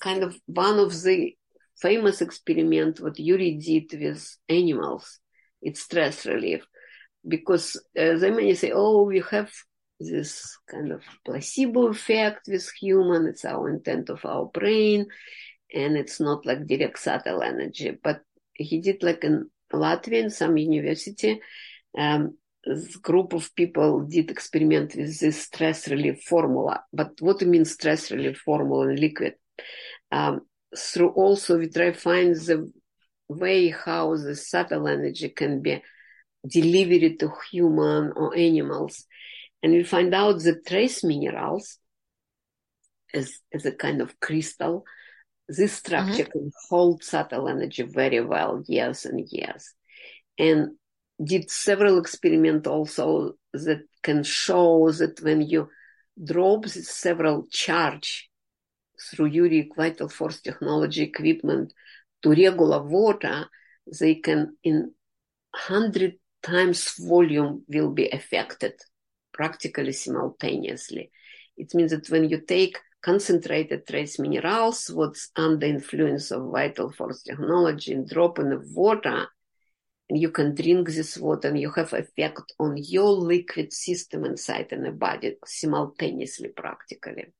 kind 0.00 0.22
of 0.22 0.36
one 0.46 0.78
of 0.78 1.02
the 1.02 1.34
famous 1.80 2.20
experiment 2.20 3.00
what 3.00 3.14
Yury 3.14 3.62
did 3.62 4.00
with 4.00 4.36
animals. 4.48 5.18
It's 5.60 5.82
stress 5.82 6.26
relief 6.26 6.64
because 7.26 7.76
uh, 7.98 8.18
they 8.18 8.30
may 8.30 8.54
say, 8.54 8.72
oh, 8.74 9.02
we 9.04 9.22
have 9.30 9.50
this 10.00 10.58
kind 10.68 10.92
of 10.92 11.02
placebo 11.24 11.88
effect 11.88 12.48
with 12.48 12.68
human. 12.80 13.26
It's 13.26 13.44
our 13.44 13.70
intent 13.70 14.10
of 14.10 14.24
our 14.24 14.46
brain 14.46 15.06
and 15.72 15.96
it's 15.96 16.20
not 16.20 16.44
like 16.44 16.66
direct 16.66 16.98
subtle 16.98 17.42
energy. 17.42 17.96
But 18.02 18.20
he 18.54 18.80
did 18.80 19.02
like 19.02 19.24
in 19.24 19.50
Latvia 19.72 20.22
in 20.22 20.30
some 20.30 20.56
university. 20.56 21.40
Um, 21.96 22.36
group 23.02 23.32
of 23.32 23.54
people 23.54 24.04
did 24.04 24.30
experiment 24.30 24.94
with 24.96 25.18
this 25.18 25.42
stress 25.42 25.88
relief 25.88 26.22
formula. 26.22 26.84
But 26.92 27.12
what 27.20 27.38
do 27.38 27.44
you 27.44 27.50
mean 27.50 27.64
stress 27.64 28.10
relief 28.10 28.38
formula 28.38 28.88
in 28.88 28.96
liquid? 28.96 29.34
Um, 30.10 30.42
through 30.76 31.10
also 31.10 31.58
we 31.58 31.68
try 31.68 31.90
to 31.90 31.98
find 31.98 32.34
the 32.34 32.72
way 33.28 33.70
how 33.70 34.16
the 34.16 34.36
subtle 34.36 34.88
energy 34.88 35.30
can 35.30 35.60
be 35.60 35.82
delivered 36.46 37.18
to 37.18 37.32
human 37.50 38.12
or 38.14 38.36
animals. 38.36 39.06
And 39.62 39.72
we 39.72 39.84
find 39.84 40.14
out 40.14 40.38
the 40.38 40.60
trace 40.66 41.04
minerals 41.04 41.78
as, 43.14 43.38
as 43.52 43.66
a 43.66 43.72
kind 43.72 44.00
of 44.00 44.18
crystal, 44.20 44.84
this 45.48 45.74
structure 45.74 46.24
mm-hmm. 46.24 46.32
can 46.32 46.52
hold 46.68 47.04
subtle 47.04 47.48
energy 47.48 47.82
very 47.82 48.20
well, 48.20 48.62
years 48.66 49.04
and 49.04 49.26
years. 49.30 49.72
And 50.38 50.76
did 51.22 51.50
several 51.50 51.98
experiments 51.98 52.68
also 52.68 53.34
that 53.52 53.82
can 54.02 54.22
show 54.22 54.90
that 54.92 55.20
when 55.22 55.42
you 55.42 55.68
drop 56.22 56.66
several 56.66 57.46
charge 57.50 58.30
through 59.10 59.26
uric 59.26 59.74
vital 59.76 60.08
force 60.08 60.40
technology 60.40 61.02
equipment 61.02 61.72
to 62.22 62.30
regular 62.30 62.82
water, 62.82 63.46
they 63.98 64.16
can 64.16 64.56
in 64.62 64.92
hundred 65.54 66.14
times 66.42 66.94
volume 66.98 67.64
will 67.68 67.90
be 67.90 68.08
affected 68.10 68.74
practically 69.32 69.92
simultaneously. 69.92 71.10
It 71.56 71.74
means 71.74 71.90
that 71.90 72.08
when 72.10 72.28
you 72.28 72.40
take 72.40 72.78
concentrated 73.02 73.86
trace 73.86 74.18
minerals, 74.18 74.90
what's 74.90 75.30
under 75.36 75.66
influence 75.66 76.30
of 76.30 76.50
vital 76.50 76.90
force 76.90 77.22
technology, 77.22 77.92
and 77.92 78.08
drop 78.08 78.38
in 78.38 78.50
the 78.50 78.62
water, 78.72 79.26
you 80.16 80.30
can 80.30 80.54
drink 80.54 80.88
this 80.88 81.16
water, 81.16 81.48
and 81.48 81.58
you 81.58 81.70
have 81.70 81.92
effect 81.92 82.52
on 82.58 82.76
your 82.76 83.10
liquid 83.10 83.72
system 83.72 84.24
inside 84.24 84.68
in 84.72 84.82
the 84.82 84.92
body 84.92 85.36
simultaneously, 85.44 86.48
practically. 86.48 87.32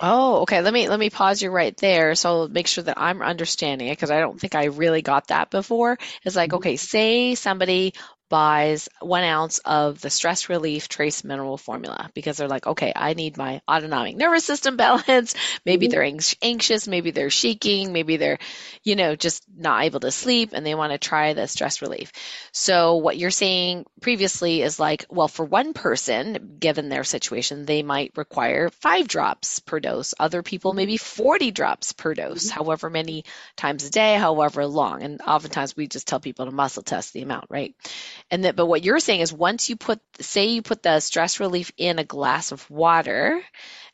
Oh, 0.00 0.42
okay. 0.42 0.60
Let 0.62 0.72
me 0.72 0.88
let 0.88 1.00
me 1.00 1.10
pause 1.10 1.42
you 1.42 1.50
right 1.50 1.76
there. 1.76 2.14
So 2.14 2.46
make 2.46 2.68
sure 2.68 2.84
that 2.84 2.98
I'm 2.98 3.20
understanding 3.20 3.88
it 3.88 3.92
because 3.92 4.12
I 4.12 4.20
don't 4.20 4.40
think 4.40 4.54
I 4.54 4.66
really 4.66 5.02
got 5.02 5.28
that 5.28 5.50
before. 5.50 5.98
It's 6.24 6.36
like, 6.36 6.50
mm-hmm. 6.50 6.58
okay, 6.58 6.76
say 6.76 7.34
somebody 7.34 7.94
buys 8.28 8.88
one 9.00 9.24
ounce 9.24 9.58
of 9.58 10.00
the 10.00 10.10
stress 10.10 10.48
relief 10.48 10.88
trace 10.88 11.24
mineral 11.24 11.56
formula 11.56 12.10
because 12.14 12.36
they're 12.36 12.48
like, 12.48 12.66
okay, 12.66 12.92
I 12.94 13.14
need 13.14 13.36
my 13.36 13.60
autonomic 13.70 14.16
nervous 14.16 14.44
system 14.44 14.76
balance. 14.78 15.34
Maybe 15.64 15.88
Mhm. 15.88 15.90
they're 15.90 16.10
anxious, 16.42 16.88
maybe 16.88 17.10
they're 17.10 17.30
shaking, 17.30 17.92
maybe 17.92 18.16
they're, 18.16 18.38
you 18.84 18.96
know, 18.96 19.16
just 19.16 19.44
not 19.56 19.84
able 19.84 20.00
to 20.00 20.10
sleep 20.10 20.50
and 20.52 20.64
they 20.64 20.74
want 20.74 20.92
to 20.92 20.98
try 20.98 21.32
the 21.32 21.46
stress 21.48 21.82
relief. 21.82 22.12
So 22.52 22.96
what 22.96 23.16
you're 23.16 23.30
saying 23.30 23.86
previously 24.00 24.62
is 24.62 24.78
like, 24.78 25.06
well, 25.10 25.28
for 25.28 25.44
one 25.44 25.72
person, 25.72 26.56
given 26.60 26.88
their 26.88 27.04
situation, 27.04 27.64
they 27.64 27.82
might 27.82 28.12
require 28.16 28.68
five 28.70 29.08
drops 29.08 29.58
per 29.60 29.80
dose. 29.80 30.14
Other 30.18 30.42
people, 30.42 30.72
maybe 30.72 30.96
40 30.96 31.50
drops 31.50 31.92
per 31.92 32.14
dose, 32.14 32.48
Mhm. 32.48 32.50
however 32.50 32.90
many 32.90 33.24
times 33.56 33.84
a 33.84 33.90
day, 33.90 34.14
however 34.16 34.66
long. 34.66 35.02
And 35.02 35.20
oftentimes 35.22 35.76
we 35.76 35.86
just 35.86 36.06
tell 36.06 36.20
people 36.20 36.46
to 36.46 36.52
muscle 36.52 36.82
test 36.82 37.12
the 37.12 37.22
amount, 37.22 37.46
right? 37.48 37.74
And 38.30 38.44
that, 38.44 38.56
but 38.56 38.66
what 38.66 38.84
you're 38.84 39.00
saying 39.00 39.20
is 39.20 39.32
once 39.32 39.68
you 39.70 39.76
put, 39.76 40.00
say 40.20 40.46
you 40.46 40.62
put 40.62 40.82
the 40.82 41.00
stress 41.00 41.40
relief 41.40 41.72
in 41.76 41.98
a 41.98 42.04
glass 42.04 42.52
of 42.52 42.68
water, 42.70 43.40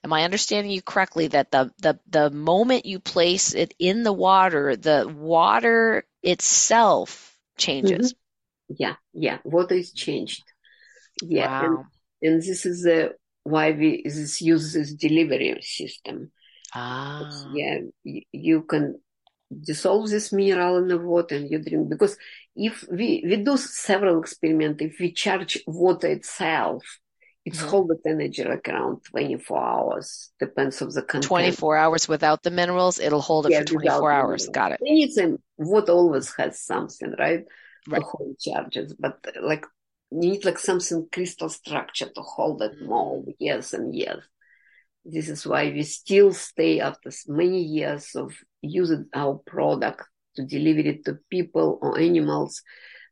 am 0.02 0.12
I 0.12 0.24
understanding 0.24 0.72
you 0.72 0.82
correctly 0.82 1.28
that 1.28 1.50
the, 1.50 1.72
the, 1.78 1.98
the 2.08 2.30
moment 2.30 2.86
you 2.86 2.98
place 2.98 3.54
it 3.54 3.74
in 3.78 4.02
the 4.02 4.12
water, 4.12 4.76
the 4.76 5.12
water 5.16 6.04
itself 6.22 7.36
changes? 7.56 8.14
Yeah, 8.68 8.96
yeah. 9.12 9.38
Water 9.44 9.74
is 9.74 9.92
changed. 9.92 10.42
Yeah, 11.22 11.64
and, 11.64 11.76
Wow. 11.76 11.86
and 12.22 12.42
this 12.42 12.66
is 12.66 12.86
uh, 12.86 13.10
why 13.44 13.72
we 13.72 14.02
this 14.04 14.40
use 14.40 14.72
this 14.72 14.92
delivery 14.94 15.56
system. 15.62 16.32
Ah. 16.74 17.50
Yeah, 17.54 17.80
you, 18.02 18.22
you 18.32 18.62
can 18.62 19.00
dissolve 19.62 20.10
this 20.10 20.32
mineral 20.32 20.78
in 20.78 20.88
the 20.88 20.98
water 20.98 21.36
and 21.36 21.50
you 21.50 21.58
drink 21.62 21.88
because 21.88 22.16
if 22.56 22.84
we 22.90 23.22
we 23.26 23.36
do 23.36 23.56
several 23.56 24.20
experiments 24.20 24.82
if 24.82 24.96
we 25.00 25.12
charge 25.12 25.58
water 25.66 26.08
itself 26.08 26.82
it's 27.44 27.60
Mhm. 27.60 27.68
hold 27.68 27.88
the 27.88 28.10
energy 28.10 28.44
like 28.44 28.68
around 28.68 29.04
24 29.04 29.58
hours 29.58 30.30
depends 30.40 30.80
of 30.80 30.92
the 30.92 31.02
content 31.02 31.28
24 31.28 31.76
hours 31.76 32.08
without 32.08 32.42
the 32.42 32.50
minerals, 32.50 32.98
it'll 32.98 33.20
hold 33.20 33.46
it 33.46 33.52
Yeah, 33.52 33.60
for 33.60 33.66
24 33.66 34.10
hours. 34.10 34.48
Got 34.48 34.72
it. 34.72 34.80
anything 34.86 35.38
water 35.58 35.92
always 35.92 36.34
has 36.36 36.60
something 36.60 37.14
right 37.18 37.44
Right. 37.86 38.00
to 38.00 38.06
hold 38.06 38.38
charges 38.38 38.94
but 38.98 39.18
like 39.42 39.66
you 40.10 40.18
need 40.20 40.44
like 40.44 40.58
something 40.58 41.06
crystal 41.12 41.48
structure 41.48 42.08
to 42.08 42.22
hold 42.22 42.62
it 42.62 42.72
Mhm. 42.80 42.86
more 42.86 43.24
yes 43.38 43.74
and 43.74 43.94
yes 43.94 44.18
this 45.04 45.28
is 45.28 45.46
why 45.46 45.70
we 45.70 45.82
still 45.82 46.32
stay 46.32 46.80
after 46.80 47.10
many 47.28 47.60
years 47.62 48.14
of 48.14 48.32
using 48.62 49.06
our 49.14 49.34
product 49.46 50.02
to 50.36 50.44
deliver 50.44 50.80
it 50.80 51.04
to 51.04 51.18
people 51.30 51.78
or 51.82 51.98
animals 51.98 52.62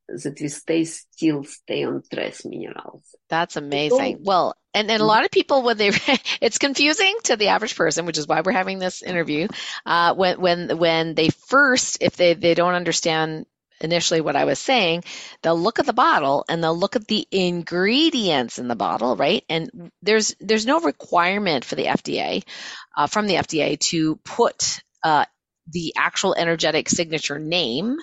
that 0.08 0.38
we 0.40 0.48
stay 0.48 0.84
still 0.84 1.44
stay 1.44 1.84
on 1.84 2.02
trace 2.12 2.44
minerals. 2.44 3.04
That's 3.28 3.56
amazing. 3.56 4.18
Well, 4.24 4.54
and, 4.74 4.90
and 4.90 5.02
a 5.02 5.04
Mhm. 5.04 5.06
lot 5.06 5.24
of 5.24 5.30
people 5.30 5.62
when 5.62 5.76
they 5.78 5.90
it's 6.40 6.58
confusing 6.58 7.14
to 7.24 7.36
the 7.36 7.48
average 7.48 7.76
person, 7.76 8.06
which 8.06 8.18
is 8.18 8.26
why 8.26 8.42
we're 8.42 8.52
having 8.52 8.78
this 8.78 9.02
interview. 9.02 9.48
Uh, 9.86 10.14
when 10.14 10.40
when 10.40 10.78
when 10.78 11.14
they 11.14 11.30
first, 11.30 11.98
if 12.00 12.16
they 12.16 12.34
they 12.34 12.54
don't 12.54 12.74
understand 12.74 13.46
initially 13.80 14.20
what 14.20 14.36
I 14.36 14.44
was 14.44 14.58
saying, 14.58 15.04
they'll 15.42 15.58
look 15.58 15.78
at 15.78 15.86
the 15.86 15.92
bottle 15.92 16.44
and 16.48 16.62
they'll 16.62 16.78
look 16.78 16.94
at 16.94 17.08
the 17.08 17.26
ingredients 17.30 18.58
in 18.58 18.68
the 18.68 18.76
bottle, 18.76 19.16
right? 19.16 19.44
And 19.48 19.90
there's 20.02 20.34
there's 20.40 20.66
no 20.66 20.80
requirement 20.80 21.64
for 21.64 21.74
the 21.74 21.86
FDA 21.86 22.42
uh, 22.96 23.06
from 23.06 23.26
the 23.26 23.36
FDA 23.36 23.76
to 23.90 24.16
put 24.16 24.82
uh, 25.02 25.24
the 25.70 25.94
actual 25.96 26.34
energetic 26.34 26.88
signature 26.88 27.38
name, 27.38 27.96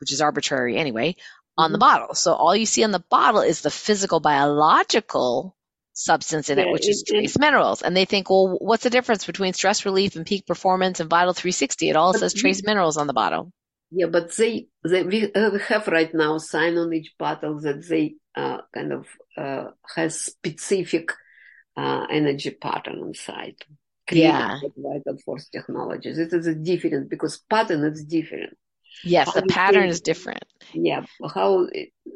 which 0.00 0.12
is 0.12 0.20
arbitrary 0.20 0.76
anyway, 0.76 1.16
on 1.56 1.72
the 1.72 1.78
Mhm. 1.78 1.80
bottle. 1.80 2.14
So 2.14 2.34
all 2.34 2.54
you 2.54 2.66
see 2.66 2.84
on 2.84 2.92
the 2.92 3.04
bottle 3.10 3.40
is 3.40 3.60
the 3.60 3.70
physical 3.70 4.20
biological 4.20 5.56
substance 5.92 6.48
in 6.48 6.58
it, 6.58 6.66
Yeah, 6.66 6.72
which 6.72 6.88
is 6.88 7.02
it- 7.02 7.14
it- 7.14 7.14
trace 7.16 7.38
minerals. 7.38 7.82
And 7.82 7.96
they 7.96 8.04
think, 8.04 8.30
well, 8.30 8.56
what's 8.60 8.84
the 8.84 8.90
difference 8.90 9.26
between 9.26 9.52
stress 9.52 9.84
relief 9.84 10.14
and 10.16 10.24
peak 10.24 10.46
performance 10.46 11.00
and 11.00 11.10
vital 11.10 11.34
360? 11.34 11.90
It 11.90 11.96
all 11.96 12.14
says 12.14 12.32
trace 12.34 12.62
minerals 12.64 12.96
on 12.96 13.06
the 13.08 13.12
bottle. 13.12 13.52
Yeah, 13.90 14.06
but 14.06 14.36
they, 14.36 14.68
they 14.84 15.02
we, 15.02 15.32
uh, 15.32 15.50
we 15.50 15.60
have 15.60 15.88
right 15.88 16.12
now 16.14 16.38
sign 16.38 16.76
on 16.76 16.92
each 16.92 17.14
bottle 17.18 17.58
that 17.60 17.86
they 17.88 18.16
uh, 18.36 18.58
kind 18.72 18.92
of 18.92 19.06
uh, 19.36 19.70
has 19.96 20.20
specific 20.20 21.10
uh, 21.76 22.06
energy 22.10 22.50
pattern 22.50 22.98
inside. 22.98 23.56
Yeah. 24.12 24.60
Vital 24.76 25.18
Force 25.24 25.48
Technologies. 25.48 26.18
It 26.18 26.32
is 26.32 26.46
a 26.46 26.54
different 26.54 27.10
because 27.10 27.38
pattern 27.50 27.84
is 27.84 28.04
different. 28.04 28.56
Yes, 29.04 29.32
How 29.32 29.40
the 29.40 29.46
pattern 29.48 29.88
is 29.88 30.00
different. 30.00 30.44
Yeah, 30.74 31.04
how 31.34 31.66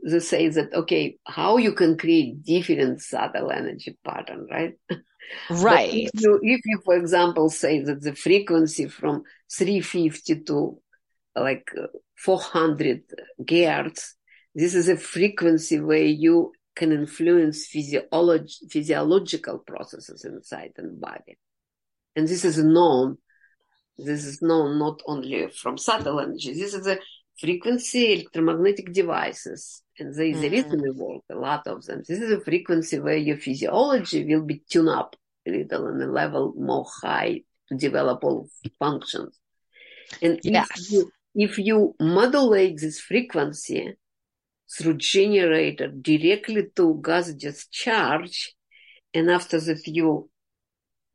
they 0.05 0.19
say 0.19 0.49
that 0.49 0.75
okay, 0.75 1.17
how 1.25 1.57
you 1.57 1.73
can 1.73 1.97
create 1.97 2.43
different 2.43 3.01
subtle 3.01 3.51
energy 3.51 3.97
pattern, 4.05 4.47
right? 4.51 4.75
Right. 5.49 5.89
if 5.95 6.11
you, 6.15 6.39
if 6.43 6.61
you, 6.65 6.81
for 6.85 6.95
example, 6.97 7.49
say 7.49 7.81
that 7.83 8.03
the 8.03 8.15
frequency 8.15 8.87
from 8.89 9.23
350 9.51 10.41
to 10.43 10.79
like 11.35 11.71
uh, 11.81 11.87
400 12.17 13.03
gigahertz, 13.41 14.11
this 14.55 14.75
is 14.75 14.89
a 14.89 14.97
frequency 14.97 15.81
where 15.81 16.05
you 16.05 16.53
can 16.75 16.93
influence 16.93 17.67
physiolog- 17.69 18.71
physiological 18.71 19.59
processes 19.59 20.25
inside 20.25 20.73
the 20.77 20.83
body. 20.83 21.39
And 22.17 22.29
this 22.29 22.45
is 22.45 22.59
known. 22.59 23.19
This 23.99 24.25
is 24.25 24.43
known 24.43 24.79
not 24.79 25.03
only 25.07 25.49
from 25.49 25.79
subtle 25.79 26.21
energy. 26.21 26.55
This 26.55 26.75
is 26.75 26.87
a 26.87 26.99
frequency 27.39 28.15
electromagnetic 28.15 28.93
devices. 28.93 29.83
And 29.99 30.15
there 30.15 30.27
is 30.27 30.43
a 30.43 30.47
Mhm. 30.47 30.51
reason 30.51 30.73
in 30.75 30.81
the 30.81 30.93
world, 30.95 31.23
a 31.31 31.35
lot 31.35 31.67
of 31.67 31.85
them. 31.85 32.03
This 32.07 32.21
is 32.21 32.31
a 32.31 32.41
frequency 32.41 32.99
where 32.99 33.17
your 33.17 33.37
physiology 33.37 34.25
will 34.25 34.45
be 34.45 34.63
tuned 34.71 34.89
up 34.89 35.17
a 35.47 35.51
little 35.51 35.87
on 35.87 36.01
a 36.01 36.07
level 36.07 36.55
more 36.57 36.87
high 37.03 37.43
to 37.69 37.77
develop 37.77 38.25
all 38.25 38.49
functions. 38.79 39.39
And 40.21 40.41
Yes. 40.43 40.69
if 40.71 40.91
you, 40.91 41.13
if 41.35 41.59
you 41.59 41.95
modulate 41.99 42.79
this 42.79 43.01
frequency 43.01 43.97
through 44.71 44.99
generator 44.99 45.89
directly 45.89 46.69
to 46.77 47.01
gas 47.03 47.33
discharge, 47.35 48.55
and 49.15 49.31
after 49.31 49.61
that 49.61 49.87
you 49.87 50.31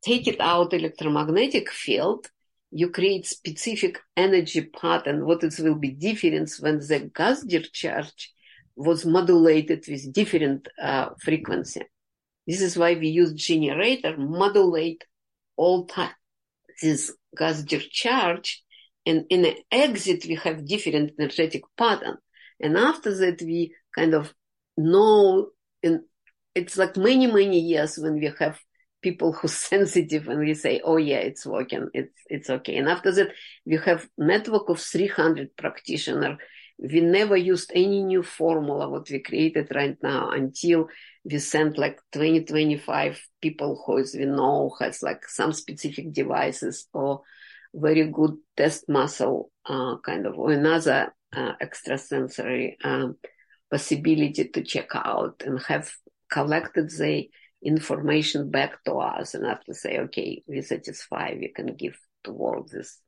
take 0.04 0.26
it 0.26 0.40
out 0.40 0.72
electromagnetic 0.72 1.70
field, 1.70 2.30
you 2.70 2.90
create 2.90 3.26
specific 3.26 3.98
energy 4.16 4.62
pattern. 4.62 5.26
What 5.26 5.42
it 5.42 5.58
will 5.58 5.76
be 5.76 5.90
different 5.90 6.52
when 6.60 6.78
the 6.78 7.10
gas 7.14 7.42
discharge 7.42 8.32
was 8.76 9.04
modulated 9.04 9.84
with 9.88 10.12
different 10.12 10.68
uh, 10.80 11.10
frequency. 11.20 11.82
This 12.46 12.60
is 12.60 12.78
why 12.78 12.94
we 12.94 13.08
use 13.08 13.32
generator 13.32 14.16
modulate 14.16 15.04
all 15.56 15.86
time 15.86 16.12
this 16.80 17.12
gas 17.36 17.62
discharge, 17.62 18.62
and 19.06 19.24
in 19.30 19.42
the 19.42 19.56
exit 19.70 20.24
we 20.26 20.36
have 20.36 20.66
different 20.66 21.12
energetic 21.18 21.62
pattern. 21.76 22.16
And 22.60 22.76
after 22.76 23.14
that 23.16 23.42
we 23.42 23.74
kind 23.94 24.14
of 24.14 24.32
know, 24.76 25.48
and 25.82 26.00
it's 26.54 26.76
like 26.76 26.96
many 26.96 27.26
many 27.26 27.60
years 27.60 27.98
when 27.98 28.14
we 28.14 28.32
have 28.38 28.58
people 29.02 29.32
who 29.32 29.48
sensitive 29.70 30.28
and 30.28 30.40
we 30.40 30.54
say, 30.54 30.80
oh 30.84 30.96
yeah, 30.96 31.18
it's 31.18 31.46
working, 31.46 31.88
it's 31.94 32.14
it's 32.28 32.50
okay. 32.50 32.76
And 32.76 32.88
after 32.88 33.12
that 33.12 33.28
we 33.64 33.78
have 33.84 34.08
network 34.16 34.68
of 34.68 34.80
300 34.80 35.56
practitioner. 35.56 36.38
We 36.80 37.00
never 37.00 37.36
used 37.36 37.72
any 37.74 38.04
new 38.04 38.22
formula 38.22 38.88
what 38.88 39.10
we 39.10 39.18
created 39.18 39.74
right 39.74 39.96
now 40.00 40.30
until 40.30 40.88
we 41.24 41.38
sent 41.40 41.76
like 41.76 41.98
20, 42.12 42.44
25 42.44 43.20
people 43.42 43.82
who 43.84 43.96
is 43.96 44.14
we 44.14 44.26
know 44.26 44.72
has 44.80 45.02
like 45.02 45.26
some 45.28 45.52
specific 45.52 46.12
devices 46.12 46.86
or 46.92 47.22
very 47.74 48.06
good 48.06 48.36
test 48.56 48.88
muscle 48.88 49.50
uh, 49.66 49.96
kind 50.04 50.26
of 50.26 50.38
or 50.38 50.52
another 50.52 51.12
uh, 51.36 51.52
extrasensory 51.60 52.78
um, 52.84 53.16
possibility 53.70 54.48
to 54.48 54.62
check 54.62 54.88
out 54.94 55.42
and 55.44 55.60
have 55.62 55.90
collected 56.30 56.90
the 56.90 57.28
information 57.62 58.50
back 58.50 58.82
to 58.84 58.94
us 58.94 59.34
and 59.34 59.46
have 59.46 59.64
to 59.64 59.74
say, 59.74 59.98
okay, 59.98 60.42
we 60.46 60.62
satisfy, 60.62 61.34
we 61.38 61.48
can 61.48 61.74
give 61.74 61.98
to 62.24 62.32
world 62.32 62.70
this. 62.72 63.00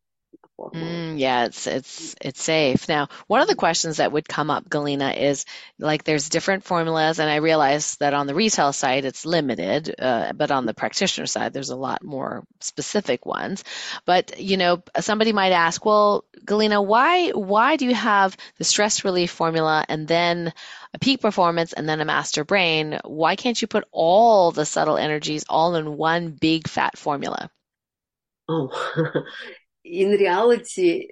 Mm, 0.75 1.19
yeah, 1.19 1.47
it's 1.47 1.67
it's 1.67 2.15
it's 2.21 2.41
safe. 2.43 2.89
Now, 2.89 3.09
one 3.27 3.41
of 3.41 3.49
the 3.49 3.57
questions 3.57 3.97
that 3.97 4.13
would 4.13 4.29
come 4.29 4.51
up, 4.51 4.71
Galina, 4.71 5.17
is 5.17 5.45
like 5.81 6.05
there's 6.05 6.29
different 6.29 6.63
formulas, 6.63 7.19
and 7.19 7.29
I 7.29 7.37
realize 7.37 7.97
that 7.97 8.15
on 8.15 8.29
the 8.29 8.37
retail 8.37 8.73
side 8.73 9.05
it's 9.05 9.27
limited, 9.27 9.93
uh, 9.99 10.33
but 10.33 10.53
on 10.53 10.67
the 10.67 10.75
practitioner 10.75 11.27
side 11.27 11.53
there's 11.53 11.71
a 11.71 11.77
lot 11.77 12.05
more 12.05 12.45
specific 12.61 13.27
ones. 13.27 13.65
But 14.05 14.39
you 14.39 14.57
know, 14.57 14.83
somebody 15.01 15.33
might 15.33 15.51
ask, 15.51 15.85
well, 15.85 16.25
Galina, 16.45 16.85
why 16.87 17.31
why 17.31 17.75
do 17.77 17.85
you 17.87 17.95
have 17.95 18.37
the 18.59 18.65
stress 18.65 19.05
relief 19.05 19.33
formula 19.33 19.85
and 19.89 20.07
then 20.07 20.53
a 20.95 20.99
peak 21.01 21.21
performance 21.21 21.73
and 21.73 21.89
then 21.89 22.01
a 22.01 22.05
master 22.05 22.45
brain? 22.45 23.01
Why 23.05 23.35
can't 23.35 23.61
you 23.61 23.67
put 23.67 23.89
all 23.91 24.53
the 24.53 24.65
subtle 24.65 24.99
energies 24.99 25.45
all 25.49 25.75
in 25.75 25.97
one 25.97 26.31
big 26.31 26.69
fat 26.69 26.97
formula? 26.97 27.51
Oh, 28.49 28.71
in 29.85 30.11
reality, 30.11 31.09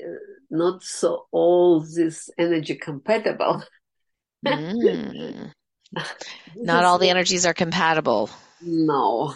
not 0.50 0.82
so 0.82 1.26
all 1.30 1.80
this 1.80 2.30
energy 2.38 2.76
compatible. 2.76 3.62
Mm. 4.46 5.50
Not 6.54 6.84
all 6.84 6.98
the 6.98 7.10
energies 7.10 7.44
are 7.44 7.54
compatible. 7.54 8.30
No. 8.60 9.34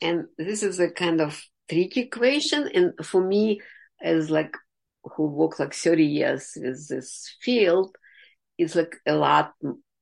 And 0.00 0.24
this 0.38 0.62
is 0.62 0.80
a 0.80 0.90
kind 0.90 1.20
of 1.20 1.38
tricky 1.68 2.06
question. 2.06 2.70
And 2.74 2.94
for 3.04 3.22
me, 3.22 3.60
as 4.00 4.30
like 4.30 4.54
who 5.02 5.26
worked 5.26 5.60
like 5.60 5.74
30 5.74 6.04
years 6.04 6.52
with 6.56 6.88
this 6.88 7.34
field, 7.42 7.94
it's 8.56 8.74
like 8.74 8.96
a 9.06 9.14
lot 9.14 9.52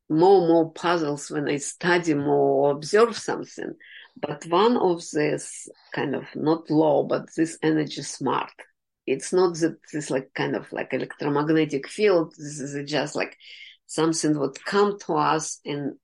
more, 0.09 0.47
more 0.47 0.72
puzzles 0.72 1.31
when 1.31 1.49
I 1.49 1.57
study 1.57 2.14
more, 2.14 2.68
or 2.68 2.70
observe 2.72 3.16
something. 3.16 3.74
But 4.16 4.47
one 4.47 4.77
of 4.77 5.03
this 5.12 5.68
kind 5.93 6.14
of 6.14 6.24
not 6.35 6.70
law, 6.70 7.05
but 7.05 7.35
this 7.37 7.59
energy 7.62 8.03
smart. 8.03 8.53
It's 9.07 9.32
not 9.32 9.54
that 9.59 9.78
this 9.92 10.11
like 10.11 10.32
kind 10.34 10.57
of 10.57 10.72
like 10.72 10.92
electromagnetic 10.92 11.88
field. 11.88 12.34
This 12.36 12.61
is 12.61 12.90
just 12.90 13.14
like 13.14 13.36
something 13.86 14.38
would 14.38 14.64
come 14.64 14.98
to 14.98 15.14
us 15.14 15.61
and 15.64 15.94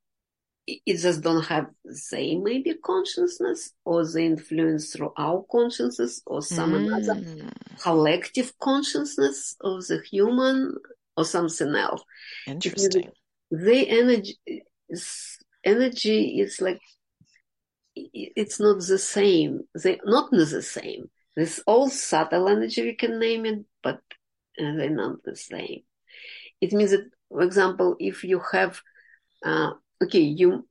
it 0.66 0.96
just 0.98 1.22
don't 1.22 1.44
have 1.44 1.66
the 1.84 1.96
same 1.96 2.44
maybe 2.44 2.74
consciousness 2.74 3.72
or 3.84 4.06
the 4.06 4.20
influence 4.20 4.92
through 4.92 5.12
our 5.16 5.44
consciousness 5.50 6.22
or 6.26 6.40
some 6.40 6.72
Mm. 6.72 6.86
another 6.86 7.26
collective 7.80 8.56
consciousness 8.60 9.56
of 9.60 9.84
the 9.88 10.00
human 10.08 10.76
or 11.16 11.24
something 11.24 11.74
else. 11.74 12.02
Interesting. 12.46 13.10
The 13.50 13.88
energy 13.88 14.38
is, 14.88 15.38
energy 15.64 16.40
is 16.40 16.60
like 16.60 16.80
it's 17.94 18.58
not 18.58 18.78
the 18.78 18.98
same. 18.98 19.62
They 19.74 20.00
not 20.04 20.30
the 20.30 20.62
same. 20.62 21.10
This 21.36 21.60
all 21.66 21.88
subtle 21.88 22.48
energy 22.48 22.82
we 22.82 22.94
can 22.94 23.18
name 23.18 23.46
it, 23.46 23.64
but 23.82 24.00
uh, 24.60 24.76
they're 24.76 24.90
not 24.90 25.22
the 25.24 25.36
same. 25.36 25.82
It 26.60 26.72
means 26.72 26.90
that, 26.90 27.10
for 27.28 27.42
example, 27.42 27.96
if 27.98 28.22
you 28.24 28.40
have, 28.52 28.80
uh, 29.44 29.70
okay, 30.02 30.20
you 30.20 30.68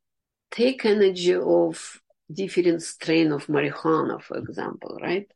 take 0.51 0.85
energy 0.85 1.33
of 1.33 1.99
different 2.31 2.81
strain 2.81 3.31
of 3.31 3.47
marijuana, 3.47 4.21
for 4.21 4.37
example, 4.37 4.99
right? 5.01 5.27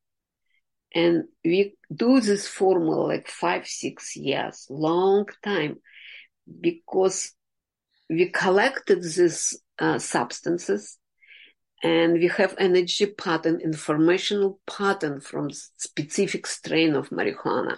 And 0.93 1.25
we 1.43 1.75
do 1.93 2.21
this 2.21 2.47
formula 2.47 3.07
like 3.07 3.27
five, 3.27 3.67
six 3.67 4.15
years, 4.15 4.67
long 4.69 5.25
time, 5.43 5.77
because 6.61 7.33
we 8.09 8.29
collected 8.29 9.01
these 9.01 9.59
uh, 9.79 9.99
substances 9.99 10.97
and 11.85 12.09
we 12.21 12.27
have 12.39 12.53
energy 12.57 13.07
pattern, 13.23 13.57
informational 13.69 14.51
pattern 14.75 15.15
from 15.29 15.45
specific 15.87 16.43
strain 16.57 16.91
of 16.95 17.09
marijuana. 17.17 17.75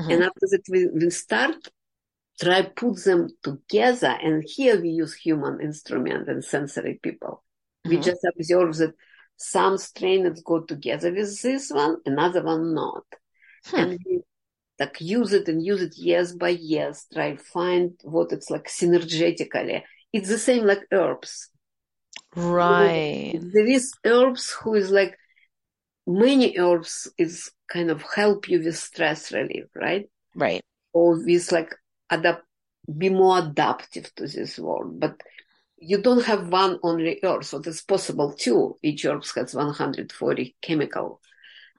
Mhm. 0.00 0.10
And 0.12 0.18
after 0.28 0.46
that, 0.52 0.64
we, 0.72 0.80
we 1.00 1.10
start 1.10 1.58
try 2.44 2.60
put 2.62 2.96
them 3.08 3.22
together. 3.48 4.14
And 4.26 4.36
here 4.56 4.76
we 4.82 4.90
use 5.02 5.14
human 5.14 5.60
instrument 5.68 6.28
and 6.28 6.44
sensory 6.54 6.94
people. 7.06 7.34
We 7.90 7.96
Mhm. 7.96 8.04
just 8.08 8.22
observe 8.32 8.76
that 8.80 8.94
some 9.36 9.76
strains 9.78 10.42
go 10.42 10.60
together 10.72 11.10
with 11.12 11.40
this 11.42 11.70
one, 11.70 11.96
another 12.12 12.42
one 12.42 12.64
not. 12.74 13.06
Hmm. 13.66 13.76
And 13.80 13.90
we 14.04 14.14
like 14.78 15.00
use 15.00 15.32
it 15.32 15.48
and 15.48 15.64
use 15.72 15.82
it 15.82 15.96
years 15.96 16.28
by 16.44 16.50
years, 16.50 17.06
try 17.12 17.36
find 17.36 17.98
what 18.02 18.32
it's 18.32 18.50
like 18.50 18.68
synergetically. 18.68 19.82
It's 20.12 20.28
the 20.28 20.38
same 20.38 20.64
like 20.66 20.84
herbs. 20.92 21.50
Right. 22.34 23.40
There 23.40 23.66
is 23.66 23.92
herbs 24.04 24.50
who 24.50 24.74
is 24.74 24.90
like 24.90 25.16
many 26.06 26.58
herbs 26.58 27.08
is 27.18 27.50
kind 27.68 27.90
of 27.90 28.02
help 28.14 28.48
you 28.48 28.62
with 28.62 28.76
stress 28.76 29.32
relief, 29.32 29.64
right? 29.74 30.08
Right. 30.34 30.62
Or 30.92 31.22
with 31.24 31.52
like 31.52 31.74
adapt, 32.10 32.44
be 32.96 33.08
more 33.08 33.38
adaptive 33.38 34.14
to 34.16 34.26
this 34.26 34.58
world. 34.58 35.00
But 35.00 35.20
you 35.78 36.00
don't 36.00 36.24
have 36.24 36.48
one 36.48 36.78
only 36.82 37.20
herb, 37.22 37.44
so 37.44 37.58
it's 37.58 37.82
possible 37.82 38.32
too. 38.32 38.76
Each 38.82 39.04
herb 39.04 39.24
has 39.34 39.54
140 39.54 40.56
chemical 40.62 41.20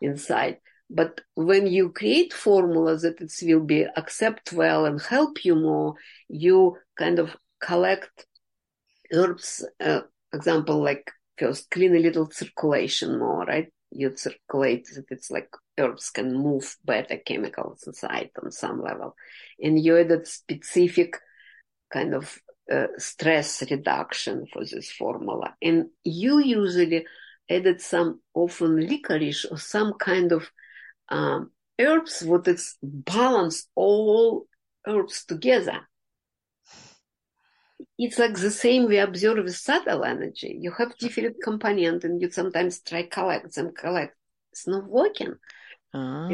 inside. 0.02 0.58
But 0.90 1.22
when 1.36 1.68
you 1.68 1.90
create 1.90 2.34
formulas 2.34 3.02
that 3.02 3.20
it 3.20 3.32
will 3.42 3.66
be 3.66 3.86
accept 3.96 4.54
well 4.54 4.86
and 4.86 5.02
help 5.02 5.44
you 5.44 5.56
more, 5.56 5.96
you 6.30 6.78
kind 6.98 7.20
of 7.20 7.36
collect 7.60 8.26
herbs, 9.12 9.66
uh, 9.80 10.02
example, 10.34 10.82
like 10.82 11.12
first 11.38 11.70
clean 11.70 11.96
a 11.96 12.00
little 12.00 12.30
circulation 12.32 13.20
more, 13.20 13.46
right? 13.46 13.72
You 13.92 14.16
circulate 14.16 14.88
that 14.96 15.06
it's 15.10 15.32
like 15.32 15.50
herbs 15.78 16.10
can 16.10 16.34
move 16.34 16.76
better 16.84 17.18
chemicals 17.18 17.84
inside 17.88 18.32
on 18.44 18.52
some 18.52 18.82
level. 18.82 19.16
And 19.62 19.80
you 19.84 19.98
added 19.98 20.28
specific 20.28 21.18
kind 21.92 22.14
of 22.14 22.38
uh, 22.72 22.88
stress 22.98 23.64
reduction 23.70 24.46
for 24.52 24.64
this 24.66 24.92
formula. 24.92 25.56
And 25.62 25.88
you 26.04 26.40
usually 26.40 27.06
added 27.50 27.82
some 27.82 28.22
often 28.34 28.88
licorice 28.88 29.46
or 29.46 29.58
some 29.58 29.94
kind 29.94 30.32
of 30.32 30.50
um, 31.10 31.52
herbs 31.80 32.24
what 32.24 32.48
it's 32.48 32.78
balance 32.82 33.68
all 33.76 34.48
herbs 34.86 35.26
together. 35.26 35.88
It's 37.98 38.18
like 38.18 38.36
the 38.36 38.52
same 38.52 38.88
we 38.88 38.98
observe 38.98 39.44
with 39.44 39.56
subtle 39.56 40.04
energy. 40.04 40.58
You 40.60 40.72
have 40.72 40.98
different 40.98 41.38
component 41.44 42.04
and 42.04 42.22
you 42.22 42.30
sometimes 42.32 42.82
try 42.82 43.04
collect 43.04 43.56
them, 43.56 43.74
collect. 43.74 44.16
It's 44.52 44.68
not 44.68 44.88
working. 44.88 45.36
Ah. 45.94 46.28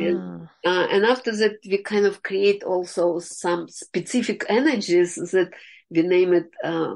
Uh, 0.66 0.88
and 0.92 1.06
after 1.06 1.36
that, 1.36 1.58
we 1.66 1.78
kind 1.80 2.06
of 2.06 2.24
create 2.24 2.64
also 2.64 3.20
some 3.20 3.68
specific 3.70 4.46
energies 4.50 5.16
that 5.16 5.52
we 5.90 6.02
name 6.02 6.34
it 6.34 6.50
uh, 6.64 6.96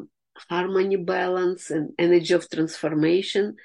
harmony 0.50 0.96
balance 0.96 1.70
and 1.70 1.92
energy 1.98 2.34
of 2.34 2.50
transformation. 2.50 3.56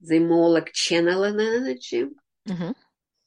They 0.00 0.18
more 0.18 0.50
like 0.50 0.72
channel 0.72 1.24
an 1.24 1.40
energy. 1.40 2.06
Mhm. 2.48 2.74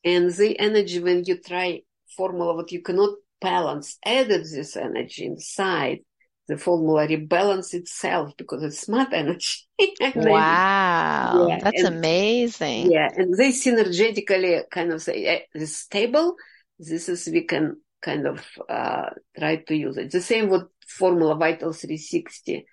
And 0.03 0.31
the 0.31 0.59
energy, 0.59 0.99
when 0.99 1.23
you 1.23 1.37
try 1.37 1.81
formula, 2.15 2.55
what 2.55 2.71
you 2.71 2.81
cannot 2.81 3.15
balance, 3.41 3.97
added 4.05 4.43
this 4.43 4.75
energy 4.75 5.25
inside, 5.25 5.99
the 6.47 6.57
formula 6.57 7.07
rebalance 7.07 7.73
itself 7.73 8.33
because 8.37 8.63
it's 8.63 8.79
smart 8.81 9.09
energy. 9.13 9.61
Wow. 10.15 11.47
Yeah, 11.49 11.59
That's 11.59 11.83
and- 11.83 11.95
amazing. 11.97 12.91
yeah, 12.91 13.09
and 13.15 13.33
they 13.35 13.49
synergetically 13.49 14.63
kind 14.69 14.91
of 14.91 15.01
say 15.01 15.45
this 15.53 15.75
stable. 15.77 16.35
This 16.79 17.09
is 17.09 17.27
we 17.31 17.41
can 17.43 17.77
kind 18.01 18.27
of 18.27 18.45
uh, 18.69 19.09
try 19.37 19.57
to 19.57 19.75
use 19.75 19.97
it. 19.97 20.11
The 20.11 20.21
same 20.21 20.49
with 20.49 20.63
formula 20.87 21.35
Vital 21.35 21.73
360. 21.73 22.65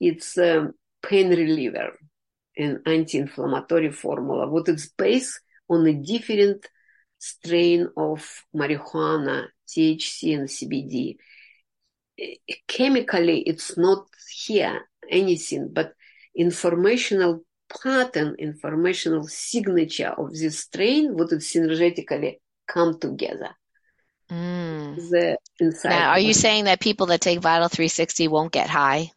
It's 0.00 0.36
um, 0.38 0.72
pain 1.02 1.30
reliever, 1.30 1.98
an 2.56 2.82
anti-inflammatory 2.84 3.92
formula. 3.92 4.48
What 4.48 4.68
it's 4.68 4.88
based 4.88 5.40
on 5.70 5.86
a 5.86 5.94
different 5.94 6.66
strain 7.18 7.88
of 7.96 8.44
marijuana, 8.54 9.46
THC 9.68 10.36
and 10.38 10.48
CBD. 10.48 11.16
Chemically, 12.66 13.40
it's 13.40 13.76
not 13.76 14.06
here 14.30 14.88
anything, 15.10 15.70
but 15.72 15.92
informational 16.34 17.42
pattern, 17.82 18.36
informational 18.38 19.26
signature 19.26 20.14
of 20.16 20.32
this 20.32 20.60
strain 20.60 21.14
would 21.14 21.32
it 21.32 21.40
synergetically 21.40 22.38
come 22.66 22.98
together. 22.98 23.50
Mm. 24.30 24.96
The 25.10 25.38
inside. 25.60 25.90
Now, 25.90 26.10
are 26.10 26.18
you 26.18 26.34
saying 26.34 26.64
that 26.64 26.80
people 26.80 27.06
that 27.06 27.20
take 27.20 27.40
Vital 27.40 27.68
360 27.68 28.28
won't 28.28 28.52
get 28.52 28.68
high? 28.68 29.10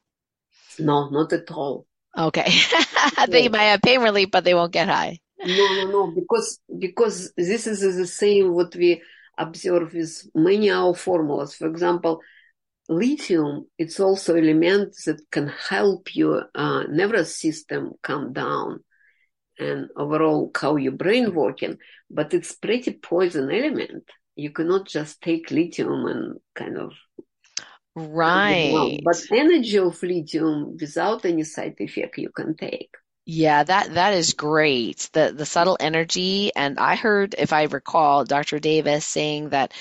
No, 0.77 1.09
not 1.09 1.33
at 1.33 1.49
all. 1.51 1.85
Okay. 2.17 2.47
they 3.27 3.49
might 3.49 3.63
have 3.63 3.81
pain 3.81 4.01
relief, 4.01 4.29
but 4.31 4.43
they 4.43 4.53
won't 4.53 4.71
get 4.71 4.87
high. 4.87 5.19
No, 5.43 5.73
no, 5.73 5.91
no, 5.91 6.11
because 6.11 6.59
because 6.77 7.31
this 7.35 7.65
is 7.65 7.79
the 7.95 8.07
same 8.07 8.53
what 8.53 8.75
we 8.75 9.01
observe 9.37 9.93
with 9.93 10.27
many 10.35 10.69
our 10.69 10.93
formulas. 10.93 11.55
For 11.55 11.67
example, 11.67 12.21
lithium, 12.89 13.67
it's 13.77 13.99
also 13.99 14.35
element 14.35 14.95
that 15.05 15.21
can 15.31 15.47
help 15.49 16.15
your 16.15 16.45
uh, 16.55 16.83
nervous 16.89 17.37
system 17.39 17.93
calm 18.03 18.33
down. 18.33 18.83
and 19.59 19.89
overall 19.97 20.51
how 20.59 20.77
your 20.77 20.93
brain 20.93 21.33
working, 21.33 21.77
but 22.09 22.33
it's 22.33 22.55
pretty 22.55 22.93
poison 22.93 23.51
element. 23.51 24.03
You 24.35 24.51
cannot 24.51 24.87
just 24.87 25.21
take 25.21 25.51
lithium 25.51 26.05
and 26.07 26.39
kind 26.55 26.77
of 26.77 26.93
right. 27.95 28.99
But 29.03 29.17
energy 29.31 29.77
of 29.77 30.01
lithium 30.01 30.77
without 30.79 31.25
any 31.25 31.43
side 31.43 31.75
effect 31.79 32.17
you 32.17 32.29
can 32.29 32.55
take. 32.55 32.91
Yeah, 33.25 33.63
that 33.63 33.93
that 33.93 34.13
is 34.15 34.33
great. 34.33 35.09
The 35.13 35.31
the 35.35 35.45
subtle 35.45 35.77
energy, 35.79 36.51
and 36.55 36.79
I 36.79 36.95
heard, 36.95 37.35
if 37.37 37.53
I 37.53 37.63
recall, 37.63 38.25
Dr. 38.25 38.59
Davis 38.59 39.05
saying 39.05 39.49
that 39.49 39.73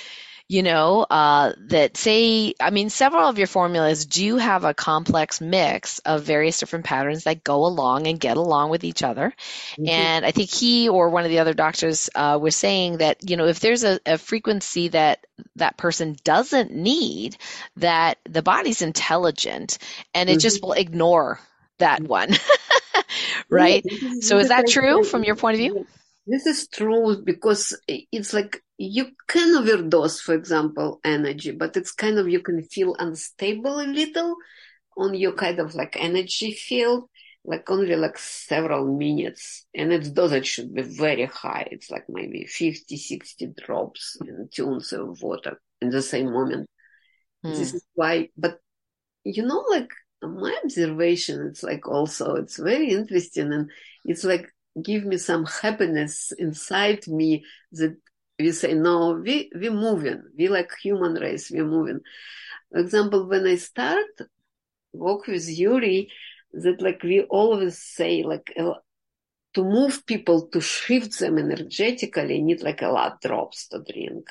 you 0.49 0.63
know, 0.63 1.03
uh, 1.03 1.53
that 1.67 1.99
say, 1.99 2.55
I 2.59 2.71
mean, 2.71 2.89
several 2.89 3.29
of 3.29 3.37
your 3.37 3.47
formulas 3.47 4.07
do 4.07 4.39
have 4.39 4.65
a 4.65 4.73
complex 4.73 5.43
mix 5.43 5.99
of 6.01 6.23
various 6.23 6.59
different 6.59 6.87
patterns 6.87 7.25
that 7.25 7.45
go 7.45 7.67
along 7.67 8.07
and 8.07 8.19
get 8.19 8.39
along 8.39 8.71
with 8.71 8.83
each 8.83 9.03
other. 9.03 9.35
Mm-hmm. 9.73 9.89
And 9.89 10.25
I 10.25 10.31
think 10.31 10.51
he 10.51 10.89
or 10.89 11.11
one 11.11 11.25
of 11.25 11.31
the 11.31 11.41
other 11.41 11.53
doctors 11.53 12.09
uh, 12.15 12.39
was 12.41 12.57
saying 12.57 12.99
that, 12.99 13.29
you 13.29 13.37
know, 13.37 13.47
if 13.47 13.61
there's 13.61 13.85
a, 13.85 14.01
a 14.07 14.17
frequency 14.17 14.89
that 14.89 15.27
that 15.57 15.77
person 15.77 16.17
doesn't 16.25 16.73
need, 16.73 17.37
that 17.77 18.17
the 18.25 18.43
body's 18.43 18.81
intelligent 18.81 19.77
and 20.15 20.31
it 20.31 20.35
mm-hmm. 20.35 20.41
just 20.41 20.63
will 20.63 20.73
ignore 20.73 21.41
that 21.77 22.01
mm-hmm. 22.01 22.09
one. 22.09 22.31
right? 23.51 23.85
Yeah, 23.85 24.15
so 24.21 24.39
is 24.39 24.49
that 24.49 24.67
true 24.67 25.05
from 25.05 25.25
your 25.25 25.37
point 25.37 25.57
of 25.57 25.59
view? 25.59 25.87
This 26.27 26.47
is 26.47 26.69
true 26.69 27.23
because 27.23 27.79
it's 27.87 28.33
like 28.33 28.63
you 28.79 29.11
can 29.27 29.57
overdose, 29.57 30.21
for 30.21 30.35
example, 30.35 31.01
energy, 31.05 31.51
but 31.51 31.77
it's 31.77 31.93
kind 31.93 32.17
of 32.19 32.29
you 32.29 32.41
can 32.41 32.63
feel 32.63 32.95
unstable 32.99 33.81
a 33.81 33.83
little 33.83 34.37
on 34.97 35.15
your 35.15 35.33
kind 35.33 35.59
of 35.59 35.75
like 35.75 35.97
energy 35.99 36.53
field, 36.53 37.11
like 37.45 37.69
only 37.69 37.97
like 37.97 38.17
several 38.17 38.97
minutes. 38.97 39.67
And 39.75 39.93
its 39.93 40.11
dosage 40.11 40.47
should 40.47 40.73
be 40.73 40.83
very 40.83 41.27
high. 41.27 41.67
It's 41.73 41.91
like 41.91 42.05
maybe 42.09 42.47
50, 42.47 42.97
60 42.97 43.53
drops 43.67 44.17
in 44.21 44.49
tunes 44.53 44.93
of 44.93 45.21
water 45.23 45.61
in 45.81 45.91
the 45.91 46.03
same 46.03 46.33
moment. 46.33 46.71
Hmm. 47.43 47.51
This 47.51 47.75
is 47.75 47.85
why, 47.95 48.29
but 48.37 48.61
you 49.25 49.43
know, 49.43 49.65
like 49.69 49.91
my 50.23 50.57
observation, 50.65 51.49
it's 51.49 51.65
like 51.65 51.89
also, 51.89 52.37
it's 52.37 52.59
very 52.59 52.91
interesting 52.91 53.53
and 53.53 53.71
it's 54.05 54.23
like 54.23 54.49
give 54.81 55.05
me 55.05 55.17
some 55.17 55.45
happiness 55.47 56.33
inside 56.39 57.07
me 57.09 57.45
that 57.73 57.97
we 58.39 58.53
say, 58.53 58.75
no, 58.75 59.21
we, 59.23 59.51
we 59.55 59.71
moving. 59.71 60.23
We 60.37 60.49
like 60.49 60.71
human 60.83 61.15
race, 61.15 61.51
we're 61.51 61.65
moving. 61.65 62.01
For 62.71 62.79
example, 62.79 63.29
when 63.29 63.47
I 63.47 63.57
start 63.57 64.07
work 64.93 65.27
with 65.27 65.49
Yury, 65.49 66.09
that 66.53 66.81
like 66.81 67.03
we 67.03 67.23
always 67.23 67.79
say 67.79 68.23
like 68.23 68.53
to 69.55 69.65
move 69.65 70.07
people 70.07 70.49
to 70.49 70.61
shift 70.61 71.19
them 71.19 71.39
energetically 71.39 72.41
need 72.43 72.63
like 72.63 72.83
a 72.83 72.89
lot 72.89 73.21
drops 73.21 73.69
to 73.69 73.83
drink. 73.91 74.29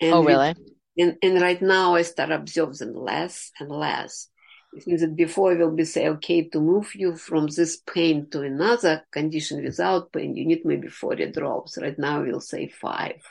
And 0.00 0.12
oh, 0.12 0.24
really? 0.24 0.54
We, 0.96 1.02
and, 1.02 1.16
and 1.22 1.40
right 1.40 1.60
now 1.60 1.94
I 1.94 2.02
start 2.02 2.30
observing 2.30 2.94
less 2.94 3.52
and 3.60 3.70
less. 3.70 4.28
It 4.76 4.86
means 4.86 5.02
that 5.02 5.14
before 5.14 5.52
I 5.52 5.56
will 5.56 5.70
be 5.70 5.84
say, 5.84 6.08
okay, 6.08 6.48
to 6.48 6.60
move 6.60 6.94
you 6.94 7.16
from 7.16 7.46
this 7.46 7.76
pain 7.76 8.28
to 8.30 8.40
another 8.42 9.04
condition 9.10 9.62
without 9.62 10.12
pain, 10.12 10.36
you 10.36 10.46
need 10.46 10.64
maybe 10.64 10.88
40 10.88 11.30
drops. 11.30 11.78
Right 11.80 11.98
now 11.98 12.22
we'll 12.22 12.40
say 12.40 12.68
five. 12.68 13.22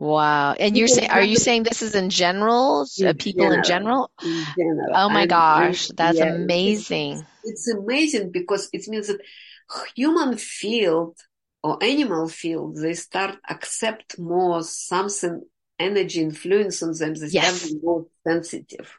Wow. 0.00 0.54
And 0.54 0.76
you're 0.76 0.88
saying, 0.88 1.10
are 1.10 1.22
you 1.22 1.36
saying 1.36 1.64
this 1.64 1.82
is 1.82 1.94
in 1.94 2.08
general, 2.10 2.86
in 2.98 3.06
uh, 3.06 3.12
people 3.12 3.44
general, 3.44 3.58
in 3.58 3.64
general? 3.64 4.10
In 4.24 4.44
general. 4.56 4.92
Oh 4.94 5.08
my 5.10 5.22
and, 5.22 5.30
gosh, 5.30 5.88
that's 5.88 6.18
yeah, 6.18 6.34
amazing. 6.34 7.24
It's, 7.44 7.68
it's, 7.68 7.74
amazing 7.74 8.32
because 8.32 8.70
it 8.72 8.88
means 8.88 9.08
that 9.08 9.20
human 9.94 10.38
field 10.38 11.18
or 11.62 11.78
animal 11.84 12.28
field, 12.28 12.76
they 12.76 12.94
start 12.94 13.36
accept 13.48 14.18
more 14.18 14.62
something 14.62 15.42
energy 15.78 16.22
influence 16.22 16.82
on 16.82 16.94
them. 16.94 17.14
They 17.14 17.26
yes. 17.26 17.64
become 17.64 17.80
more 17.82 18.06
sensitive. 18.26 18.90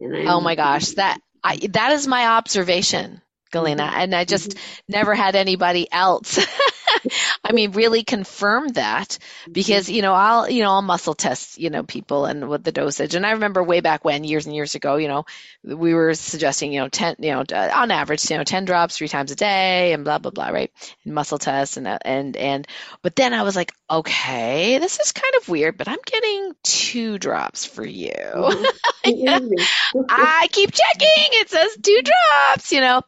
Oh 0.00 0.40
my 0.40 0.54
gosh, 0.54 0.90
that 0.90 1.20
I, 1.42 1.56
that 1.72 1.92
is 1.92 2.06
my 2.06 2.26
observation, 2.26 3.20
Galina, 3.52 3.78
mm-hmm. 3.80 4.00
and 4.00 4.14
I 4.14 4.24
just 4.24 4.50
mm-hmm. 4.50 4.92
never 4.92 5.14
had 5.14 5.36
anybody 5.36 5.88
else 5.90 6.38
I 7.44 7.52
mean, 7.52 7.72
really 7.72 8.04
confirm 8.04 8.68
that 8.68 9.18
because, 9.50 9.88
you 9.88 10.02
know, 10.02 10.14
I'll, 10.14 10.50
you 10.50 10.62
know, 10.62 10.70
I'll 10.70 10.82
muscle 10.82 11.14
test, 11.14 11.58
you 11.58 11.70
know, 11.70 11.82
people 11.82 12.24
and 12.24 12.48
with 12.48 12.64
the 12.64 12.72
dosage. 12.72 13.14
And 13.14 13.26
I 13.26 13.32
remember 13.32 13.62
way 13.62 13.80
back 13.80 14.04
when, 14.04 14.24
years 14.24 14.46
and 14.46 14.54
years 14.54 14.74
ago, 14.74 14.96
you 14.96 15.08
know, 15.08 15.24
we 15.64 15.94
were 15.94 16.14
suggesting, 16.14 16.72
you 16.72 16.80
know, 16.80 16.88
10, 16.88 17.16
you 17.20 17.32
know, 17.32 17.44
on 17.52 17.90
average, 17.90 18.30
you 18.30 18.36
know, 18.36 18.44
10 18.44 18.64
drops 18.64 18.96
three 18.96 19.08
times 19.08 19.30
a 19.32 19.36
day 19.36 19.92
and 19.92 20.04
blah, 20.04 20.18
blah, 20.18 20.30
blah, 20.30 20.48
right? 20.48 20.70
And 21.04 21.14
muscle 21.14 21.38
tests 21.38 21.76
and, 21.76 21.86
and, 21.86 22.36
and, 22.36 22.66
but 23.02 23.16
then 23.16 23.34
I 23.34 23.42
was 23.42 23.56
like, 23.56 23.72
okay, 23.90 24.78
this 24.78 24.98
is 25.00 25.12
kind 25.12 25.34
of 25.40 25.48
weird, 25.48 25.78
but 25.78 25.88
I'm 25.88 25.98
getting 26.04 26.52
two 26.62 27.18
drops 27.18 27.64
for 27.64 27.84
you. 27.84 28.12
Mm-hmm. 28.12 29.52
I 30.08 30.48
keep 30.50 30.72
checking. 30.72 31.08
It 31.40 31.50
says 31.50 31.76
two 31.82 32.02
drops, 32.02 32.72
you 32.72 32.80
know. 32.80 33.02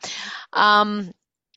Um, 0.53 1.13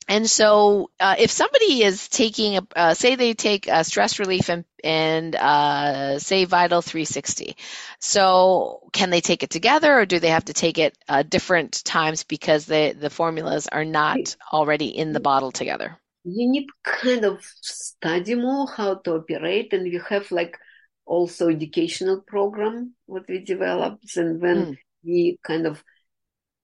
and 0.08 0.30
so, 0.30 0.89
uh, 0.99 1.16
if 1.18 1.32
somebody 1.32 1.84
is 1.84 2.10
taking, 2.10 2.58
a, 2.58 2.68
uh, 2.76 2.93
say 2.93 3.16
they 3.16 3.34
take 3.34 3.68
a 3.68 3.84
stress 3.84 4.20
relief 4.20 4.49
and, 4.49 4.66
and 4.84 5.36
uh, 5.36 6.20
say 6.20 6.45
Vital 6.45 6.82
360, 6.82 7.56
so 7.99 8.82
can 8.91 9.10
they 9.10 9.22
take 9.22 9.43
it 9.43 9.49
together, 9.49 9.99
or 9.99 10.06
do 10.06 10.20
they 10.20 10.30
have 10.30 10.45
to 10.45 10.54
take 10.54 10.78
it 10.78 10.97
uh, 11.08 11.24
different 11.24 11.84
times 11.86 12.24
because 12.24 12.66
the 12.66 12.95
the 12.99 13.10
formulas 13.10 13.68
are 13.68 13.86
not 13.86 14.36
already 14.51 14.88
in 14.88 15.14
the 15.14 15.22
bottle 15.22 15.51
together? 15.51 15.97
You 16.26 16.49
need 16.49 16.68
kind 16.84 17.24
of 17.24 17.43
study 17.62 18.36
more 18.36 18.68
how 18.68 18.95
to 18.95 19.16
operate, 19.16 19.72
and 19.72 19.84
we 19.84 20.01
have 20.10 20.32
like 20.32 20.58
also 21.06 21.49
educational 21.49 22.22
program 22.22 22.93
what 23.06 23.24
we 23.30 23.39
developed, 23.39 24.18
and 24.18 24.41
when 24.41 24.66
mm. 24.66 24.78
we 25.04 25.38
kind 25.45 25.66
of 25.66 25.84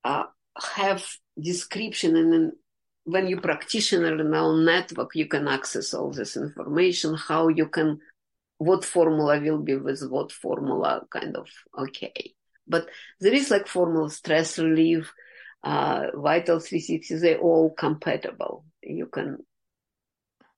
uh, 0.03 0.23
have 0.75 1.05
description 1.39 2.17
and 2.17 2.33
then 2.33 2.51
when 3.11 3.27
you 3.27 3.39
practitioner 3.39 4.19
in 4.19 4.33
our 4.33 4.55
network, 4.55 5.15
you 5.15 5.27
can 5.27 5.47
access 5.47 5.93
all 5.93 6.11
this 6.11 6.37
information, 6.37 7.15
how 7.15 7.47
you 7.47 7.67
can, 7.67 7.99
what 8.57 8.85
formula 8.85 9.39
will 9.39 9.59
be 9.59 9.75
with 9.75 10.01
what 10.09 10.31
formula, 10.31 11.01
kind 11.09 11.35
of, 11.35 11.47
okay. 11.77 12.33
But 12.67 12.87
there 13.19 13.33
is 13.33 13.49
like 13.49 13.67
formula 13.67 14.09
stress 14.09 14.59
relief, 14.59 15.11
uh, 15.63 16.07
vital 16.15 16.59
360, 16.59 17.15
they're 17.15 17.39
all 17.39 17.71
compatible. 17.71 18.65
You 18.83 19.07
can, 19.07 19.37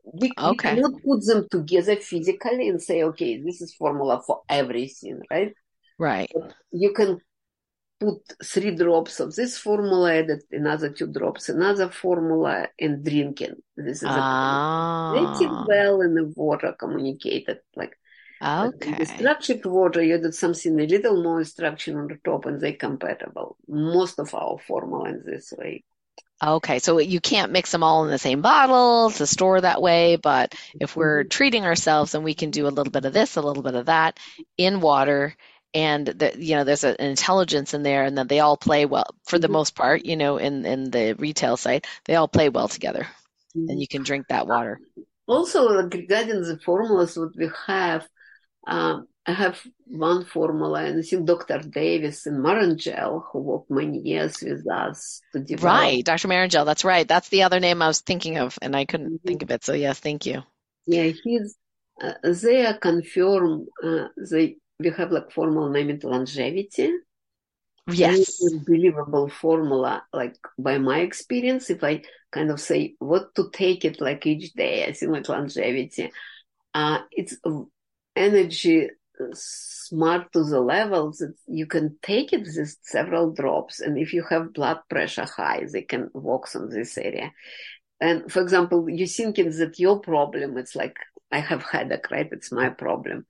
we, 0.03 0.31
okay. 0.37 0.75
we 0.75 0.81
cannot 0.81 1.01
put 1.03 1.25
them 1.25 1.47
together 1.49 1.95
physically 1.95 2.67
and 2.67 2.81
say, 2.81 3.03
okay, 3.03 3.41
this 3.41 3.61
is 3.61 3.73
formula 3.73 4.21
for 4.25 4.41
everything, 4.49 5.21
right? 5.29 5.53
Right. 5.97 6.31
But 6.33 6.53
you 6.71 6.91
can 6.93 7.19
put 8.01 8.33
three 8.43 8.75
drops 8.75 9.19
of 9.19 9.35
this 9.35 9.57
formula, 9.57 10.15
added 10.15 10.41
another 10.51 10.89
two 10.89 11.07
drops, 11.07 11.49
another 11.49 11.89
formula, 11.89 12.67
and 12.79 13.05
drinking. 13.05 13.55
This 13.77 14.01
is 14.01 14.09
ah. 14.09 15.11
pretty 15.13 15.53
well 15.67 16.01
in 16.01 16.15
the 16.15 16.25
water 16.35 16.73
communicated. 16.77 17.59
Like 17.75 17.95
okay, 18.43 18.95
the 18.97 19.05
structured 19.05 19.65
water, 19.65 20.01
you 20.01 20.15
added 20.15 20.33
something 20.33 20.79
a 20.79 20.85
little 20.85 21.21
more 21.21 21.43
structured 21.43 21.95
on 21.95 22.07
the 22.07 22.17
top, 22.25 22.47
and 22.47 22.59
they're 22.59 22.73
compatible. 22.73 23.55
Most 23.67 24.17
of 24.19 24.33
our 24.33 24.57
formula 24.57 25.09
in 25.09 25.23
this 25.23 25.53
way. 25.55 25.83
Okay, 26.43 26.79
so 26.79 26.97
you 26.97 27.21
can't 27.21 27.51
mix 27.51 27.71
them 27.71 27.83
all 27.83 28.03
in 28.03 28.09
the 28.09 28.17
same 28.17 28.41
bottle 28.41 29.11
to 29.11 29.27
store 29.27 29.61
that 29.61 29.79
way, 29.79 30.15
but 30.15 30.55
if 30.79 30.95
we're 30.95 31.21
mm-hmm. 31.21 31.29
treating 31.29 31.65
ourselves, 31.65 32.13
then 32.13 32.23
we 32.23 32.33
can 32.33 32.49
do 32.49 32.65
a 32.65 32.73
little 32.73 32.89
bit 32.89 33.05
of 33.05 33.13
this, 33.13 33.35
a 33.35 33.43
little 33.43 33.61
bit 33.61 33.75
of 33.75 33.85
that 33.85 34.17
in 34.57 34.81
water 34.81 35.35
and 35.73 36.05
the, 36.07 36.33
you 36.37 36.55
know 36.55 36.63
there's 36.63 36.83
an 36.83 36.95
intelligence 36.99 37.73
in 37.73 37.83
there 37.83 38.03
and 38.03 38.17
that 38.17 38.27
they 38.27 38.39
all 38.39 38.57
play 38.57 38.85
well 38.85 39.15
for 39.23 39.39
the 39.39 39.47
mm-hmm. 39.47 39.53
most 39.53 39.75
part 39.75 40.05
you 40.05 40.17
know 40.17 40.37
in 40.37 40.65
in 40.65 40.91
the 40.91 41.13
retail 41.13 41.57
site 41.57 41.87
they 42.05 42.15
all 42.15 42.27
play 42.27 42.49
well 42.49 42.67
together 42.67 43.07
mm-hmm. 43.55 43.69
and 43.69 43.79
you 43.79 43.87
can 43.87 44.03
drink 44.03 44.27
that 44.27 44.47
water 44.47 44.79
also 45.27 45.69
regarding 45.69 46.41
the 46.41 46.59
formulas 46.63 47.17
what 47.17 47.35
we 47.37 47.49
have 47.67 48.07
um, 48.67 49.07
I 49.25 49.33
have 49.33 49.61
one 49.85 50.25
formula, 50.25 50.83
and 50.83 50.99
I 50.99 51.01
think 51.03 51.27
Dr. 51.27 51.59
Davis 51.59 52.25
and 52.25 52.43
Marangel, 52.43 53.23
who 53.31 53.39
worked 53.39 53.69
many 53.69 53.99
years 53.99 54.41
with 54.41 54.69
us 54.69 55.21
to 55.33 55.39
develop. 55.39 55.63
Right, 55.63 56.03
Dr. 56.03 56.27
Marangel, 56.27 56.65
that's 56.65 56.83
right. 56.83 57.07
That's 57.07 57.29
the 57.29 57.43
other 57.43 57.59
name 57.59 57.81
I 57.81 57.87
was 57.87 58.01
thinking 58.01 58.39
of, 58.39 58.57
and 58.61 58.75
I 58.75 58.85
couldn't 58.85 59.07
mm-hmm. 59.13 59.27
think 59.27 59.43
of 59.43 59.51
it. 59.51 59.63
So, 59.63 59.73
yes, 59.73 59.99
thank 59.99 60.25
you. 60.25 60.41
Yeah, 60.87 61.11
he's, 61.23 61.55
uh, 62.01 62.13
they 62.23 62.65
are 62.65 62.77
confirmed, 62.77 63.67
uh, 63.83 64.07
they 64.17 64.57
we 64.81 64.89
have 64.91 65.11
like 65.11 65.31
formula 65.31 65.71
named 65.71 66.03
longevity. 66.03 66.93
Yes. 67.87 68.41
Unbelievable 68.51 69.29
formula, 69.29 70.03
like 70.13 70.37
by 70.57 70.77
my 70.77 70.99
experience, 70.99 71.69
if 71.69 71.83
I 71.83 72.03
kind 72.31 72.51
of 72.51 72.59
say 72.59 72.95
what 72.99 73.33
to 73.35 73.49
take 73.51 73.85
it 73.85 73.99
like 73.99 74.25
each 74.25 74.53
day, 74.53 74.85
I 74.85 74.93
think 74.93 75.11
like 75.11 75.27
longevity. 75.27 76.11
Uh, 76.73 76.99
it's 77.11 77.37
energy 78.15 78.89
smart 79.33 80.31
to 80.33 80.43
the 80.43 80.59
level 80.59 81.11
that 81.11 81.33
you 81.47 81.65
can 81.65 81.97
take 82.01 82.33
it 82.33 82.41
with 82.41 82.77
several 82.81 83.31
drops. 83.33 83.79
And 83.79 83.97
if 83.97 84.13
you 84.13 84.23
have 84.29 84.53
blood 84.53 84.79
pressure 84.89 85.25
high, 85.25 85.65
they 85.71 85.83
can 85.83 86.09
work 86.13 86.47
on 86.55 86.69
this 86.69 86.97
area. 86.97 87.31
and 87.99 88.31
for 88.31 88.41
example, 88.41 88.89
you're 88.89 89.07
thinking 89.07 89.51
that 89.51 89.79
your 89.79 89.99
problem, 89.99 90.57
it's 90.57 90.75
like, 90.75 90.97
I 91.31 91.39
have 91.39 91.63
headache, 91.63 92.09
right? 92.11 92.29
It's 92.31 92.51
my 92.51 92.69
problem. 92.69 93.25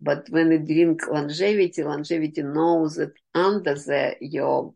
But 0.00 0.26
when 0.30 0.50
you 0.52 0.58
drink 0.58 1.02
longevity, 1.10 1.82
longevity 1.82 2.42
knows 2.42 2.96
that 2.96 3.12
under 3.34 3.74
the, 3.74 4.16
your 4.20 4.74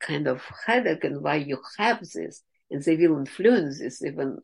kind 0.00 0.26
of 0.26 0.42
headache 0.66 1.04
and 1.04 1.22
why 1.22 1.36
you 1.36 1.58
have 1.78 2.00
this, 2.00 2.42
and 2.70 2.82
they 2.82 2.96
will 2.96 3.18
influence 3.18 3.80
this 3.80 4.02
even 4.02 4.38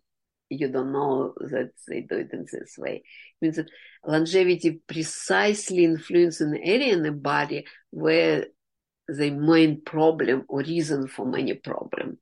you 0.51 0.69
don't 0.69 0.93
know 0.93 1.33
that 1.39 1.71
they 1.89 2.01
do 2.01 2.17
it 2.17 2.31
in 2.33 2.45
this 2.51 2.77
way. 2.77 2.97
It 2.97 3.03
means 3.41 3.57
that 3.57 3.71
longevity 4.05 4.81
precisely 4.87 5.85
influences 5.85 6.41
an 6.41 6.57
area 6.57 6.93
in 6.93 7.05
the 7.05 7.13
body 7.13 7.67
where 7.91 8.47
the 9.07 9.31
main 9.31 9.81
problem 9.83 10.45
or 10.49 10.61
reason 10.61 11.07
for 11.07 11.25
many 11.25 11.55
problem. 11.55 12.19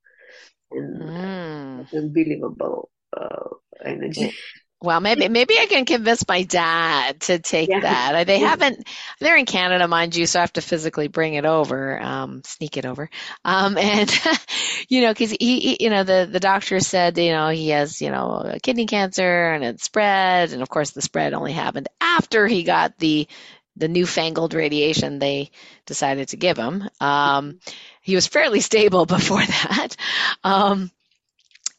And 0.71 1.01
mm. 1.01 1.93
unbelievable 1.93 2.91
uh, 3.17 3.49
energy. 3.83 4.33
Well, 4.81 5.01
maybe 5.01 5.27
maybe 5.27 5.55
I 5.59 5.65
can 5.65 5.83
convince 5.83 6.25
my 6.25 6.43
dad 6.43 7.19
to 7.21 7.39
take 7.39 7.67
yeah. 7.67 7.81
that. 7.81 8.27
They 8.27 8.39
haven't. 8.39 8.87
They're 9.19 9.35
in 9.35 9.45
Canada, 9.45 9.89
mind 9.89 10.15
you, 10.15 10.25
so 10.25 10.39
I 10.39 10.41
have 10.41 10.53
to 10.53 10.61
physically 10.61 11.09
bring 11.09 11.33
it 11.33 11.43
over, 11.43 12.01
um, 12.01 12.43
sneak 12.45 12.77
it 12.77 12.85
over, 12.85 13.09
um, 13.43 13.77
and 13.77 14.09
you 14.87 15.01
know, 15.01 15.11
because 15.11 15.31
he, 15.31 15.59
he, 15.59 15.77
you 15.81 15.89
know, 15.89 16.03
the 16.03 16.29
the 16.31 16.39
doctor 16.39 16.79
said, 16.79 17.17
you 17.17 17.31
know, 17.31 17.49
he 17.49 17.69
has, 17.69 18.01
you 18.01 18.09
know, 18.09 18.55
kidney 18.63 18.85
cancer 18.85 19.51
and 19.51 19.65
it 19.65 19.81
spread, 19.81 20.53
and 20.53 20.61
of 20.61 20.69
course, 20.69 20.91
the 20.91 21.01
spread 21.01 21.33
only 21.33 21.51
happened 21.51 21.89
after 21.99 22.47
he 22.47 22.63
got 22.63 22.97
the 22.99 23.27
the 23.75 23.89
newfangled 23.89 24.53
radiation 24.53 25.19
they 25.19 25.51
decided 25.85 26.29
to 26.29 26.37
give 26.37 26.57
him. 26.57 26.87
Um, 27.01 27.59
he 28.01 28.15
was 28.15 28.27
fairly 28.27 28.61
stable 28.61 29.05
before 29.17 29.45
that. 29.45 29.97
Um, 30.43 30.91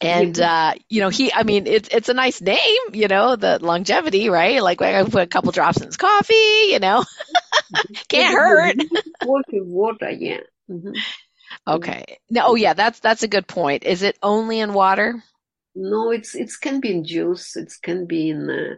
and 0.01 0.39
uh, 0.39 0.73
you 0.89 1.01
know, 1.01 1.09
he 1.09 1.31
I 1.33 1.43
mean 1.43 1.67
it's 1.67 1.89
it's 1.89 2.09
a 2.09 2.13
nice 2.13 2.41
name, 2.41 2.93
you 2.93 3.07
know, 3.07 3.35
the 3.35 3.59
longevity, 3.59 4.29
right? 4.29 4.61
Like 4.61 4.81
I 4.81 5.03
put 5.03 5.23
a 5.23 5.27
couple 5.27 5.51
drops 5.51 5.79
in 5.79 5.87
his 5.87 5.97
coffee, 5.97 6.69
you 6.69 6.79
know. 6.79 7.03
Can't 8.09 8.33
hurt. 8.33 8.75
Water, 9.23 9.63
water, 9.63 10.09
yeah. 10.11 10.39
Mm-hmm. 10.69 10.93
Okay. 11.67 12.17
No, 12.29 12.47
oh 12.47 12.55
yeah, 12.55 12.73
that's 12.73 12.99
that's 12.99 13.23
a 13.23 13.27
good 13.27 13.47
point. 13.47 13.83
Is 13.83 14.01
it 14.03 14.17
only 14.23 14.59
in 14.59 14.73
water? 14.73 15.23
No, 15.75 16.11
it's 16.11 16.35
it 16.35 16.51
can 16.61 16.79
be 16.79 16.91
in 16.91 17.05
juice. 17.05 17.55
It 17.55 17.73
can 17.81 18.05
be 18.05 18.29
in 18.29 18.49
uh, 18.49 18.75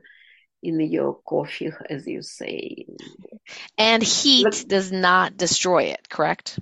in 0.62 0.80
your 0.80 1.20
coffee, 1.26 1.72
as 1.90 2.08
you 2.08 2.22
say. 2.22 2.86
And 3.78 4.04
heat 4.04 4.44
but, 4.44 4.66
does 4.68 4.92
not 4.92 5.38
destroy 5.38 5.84
it, 5.84 6.10
correct? 6.10 6.60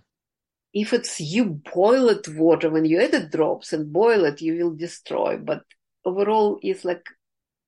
If 0.73 0.93
it's 0.93 1.19
you 1.19 1.61
boil 1.73 2.09
it 2.09 2.27
water 2.29 2.69
when 2.69 2.85
you 2.85 3.01
add 3.01 3.11
the 3.11 3.27
drops 3.27 3.73
and 3.73 3.91
boil 3.91 4.25
it 4.25 4.41
you 4.41 4.55
will 4.55 4.75
destroy. 4.75 5.37
But 5.37 5.63
overall 6.05 6.59
it's 6.61 6.85
like 6.85 7.05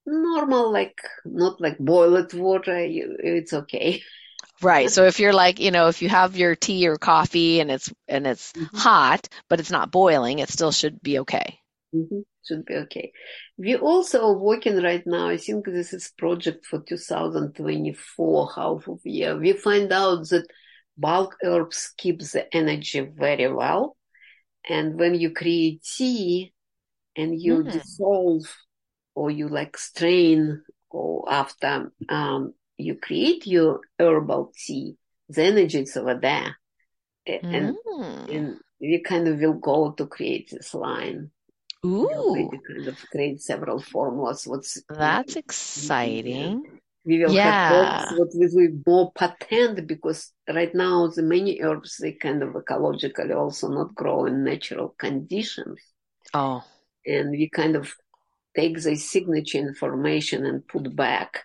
normal 0.05 0.71
like 0.71 0.99
not 1.25 1.59
like 1.61 1.77
boil 1.77 2.15
it 2.15 2.33
water 2.33 2.75
it's 2.77 3.53
okay. 3.53 4.01
Right. 4.61 4.89
So 4.89 5.05
if 5.05 5.19
you're 5.19 5.33
like 5.33 5.59
you 5.59 5.71
know 5.71 5.87
if 5.87 6.01
you 6.01 6.09
have 6.09 6.37
your 6.37 6.55
tea 6.55 6.87
or 6.87 6.97
coffee 6.97 7.59
and 7.59 7.69
it's 7.69 7.91
and 8.07 8.25
it's 8.25 8.53
mm-hmm. 8.53 8.77
hot 8.77 9.27
but 9.49 9.59
it's 9.59 9.71
not 9.71 9.91
boiling 9.91 10.39
it 10.39 10.49
still 10.49 10.71
should 10.71 11.01
be 11.01 11.19
okay. 11.19 11.59
Mm-hmm. 11.93 12.21
should 12.47 12.65
be 12.65 12.75
okay. 12.75 13.11
We 13.57 13.75
also 13.75 14.29
are 14.29 14.37
working 14.37 14.81
right 14.81 15.05
now 15.05 15.27
i 15.27 15.37
think 15.37 15.65
this 15.65 15.93
is 15.93 16.13
project 16.17 16.65
for 16.65 16.79
2024 16.79 18.51
half 18.55 18.87
of 18.87 18.99
year. 19.03 19.37
We 19.37 19.53
find 19.53 19.91
out 19.91 20.29
that 20.29 20.47
bulk 20.97 21.37
herbs 21.43 21.93
keep 21.97 22.19
the 22.19 22.53
energy 22.55 23.01
very 23.01 23.51
well. 23.51 23.97
And 24.67 24.97
when 24.97 25.15
you 25.15 25.31
create 25.31 25.83
tea 25.83 26.53
and 27.15 27.39
you 27.39 27.63
mm. 27.63 27.71
dissolve 27.71 28.45
or 29.15 29.29
you 29.29 29.49
like 29.49 29.77
strain 29.77 30.63
or 30.89 31.25
after 31.31 31.91
um, 32.09 32.53
you 32.77 32.95
create 32.95 33.45
your 33.45 33.81
herbal 33.99 34.53
tea, 34.55 34.97
the 35.29 35.43
energy 35.43 35.81
is 35.81 35.97
over 35.97 36.15
there. 36.15 36.57
And, 37.25 37.75
mm. 37.75 38.35
and 38.35 38.57
we 38.79 39.01
kind 39.01 39.27
of 39.27 39.39
will 39.39 39.53
go 39.53 39.91
to 39.91 40.05
create 40.07 40.49
this 40.51 40.73
line. 40.73 41.31
Ooh. 41.85 42.49
We 42.51 42.59
kind 42.67 42.87
of 42.87 42.97
create 43.11 43.41
several 43.41 43.79
formulas. 43.79 44.47
What's 44.47 44.81
that's 44.89 45.35
exciting. 45.35 46.72
We 47.05 47.19
will 47.19 47.33
yeah. 47.33 48.05
have 48.05 48.17
what 48.17 48.29
will 48.33 48.49
be 48.55 48.69
more 48.87 49.11
patent 49.11 49.87
because 49.87 50.31
right 50.47 50.73
now 50.73 51.07
the 51.07 51.21
many 51.21 51.61
herbs 51.61 51.97
they 51.97 52.13
kind 52.13 52.41
of 52.41 52.53
ecologically 52.53 53.35
also 53.35 53.67
not 53.67 53.93
grow 53.93 54.25
in 54.25 54.43
natural 54.43 54.95
conditions. 54.97 55.79
Oh. 56.33 56.63
And 57.05 57.31
we 57.31 57.49
kind 57.49 57.75
of 57.75 57.93
take 58.55 58.81
the 58.81 58.95
signature 58.95 59.57
information 59.57 60.45
and 60.45 60.65
put 60.65 60.95
back 60.95 61.43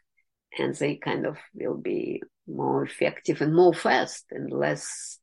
and 0.56 0.74
they 0.74 0.96
kind 0.96 1.26
of 1.26 1.36
will 1.54 1.76
be 1.76 2.22
more 2.46 2.84
effective 2.84 3.40
and 3.40 3.54
more 3.54 3.74
fast 3.74 4.26
and 4.30 4.52
less 4.52 5.18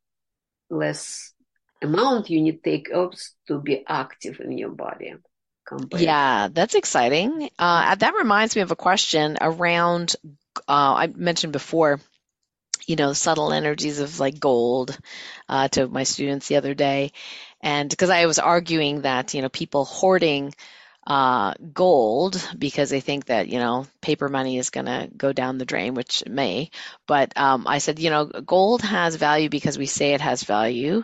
less 0.70 1.34
amount 1.82 2.30
you 2.30 2.42
need 2.42 2.64
to 2.64 2.70
take 2.70 2.90
herbs 2.92 3.36
to 3.48 3.60
be 3.60 3.84
active 3.88 4.40
in 4.40 4.58
your 4.58 4.72
body. 4.72 5.14
Yeah, 5.92 6.50
that's 6.52 6.76
exciting. 6.76 7.50
Uh, 7.58 7.96
that 7.96 8.14
reminds 8.16 8.56
me 8.56 8.62
of 8.62 8.72
a 8.72 8.76
question 8.76 9.38
around. 9.42 10.16
Uh, 10.68 10.94
I 10.96 11.08
mentioned 11.08 11.54
before, 11.54 12.00
you 12.88 12.96
know, 12.96 13.14
subtle 13.14 13.54
energies 13.54 14.00
of 14.00 14.20
like 14.20 14.40
gold 14.40 14.98
uh, 15.50 15.68
to 15.70 15.88
my 15.88 16.04
students 16.04 16.48
the 16.48 16.58
other 16.58 16.74
day, 16.74 17.14
and 17.62 17.90
because 17.90 18.10
I 18.10 18.26
was 18.28 18.40
arguing 18.40 19.02
that 19.02 19.34
you 19.34 19.42
know 19.42 19.50
people 19.50 19.86
hoarding 19.86 20.54
uh, 21.08 21.54
gold 21.74 22.42
because 22.58 22.90
they 22.90 23.02
think 23.02 23.26
that 23.26 23.48
you 23.50 23.60
know 23.60 23.88
paper 24.02 24.30
money 24.30 24.58
is 24.58 24.72
going 24.72 24.88
to 24.88 25.10
go 25.16 25.34
down 25.34 25.58
the 25.58 25.66
drain, 25.66 25.94
which 25.96 26.24
it 26.24 26.32
may. 26.32 26.72
But 27.08 27.38
um, 27.38 27.68
I 27.68 27.80
said, 27.80 28.00
you 28.00 28.10
know, 28.10 28.26
gold 28.26 28.82
has 28.84 29.16
value 29.16 29.50
because 29.50 29.78
we 29.78 29.86
say 29.88 30.14
it 30.14 30.22
has 30.22 30.44
value 30.44 31.04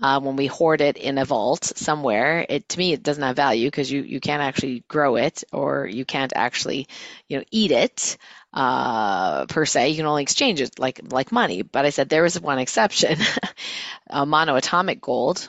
uh, 0.00 0.20
when 0.20 0.36
we 0.36 0.46
hoard 0.46 0.80
it 0.80 0.96
in 0.96 1.18
a 1.18 1.24
vault 1.24 1.64
somewhere, 1.76 2.44
it 2.48 2.68
to 2.70 2.78
me 2.78 2.92
it 2.92 3.02
doesn't 3.02 3.22
have 3.22 3.36
value 3.36 3.66
because 3.68 3.90
you 3.90 4.02
you 4.02 4.20
can't 4.20 4.42
actually 4.42 4.84
grow 4.88 5.16
it 5.16 5.44
or 5.52 5.86
you 5.86 6.04
can't 6.04 6.32
actually 6.34 6.88
you 7.28 7.38
know 7.38 7.44
eat 7.50 7.70
it 7.70 8.16
uh, 8.52 9.46
per 9.46 9.64
se. 9.66 9.90
You 9.90 9.96
can 9.96 10.06
only 10.06 10.22
exchange 10.22 10.60
it 10.60 10.78
like 10.78 11.00
like 11.12 11.32
money. 11.32 11.62
But 11.62 11.84
I 11.84 11.90
said 11.90 12.08
there 12.08 12.24
is 12.24 12.40
one 12.40 12.58
exception: 12.58 13.18
uh, 14.10 14.24
monoatomic 14.24 15.00
gold. 15.00 15.48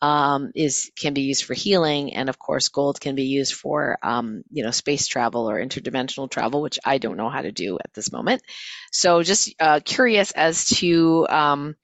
Um, 0.00 0.50
is 0.56 0.90
can 0.98 1.14
be 1.14 1.20
used 1.22 1.44
for 1.44 1.54
healing, 1.54 2.12
and 2.14 2.28
of 2.28 2.36
course, 2.36 2.70
gold 2.70 3.00
can 3.00 3.14
be 3.14 3.22
used 3.22 3.54
for 3.54 3.98
um, 4.02 4.42
you 4.50 4.64
know 4.64 4.72
space 4.72 5.06
travel 5.06 5.48
or 5.48 5.64
interdimensional 5.64 6.28
travel, 6.28 6.60
which 6.60 6.80
I 6.84 6.98
don't 6.98 7.16
know 7.16 7.28
how 7.30 7.40
to 7.42 7.52
do 7.52 7.78
at 7.78 7.94
this 7.94 8.10
moment. 8.10 8.42
So, 8.90 9.22
just 9.22 9.54
uh, 9.60 9.78
curious 9.84 10.32
as 10.32 10.64
to 10.80 11.28
um, 11.28 11.76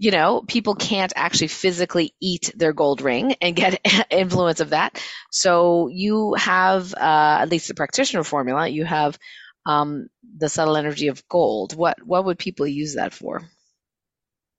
you 0.00 0.10
know, 0.10 0.42
people 0.48 0.74
can't 0.74 1.12
actually 1.14 1.48
physically 1.48 2.14
eat 2.22 2.50
their 2.56 2.72
gold 2.72 3.02
ring 3.02 3.34
and 3.42 3.54
get 3.54 3.86
influence 4.10 4.60
of 4.60 4.70
that. 4.70 4.98
So 5.30 5.88
you 5.88 6.32
have, 6.38 6.94
uh, 6.94 7.36
at 7.42 7.50
least 7.50 7.68
the 7.68 7.74
practitioner 7.74 8.24
formula, 8.24 8.66
you 8.66 8.86
have 8.86 9.18
um, 9.66 10.08
the 10.38 10.48
subtle 10.48 10.78
energy 10.78 11.08
of 11.08 11.28
gold. 11.28 11.76
What 11.76 12.02
what 12.02 12.24
would 12.24 12.38
people 12.38 12.66
use 12.66 12.94
that 12.94 13.12
for? 13.12 13.42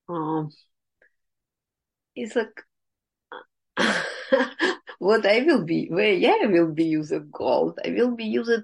Um, 0.08 0.52
it's 2.16 2.36
like 2.36 2.62
what 5.00 5.26
I 5.26 5.42
will 5.42 5.66
be. 5.66 5.90
Well, 5.92 6.06
yeah, 6.06 6.38
I 6.44 6.46
will 6.46 6.72
be 6.72 6.86
using 6.86 7.30
gold. 7.34 7.80
I 7.84 7.90
will 7.90 8.16
be 8.16 8.26
using 8.26 8.62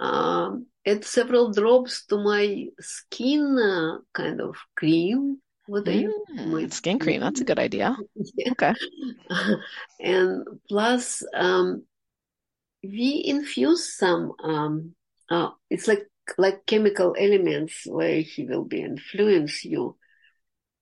um, 0.00 0.68
add 0.86 1.04
several 1.04 1.52
drops 1.52 2.06
to 2.06 2.16
my 2.16 2.68
skin 2.80 3.58
uh, 3.58 3.98
kind 4.14 4.40
of 4.40 4.56
cream 4.74 5.42
what 5.68 5.86
are 5.86 5.92
you? 5.92 6.24
Mm, 6.34 6.72
skin 6.72 6.98
cream. 6.98 7.20
That's 7.20 7.42
a 7.42 7.44
good 7.44 7.58
idea. 7.58 7.96
yeah. 8.34 8.52
Okay. 8.52 8.74
and 10.00 10.44
plus, 10.68 11.22
um, 11.34 11.84
we 12.82 13.22
infuse 13.26 13.94
some. 13.96 14.32
Um, 14.42 14.94
uh, 15.30 15.50
it's 15.68 15.86
like 15.86 16.06
like 16.38 16.64
chemical 16.66 17.14
elements 17.18 17.86
where 17.86 18.20
he 18.20 18.44
will 18.44 18.64
be 18.64 18.80
influence 18.80 19.64
you. 19.64 19.96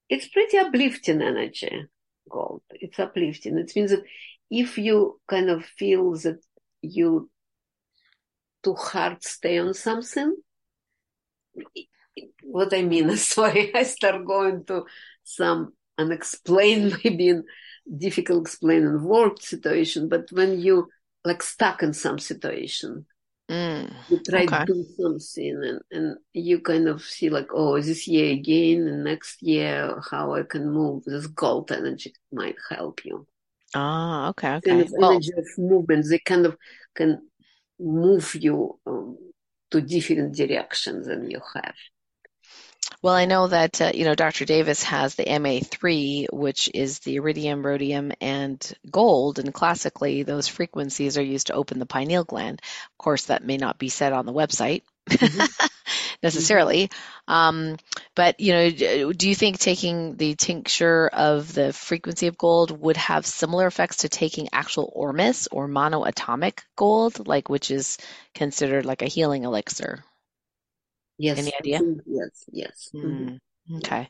It's 0.09 0.28
pretty 0.28 0.59
uplifting 0.59 1.20
energy. 1.20 1.87
Gold. 2.30 2.62
It's 2.70 2.99
uplifting. 2.99 3.59
It 3.59 3.72
means 3.74 3.91
that 3.91 4.05
if 4.51 4.78
you 4.78 5.20
kind 5.28 5.51
of 5.51 5.64
feel 5.64 6.12
that 6.12 6.39
you 6.80 7.28
too 8.62 8.74
hard 8.74 9.22
stay 9.24 9.59
on 9.59 9.74
something, 9.74 10.37
what 12.43 12.73
I 12.75 12.83
mean. 12.83 13.17
Sorry, 13.17 13.75
I 13.75 13.83
start 13.83 14.25
going 14.25 14.64
to 14.67 14.85
some 15.25 15.73
unexplained, 15.99 16.99
maybe 17.05 17.29
in 17.29 17.45
difficult 17.99 18.43
explaining 18.43 19.03
word 19.03 19.41
situation, 19.43 20.09
but 20.09 20.27
when 20.33 20.61
you 20.61 20.89
like 21.25 21.43
stuck 21.43 21.83
in 21.83 21.93
some 21.93 22.19
situation, 22.19 23.07
mm, 23.51 23.93
you 24.09 24.21
try 24.29 24.45
okay. 24.45 24.64
to 24.64 24.64
do 24.64 24.85
something 24.99 25.62
and, 25.64 25.81
and 25.91 26.17
you 26.33 26.61
kind 26.61 26.89
of 26.89 27.03
see 27.03 27.29
like, 27.31 27.49
oh, 27.53 27.81
this 27.81 28.07
year 28.07 28.33
again 28.33 28.87
and 28.87 29.05
next 29.05 29.43
year, 29.43 30.01
how 30.11 30.35
I 30.35 30.43
can 30.43 30.71
move 30.71 31.05
this 31.05 31.27
gold 31.27 31.73
energy 31.73 32.12
might 32.33 32.57
help 32.71 33.05
you. 33.05 33.27
Ah, 33.75 34.29
okay, 34.29 34.61
kind 34.64 34.81
okay. 34.81 34.83
of 34.83 34.93
Well, 34.97 35.11
energy 35.12 35.33
of 35.37 35.47
movement. 35.59 36.07
They 36.09 36.19
kind 36.21 36.47
of 36.47 36.57
can 36.95 37.29
move 37.79 38.35
you 38.35 38.79
um, 38.87 39.19
to 39.71 39.81
different 39.81 40.35
directions 40.35 41.07
than 41.07 41.31
you 41.31 41.41
have. 41.55 41.75
Well, 43.03 43.14
I 43.14 43.27
know 43.27 43.47
that 43.47 43.81
uh, 43.81 43.93
you 43.95 44.05
know 44.05 44.14
Dr. 44.14 44.45
Davis 44.45 44.83
has 44.85 45.14
the 45.14 45.24
MA3, 45.24 46.33
which 46.33 46.70
is 46.72 47.01
the 47.01 47.16
iridium, 47.16 47.64
rhodium, 47.64 48.12
and 48.20 48.72
gold, 48.91 49.39
and 49.39 49.53
classically 49.53 50.22
those 50.22 50.49
frequencies 50.49 51.18
are 51.18 51.22
used 51.22 51.49
to 51.49 51.55
open 51.55 51.79
the 51.79 51.87
pineal 51.87 52.24
gland. 52.24 52.62
Of 52.64 52.99
course, 52.99 53.27
that 53.27 53.45
may 53.45 53.59
not 53.59 53.79
be 53.79 53.91
said 53.91 54.12
on 54.12 54.27
the 54.27 54.33
website 54.33 54.83
necessarily, 56.22 56.91
um, 57.29 57.77
but 58.14 58.41
you 58.41 58.53
know, 58.53 59.12
do 59.12 59.29
you 59.29 59.35
think 59.35 59.59
taking 59.59 60.16
the 60.16 60.35
tincture 60.35 61.09
of 61.09 61.53
the 61.55 61.72
frequency 61.72 62.27
of 62.27 62.39
gold 62.39 62.70
would 62.81 62.97
have 62.97 63.27
similar 63.27 63.66
effects 63.66 63.99
to 63.99 64.09
taking 64.09 64.49
actual 64.53 64.91
ormus 64.95 65.49
or 65.53 65.68
monoatomic 65.68 66.61
gold, 66.74 67.29
like 67.29 67.49
which 67.49 67.70
is 67.70 67.99
considered 68.35 68.87
like 68.87 69.03
a 69.03 69.07
healing 69.07 69.45
elixir? 69.45 70.03
Yes, 71.19 71.39
Any 71.39 71.53
idea? 71.59 71.79
think 71.79 72.03
yes, 72.07 72.45
yes. 72.53 72.91
Mhm. 72.95 73.39
Mm, 73.71 73.77
okay. 73.79 74.09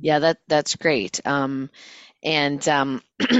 Yeah, 0.00 0.18
that 0.20 0.38
that's 0.48 0.76
great. 0.76 1.20
Um, 1.26 1.70
and 2.22 2.66
um, 2.68 3.02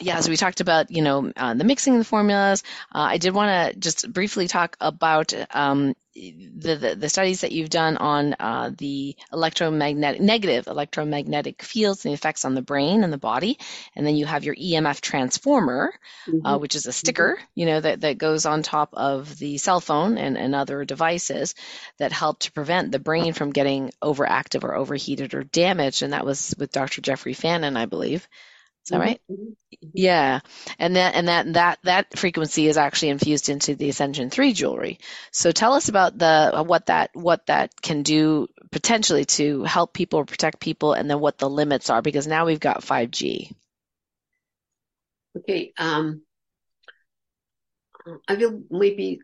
yeah, 0.00 0.20
so 0.20 0.30
we 0.30 0.36
talked 0.36 0.60
about 0.60 0.90
you 0.90 1.02
know 1.02 1.32
uh, 1.36 1.54
the 1.54 1.64
mixing 1.64 1.98
the 1.98 2.04
formulas. 2.04 2.62
Uh, 2.94 3.00
I 3.00 3.18
did 3.18 3.34
want 3.34 3.72
to 3.74 3.78
just 3.78 4.12
briefly 4.12 4.48
talk 4.48 4.76
about 4.80 5.32
um, 5.54 5.94
the, 6.14 6.74
the 6.76 6.94
the 6.96 7.08
studies 7.08 7.42
that 7.42 7.52
you've 7.52 7.70
done 7.70 7.96
on 7.96 8.34
uh, 8.38 8.70
the 8.76 9.16
electromagnetic 9.32 10.20
negative 10.20 10.66
electromagnetic 10.66 11.62
fields 11.62 12.04
and 12.04 12.10
the 12.10 12.14
effects 12.14 12.44
on 12.44 12.54
the 12.54 12.62
brain 12.62 13.04
and 13.04 13.12
the 13.12 13.18
body, 13.18 13.58
and 13.96 14.06
then 14.06 14.16
you 14.16 14.26
have 14.26 14.44
your 14.44 14.54
EMF 14.56 15.00
transformer, 15.00 15.92
uh, 16.44 16.56
Mhm. 16.56 16.60
which 16.60 16.74
is 16.74 16.86
a 16.86 16.92
sticker, 16.92 17.38
you 17.54 17.66
know, 17.66 17.80
that, 17.80 18.00
that 18.00 18.18
goes 18.18 18.46
on 18.46 18.62
top 18.62 18.90
of 18.94 19.38
the 19.38 19.58
cell 19.58 19.80
phone 19.80 20.18
and, 20.18 20.36
and 20.36 20.54
other 20.54 20.84
devices 20.84 21.54
that 21.98 22.12
help 22.12 22.40
to 22.40 22.52
prevent 22.52 22.92
the 22.92 22.98
brain 22.98 23.32
from 23.32 23.50
getting 23.52 23.90
overactive 24.02 24.64
or 24.64 24.74
overheated 24.74 25.34
or 25.34 25.44
damaged. 25.44 26.02
And 26.02 26.12
that 26.12 26.24
was 26.26 26.54
with 26.58 26.72
Dr. 26.72 27.00
Jeffrey 27.00 27.34
Fannin, 27.34 27.76
I 27.76 27.86
believe. 27.86 28.26
Is 28.84 28.90
that 28.90 28.98
Mhm. 28.98 29.00
right? 29.00 29.20
Mhm. 29.30 29.56
Yeah, 29.94 30.40
and 30.78 30.96
that 30.96 31.14
and 31.16 31.28
that 31.28 31.52
that 31.54 31.78
that 31.84 32.18
frequency 32.18 32.68
is 32.68 32.76
actually 32.78 33.10
infused 33.10 33.48
into 33.48 33.74
the 33.74 33.88
Ascension 33.90 34.30
3 34.30 34.52
jewelry. 34.52 34.98
So 35.32 35.52
tell 35.52 35.72
us 35.74 35.88
about 35.88 36.18
the 36.18 36.62
what 36.66 36.86
that 36.86 37.10
what 37.14 37.46
that 37.46 37.80
can 37.82 38.02
do 38.02 38.48
potentially 38.70 39.24
to 39.26 39.64
help 39.64 39.92
people 39.94 40.20
or 40.20 40.24
protect 40.26 40.60
people, 40.60 40.92
and 40.94 41.10
then 41.10 41.20
what 41.20 41.38
the 41.38 41.50
limits 41.50 41.90
are, 41.90 42.02
because 42.02 42.26
now 42.26 42.46
we've 42.46 42.60
got 42.60 42.84
5G. 42.84 43.52
Okay. 45.36 45.72
Um, 45.78 46.22
I 48.28 48.34
will 48.34 48.62
maybe 48.70 49.20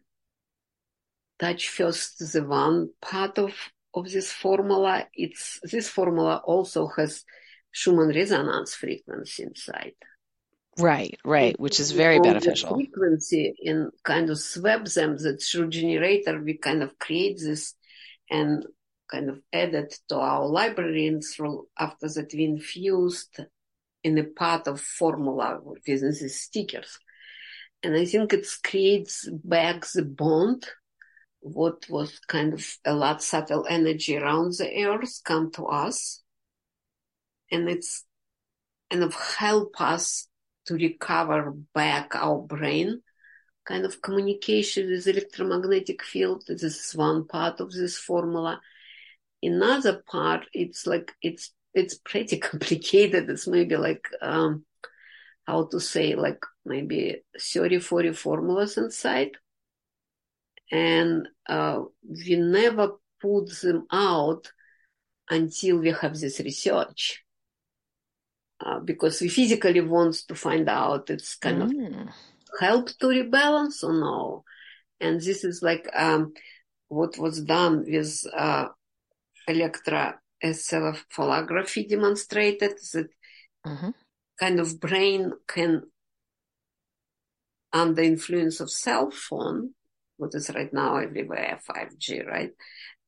touch 1.39 1.69
first 1.69 2.19
the 2.33 2.43
one 2.45 2.91
part 3.01 3.39
of 3.39 3.53
of 3.95 4.11
this 4.11 4.31
formula. 4.33 5.07
It's 5.15 5.61
this 5.63 5.89
formula 5.89 6.43
also 6.45 6.89
has 6.97 7.25
Schumann 7.77 8.09
resonance 8.09 8.75
frequency 8.75 9.43
inside. 9.43 9.93
Right, 10.79 11.19
right, 11.27 11.61
which 11.61 11.79
is 11.79 11.91
very 11.91 12.19
beneficial. 12.19 12.75
frequency 12.75 13.55
and 13.67 13.91
kind 14.03 14.31
of 14.31 14.39
swap 14.39 14.87
them 14.87 15.19
that 15.19 15.43
through 15.43 15.69
generator 15.69 16.41
we 16.41 16.57
kind 16.57 16.83
of 16.83 16.99
create 16.99 17.39
this 17.39 17.75
and 18.31 18.65
kind 19.11 19.29
of 19.29 19.43
added 19.53 19.95
to 20.09 20.17
our 20.17 20.47
library 20.47 21.07
and 21.07 21.23
through 21.23 21.69
after 21.79 22.09
that 22.09 22.33
we 22.33 22.45
infused 22.45 23.41
in 24.03 24.17
a 24.17 24.25
part 24.25 24.67
of 24.69 24.81
formula 24.81 25.61
within 25.63 26.01
these 26.01 26.41
stickers. 26.41 26.99
And 27.83 27.95
I 27.95 28.07
think 28.07 28.33
it 28.33 28.47
creates 28.65 29.29
back 29.45 29.85
the 29.93 30.03
bond 30.03 30.67
what 31.41 31.85
was 31.91 32.21
kind 32.27 32.55
of 32.55 32.67
a 32.87 32.95
lot 32.95 33.23
subtle 33.23 33.67
energy 33.69 34.17
around 34.17 34.55
the 34.55 34.87
earth 34.87 35.21
come 35.25 35.51
to 35.53 35.67
us 35.67 36.23
and 37.51 37.69
it's 37.69 38.05
kind 38.91 39.03
of 39.03 39.15
help 39.15 39.81
us 39.81 40.29
to 40.67 40.75
recover 40.75 41.53
back 41.75 42.15
our 42.15 42.39
brain. 42.41 43.03
Kind 43.67 43.85
of 43.85 44.01
communication 44.01 44.89
with 44.91 45.09
electromagnetic 45.09 46.03
field 46.03 46.45
this 46.47 46.63
is 46.63 46.93
one 46.95 47.27
part 47.27 47.61
of 47.61 47.73
this 47.73 47.99
formula. 47.99 48.61
Another 49.43 50.03
part 50.09 50.47
it's 50.53 50.87
like 50.87 51.13
it's 51.21 51.53
it's 51.75 51.99
pretty 51.99 52.39
complicated. 52.51 53.29
It's 53.29 53.49
maybe 53.49 53.77
like 53.77 54.09
um 54.23 54.65
how 55.47 55.67
to 55.67 55.81
say 55.81 56.15
like 56.15 56.45
maybe 56.65 57.23
30 57.41 57.81
40 57.81 58.13
formulas 58.13 58.77
inside. 58.77 59.33
And 60.71 61.29
uh, 61.49 61.83
we 62.03 62.37
never 62.37 62.93
put 63.21 63.51
them 63.61 63.87
out 63.93 64.51
until 65.31 65.79
we 65.79 65.91
have 65.91 66.19
this 66.19 66.41
research 66.41 67.25
uh, 68.65 68.79
because 68.81 69.21
we 69.21 69.29
physically 69.29 69.81
want 69.81 70.15
to 70.29 70.35
find 70.35 70.69
out 70.69 71.11
it's 71.11 71.37
kind 71.37 71.63
of 71.63 71.71
Mm. 71.71 72.13
help 72.61 72.89
to 72.99 73.07
rebalance 73.07 73.83
or 73.83 73.93
no? 73.93 74.45
And 75.01 75.21
this 75.21 75.45
is 75.45 75.63
like 75.63 75.89
um, 75.95 76.33
what 76.89 77.19
was 77.19 77.43
done 77.43 77.85
with 77.87 78.27
uh, 78.35 78.69
electroencephalography 79.49 81.89
demonstrated 81.89 82.79
that 82.93 83.09
hmm 83.65 83.91
kind 84.39 84.61
of 84.61 84.79
brain 84.81 85.33
can 85.49 85.83
under 87.73 88.03
influence 88.03 88.61
of 88.61 88.71
cell 88.71 89.11
phone 89.11 89.71
what 90.19 90.35
is 90.35 90.51
right 90.55 90.73
now 90.73 90.97
everywhere 90.97 91.59
5g 91.67 92.23
right? 92.23 92.53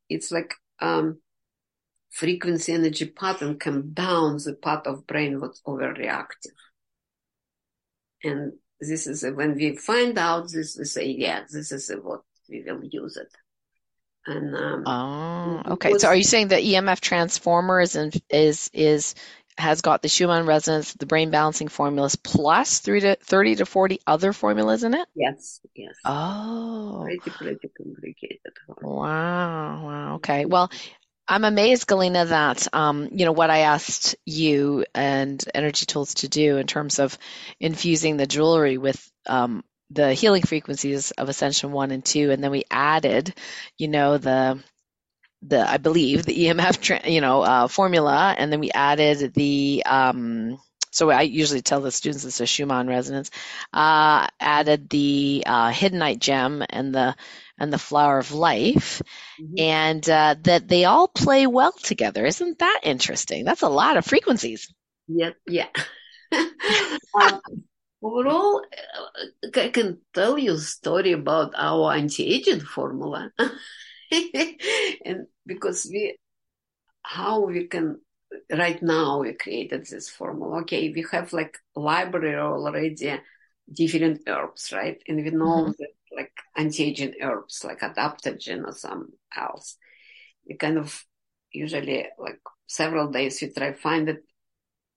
It's 0.08 0.30
like 0.30 0.54
um 0.80 1.20
frequency 2.10 2.72
energy 2.72 3.06
pattern 3.06 3.58
come 3.58 3.90
down 3.92 4.38
the 4.44 4.54
part 4.54 4.86
of 4.86 5.06
brain 5.06 5.40
what's 5.40 5.60
overreactive 5.62 6.56
and 8.24 8.52
this 8.80 9.06
is 9.06 9.24
a, 9.24 9.32
when 9.32 9.54
we 9.54 9.76
find 9.76 10.18
out 10.18 10.50
this 10.52 10.76
we 10.78 10.84
say 10.84 11.06
yeah 11.06 11.40
this 11.52 11.72
is 11.72 11.90
a, 11.90 11.96
what 11.96 12.22
we 12.48 12.62
will 12.66 12.82
use 12.84 13.16
it 13.16 13.32
and 14.26 14.54
um 14.56 14.84
Oh, 14.86 15.62
okay. 15.72 15.98
So 15.98 16.08
are 16.08 16.14
you 16.16 16.24
saying 16.24 16.48
the 16.48 16.56
EMF 16.56 17.00
transformer 17.00 17.80
is 17.80 17.96
in, 17.96 18.10
is 18.30 18.70
is 18.72 19.14
has 19.58 19.80
got 19.82 20.02
the 20.02 20.08
Schumann 20.08 20.46
resonance, 20.46 20.94
the 20.94 21.06
brain 21.06 21.30
balancing 21.30 21.68
formulas 21.68 22.16
plus 22.16 22.78
three 22.78 23.00
to 23.00 23.16
thirty 23.16 23.56
to 23.56 23.66
forty 23.66 24.00
other 24.06 24.32
formulas 24.32 24.84
in 24.84 24.94
it? 24.94 25.06
yes 25.14 25.60
yes 25.74 25.96
Oh, 26.04 27.02
pretty 27.04 27.30
pretty 27.30 27.68
complicated 27.76 28.52
wow, 28.82 29.84
wow. 29.84 30.14
Okay. 30.16 30.44
Well, 30.44 30.70
I'm 31.28 31.44
amazed, 31.44 31.86
Galina, 31.86 32.28
that 32.28 32.68
um, 32.72 33.10
you 33.12 33.26
know 33.26 33.32
what 33.32 33.50
I 33.50 33.60
asked 33.60 34.16
you 34.24 34.86
and 34.94 35.42
Energy 35.54 35.84
Tools 35.86 36.14
to 36.14 36.28
do 36.28 36.56
in 36.56 36.66
terms 36.66 36.98
of 36.98 37.18
infusing 37.60 38.16
the 38.16 38.26
jewelry 38.26 38.78
with 38.78 39.10
um, 39.26 39.62
the 39.90 40.14
healing 40.14 40.42
frequencies 40.42 41.10
of 41.12 41.28
Ascension 41.28 41.70
One 41.70 41.90
and 41.90 42.04
Two, 42.04 42.30
and 42.30 42.42
then 42.42 42.50
we 42.50 42.64
added, 42.70 43.34
you 43.76 43.88
know, 43.88 44.16
the 44.16 44.62
the 45.42 45.68
I 45.68 45.76
believe 45.76 46.24
the 46.24 46.46
EMF 46.46 47.10
you 47.10 47.20
know 47.20 47.42
uh, 47.42 47.68
formula, 47.68 48.34
and 48.36 48.50
then 48.50 48.60
we 48.60 48.70
added 48.70 49.34
the 49.34 49.82
um, 49.84 50.58
so 50.98 51.10
I 51.10 51.22
usually 51.22 51.62
tell 51.62 51.80
the 51.80 51.92
students 51.92 52.24
it's 52.24 52.40
a 52.40 52.46
Schumann 52.46 52.88
resonance. 52.88 53.30
Uh, 53.72 54.26
added 54.40 54.88
the 54.90 55.44
uh, 55.46 55.70
hiddenite 55.70 56.18
gem 56.18 56.64
and 56.68 56.94
the 56.94 57.14
and 57.58 57.72
the 57.72 57.78
flower 57.78 58.18
of 58.18 58.32
life, 58.32 59.00
Mhm. 59.40 59.58
and 59.58 60.10
uh, 60.10 60.34
that 60.42 60.68
they 60.68 60.84
all 60.84 61.08
play 61.08 61.46
well 61.46 61.72
together. 61.72 62.26
Isn't 62.26 62.58
that 62.58 62.80
interesting? 62.82 63.44
That's 63.44 63.62
a 63.62 63.68
lot 63.68 63.96
of 63.96 64.04
frequencies. 64.04 64.68
Yeah, 65.06 65.30
yeah. 65.46 65.68
um, 67.14 67.40
overall, 68.02 68.62
uh, 68.62 69.48
I 69.60 69.68
can 69.70 69.98
tell 70.14 70.38
you 70.38 70.52
a 70.54 70.58
story 70.58 71.12
about 71.12 71.54
our 71.56 71.92
anti-aging 71.94 72.60
formula, 72.60 73.30
and 75.04 75.26
because 75.46 75.86
we, 75.90 76.16
how 77.02 77.46
we 77.46 77.66
can, 77.66 78.00
right 78.50 78.82
now 78.82 79.20
we 79.20 79.32
created 79.34 79.86
this 79.86 80.08
formula. 80.08 80.60
Okay, 80.60 80.90
we 80.90 81.04
have 81.12 81.32
like 81.32 81.58
library 81.74 82.36
already, 82.36 83.20
different 83.72 84.22
herbs, 84.26 84.72
right? 84.72 85.00
And 85.06 85.16
we 85.24 85.30
know 85.30 85.74
that 85.78 85.88
like 86.14 86.32
anti-aging 86.56 87.14
herbs, 87.22 87.64
like 87.64 87.80
adaptogen 87.80 88.66
or 88.66 88.72
some 88.72 89.08
else. 89.36 89.76
We 90.46 90.56
kind 90.56 90.78
of 90.78 91.04
usually 91.52 92.06
like 92.18 92.40
several 92.66 93.10
days 93.10 93.40
we 93.40 93.50
try 93.50 93.72
find 93.72 94.08
it 94.08 94.24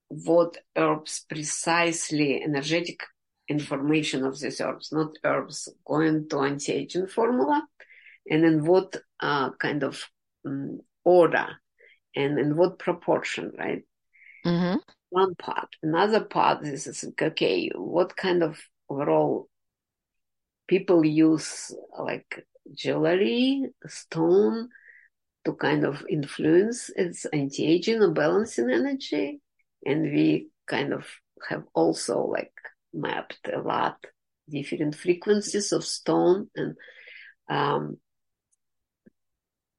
what 0.08 0.58
herbs 0.76 1.26
precisely 1.30 2.44
energetic 2.44 3.02
information 3.48 4.26
of 4.26 4.40
these 4.40 4.60
herbs, 4.62 4.92
not 4.92 5.12
herbs 5.24 5.70
going 5.86 6.28
to 6.30 6.42
anti-aging 6.42 7.08
formula, 7.08 7.66
and 8.30 8.44
then 8.44 8.66
what 8.66 8.96
uh, 9.20 9.52
kind 9.52 9.84
of 9.84 10.04
um, 10.46 10.80
order 11.04 11.48
and 12.16 12.40
in 12.40 12.56
what 12.56 12.80
proportion, 12.80 13.52
right? 13.58 13.84
hmm 14.44 14.76
one 15.12 15.36
part. 15.36 15.68
Another 15.84 16.24
part 16.24 16.66
is, 16.66 16.88
is 16.88 17.06
okay, 17.22 17.70
what 17.76 18.16
kind 18.16 18.42
of 18.42 18.60
overall 18.90 19.50
people 20.68 21.06
use 21.06 21.76
like 22.00 22.46
jewelry, 22.74 23.66
stone 23.88 24.70
to 25.44 25.54
kind 25.54 25.86
of 25.86 26.06
influence 26.10 26.90
its 26.96 27.26
anti-aging 27.26 28.02
or 28.02 28.12
balancing 28.12 28.72
energy. 28.72 29.42
And 29.86 30.04
we 30.04 30.48
kind 30.68 30.94
of 30.94 31.06
have 31.50 31.64
also 31.74 32.26
like 32.26 32.54
mapped 32.94 33.50
a 33.54 33.60
lot 33.60 33.98
different 34.50 34.96
frequencies 34.96 35.72
of 35.72 35.84
stone 35.84 36.50
and 36.56 36.76
um, 37.50 37.98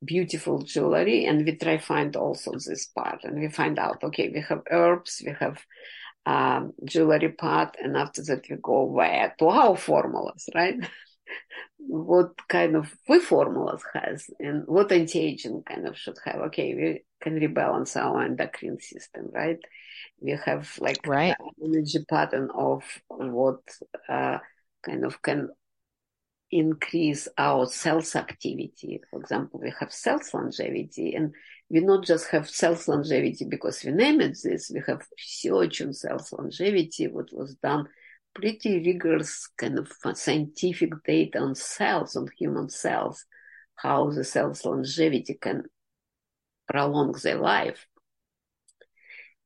beautiful 0.05 0.63
jewelry 0.63 1.27
and 1.27 1.45
we 1.45 1.57
try 1.57 1.79
find 1.79 2.17
also 2.17 2.53
this 2.53 2.87
part. 2.87 3.25
And 3.25 3.41
we 3.41 3.49
find 3.49 3.79
out 3.79 4.03
okay 4.05 4.31
we 4.35 4.41
have 4.49 4.63
herbs 4.71 5.23
we 5.25 5.35
have 5.39 5.59
um, 6.25 6.73
jewelry 6.85 7.31
part 7.31 7.77
and 7.83 7.97
after 7.97 8.23
that 8.25 8.45
we 8.49 8.57
go 8.63 8.85
where? 8.85 9.35
To 9.39 9.47
our 9.47 9.77
formulas 9.77 10.49
right? 10.55 10.77
What 11.79 12.47
kind 12.49 12.77
of 12.77 12.95
we 13.09 13.19
formulas 13.19 13.83
has 13.95 14.27
and 14.39 14.65
what 14.67 14.93
anti-aging 14.93 15.63
kind 15.65 15.89
of 15.89 15.97
should 15.97 16.19
have. 16.25 16.41
Okay 16.49 16.75
we 16.75 17.05
can 17.21 17.39
rebalance 17.41 17.97
our 17.97 18.23
endocrine 18.23 18.81
system 18.81 19.31
right? 19.33 19.59
We 20.21 20.39
have 20.45 20.71
like 20.79 21.07
right. 21.07 21.35
energy 21.63 22.05
pattern 22.09 22.51
of 22.55 22.85
what 23.09 23.61
uh, 24.09 24.39
kind 24.85 25.05
of 25.05 25.21
can 25.23 25.49
increase 26.53 27.27
our 27.37 27.67
cells 27.67 28.15
activity. 28.15 29.01
For 29.11 29.19
example, 29.19 29.61
we 29.61 29.73
have 29.81 29.93
cells 29.93 30.33
longevity 30.33 31.15
and 31.15 31.35
we 31.71 31.81
not 31.81 32.05
just 32.05 32.29
have 32.29 32.49
cells 32.49 32.87
longevity 32.87 33.47
because 33.47 33.83
we 33.83 33.91
name 33.91 34.21
it 34.21 34.39
this, 34.43 34.71
we 34.73 34.83
have 34.87 35.05
research 35.19 35.81
on 35.81 35.95
cells 35.95 36.33
longevity, 36.33 37.09
what 37.09 37.33
was 37.33 37.57
done 37.57 37.89
pretty 38.35 38.79
rigorous 38.79 39.49
kind 39.59 39.79
of 39.79 39.93
scientific 40.15 40.93
data 41.05 41.39
on 41.39 41.55
cells, 41.55 42.17
on 42.17 42.29
human 42.39 42.69
cells, 42.69 43.25
how 43.77 44.11
the 44.11 44.25
cells 44.25 44.65
longevity 44.65 45.35
can 45.35 45.65
prolong 46.69 47.13
their 47.23 47.39
life. 47.39 47.87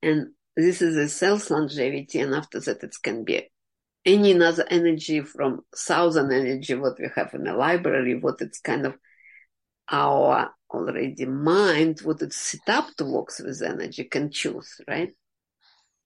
And 0.02 0.28
this 0.56 0.82
is 0.82 0.96
a 0.96 1.08
cells 1.08 1.50
longevity, 1.50 2.20
and 2.20 2.34
after 2.34 2.60
that 2.60 2.82
it 2.82 2.94
can 3.02 3.24
be 3.24 3.50
any 4.06 4.40
other 4.40 4.64
energy 4.70 5.20
from 5.20 5.60
thousand 5.76 6.32
energy 6.32 6.74
what 6.74 6.98
we 6.98 7.08
have 7.14 7.34
in 7.34 7.44
the 7.44 7.52
library, 7.52 8.14
what 8.14 8.40
it's 8.40 8.60
kind 8.60 8.86
of 8.86 8.96
our 9.90 10.50
already 10.70 11.26
mind, 11.26 12.00
what 12.00 12.22
it's 12.22 12.36
set 12.36 12.68
up 12.68 12.94
to 12.96 13.04
work 13.04 13.28
with 13.38 13.62
energy 13.62 14.04
can 14.04 14.30
choose, 14.30 14.80
right? 14.88 15.12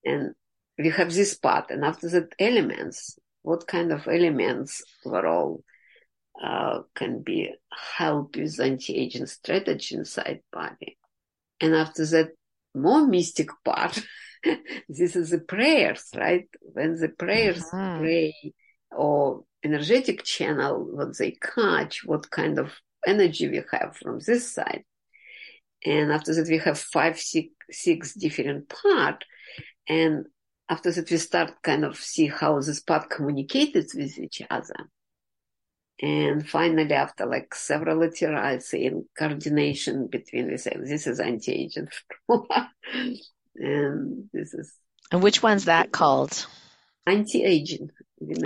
And 0.05 0.35
we 0.79 0.91
have 0.91 1.13
this 1.13 1.35
part, 1.37 1.71
and 1.71 1.85
after 1.85 2.09
that, 2.09 2.35
elements. 2.39 3.19
What 3.43 3.67
kind 3.67 3.91
of 3.91 4.07
elements 4.07 4.83
overall 5.05 5.65
uh, 6.43 6.81
can 6.95 7.23
be 7.23 7.51
help 7.97 8.37
with 8.37 8.61
anti-aging 8.61 9.27
strategy 9.27 9.95
inside 9.95 10.41
body? 10.53 10.99
And 11.61 11.75
after 11.75 12.05
that, 12.07 12.31
more 12.75 13.07
mystic 13.07 13.49
part. 13.65 14.03
this 14.89 15.17
is 15.17 15.31
the 15.31 15.39
prayers, 15.39 16.09
right? 16.17 16.49
When 16.61 16.97
the 16.97 17.09
prayers 17.09 17.65
uh-huh. 17.65 17.99
pray 17.99 18.35
or 18.91 19.45
energetic 19.63 20.25
channel, 20.25 20.85
what 20.85 21.17
they 21.19 21.33
catch, 21.33 22.05
what 22.05 22.31
kind 22.31 22.59
of 22.59 22.73
energy 23.07 23.49
we 23.49 23.63
have 23.73 23.97
from 23.97 24.21
this 24.27 24.53
side. 24.53 24.85
And 25.85 26.13
after 26.13 26.35
that, 26.35 26.49
we 26.49 26.59
have 26.59 26.79
five, 26.79 27.19
six, 27.19 27.49
six 27.71 28.15
different 28.15 28.69
part. 28.69 29.25
And 29.89 30.27
after 30.69 30.93
that, 30.93 31.11
we 31.11 31.17
start 31.17 31.63
kind 31.63 31.85
of 31.85 31.97
see 31.97 32.27
how 32.27 32.61
this 32.61 32.81
part 32.81 33.11
communicated 33.11 33.87
with 33.95 34.19
each 34.19 34.43
other. 34.51 34.89
And 36.03 36.49
finally, 36.49 36.95
after 36.95 37.27
like 37.27 37.55
several 37.55 38.03
iterations 38.03 38.73
in 38.73 39.05
coordination 39.19 40.07
between, 40.07 40.49
we 40.49 40.57
say, 40.57 40.77
this 40.83 41.07
is 41.07 41.21
anti-aging 41.21 41.89
and 43.57 44.29
this 44.33 44.55
is. 44.55 44.73
And 45.13 45.23
which 45.23 45.43
one's 45.43 45.65
that 45.65 45.93
called? 45.93 46.47
Anti-aging. 47.07 47.91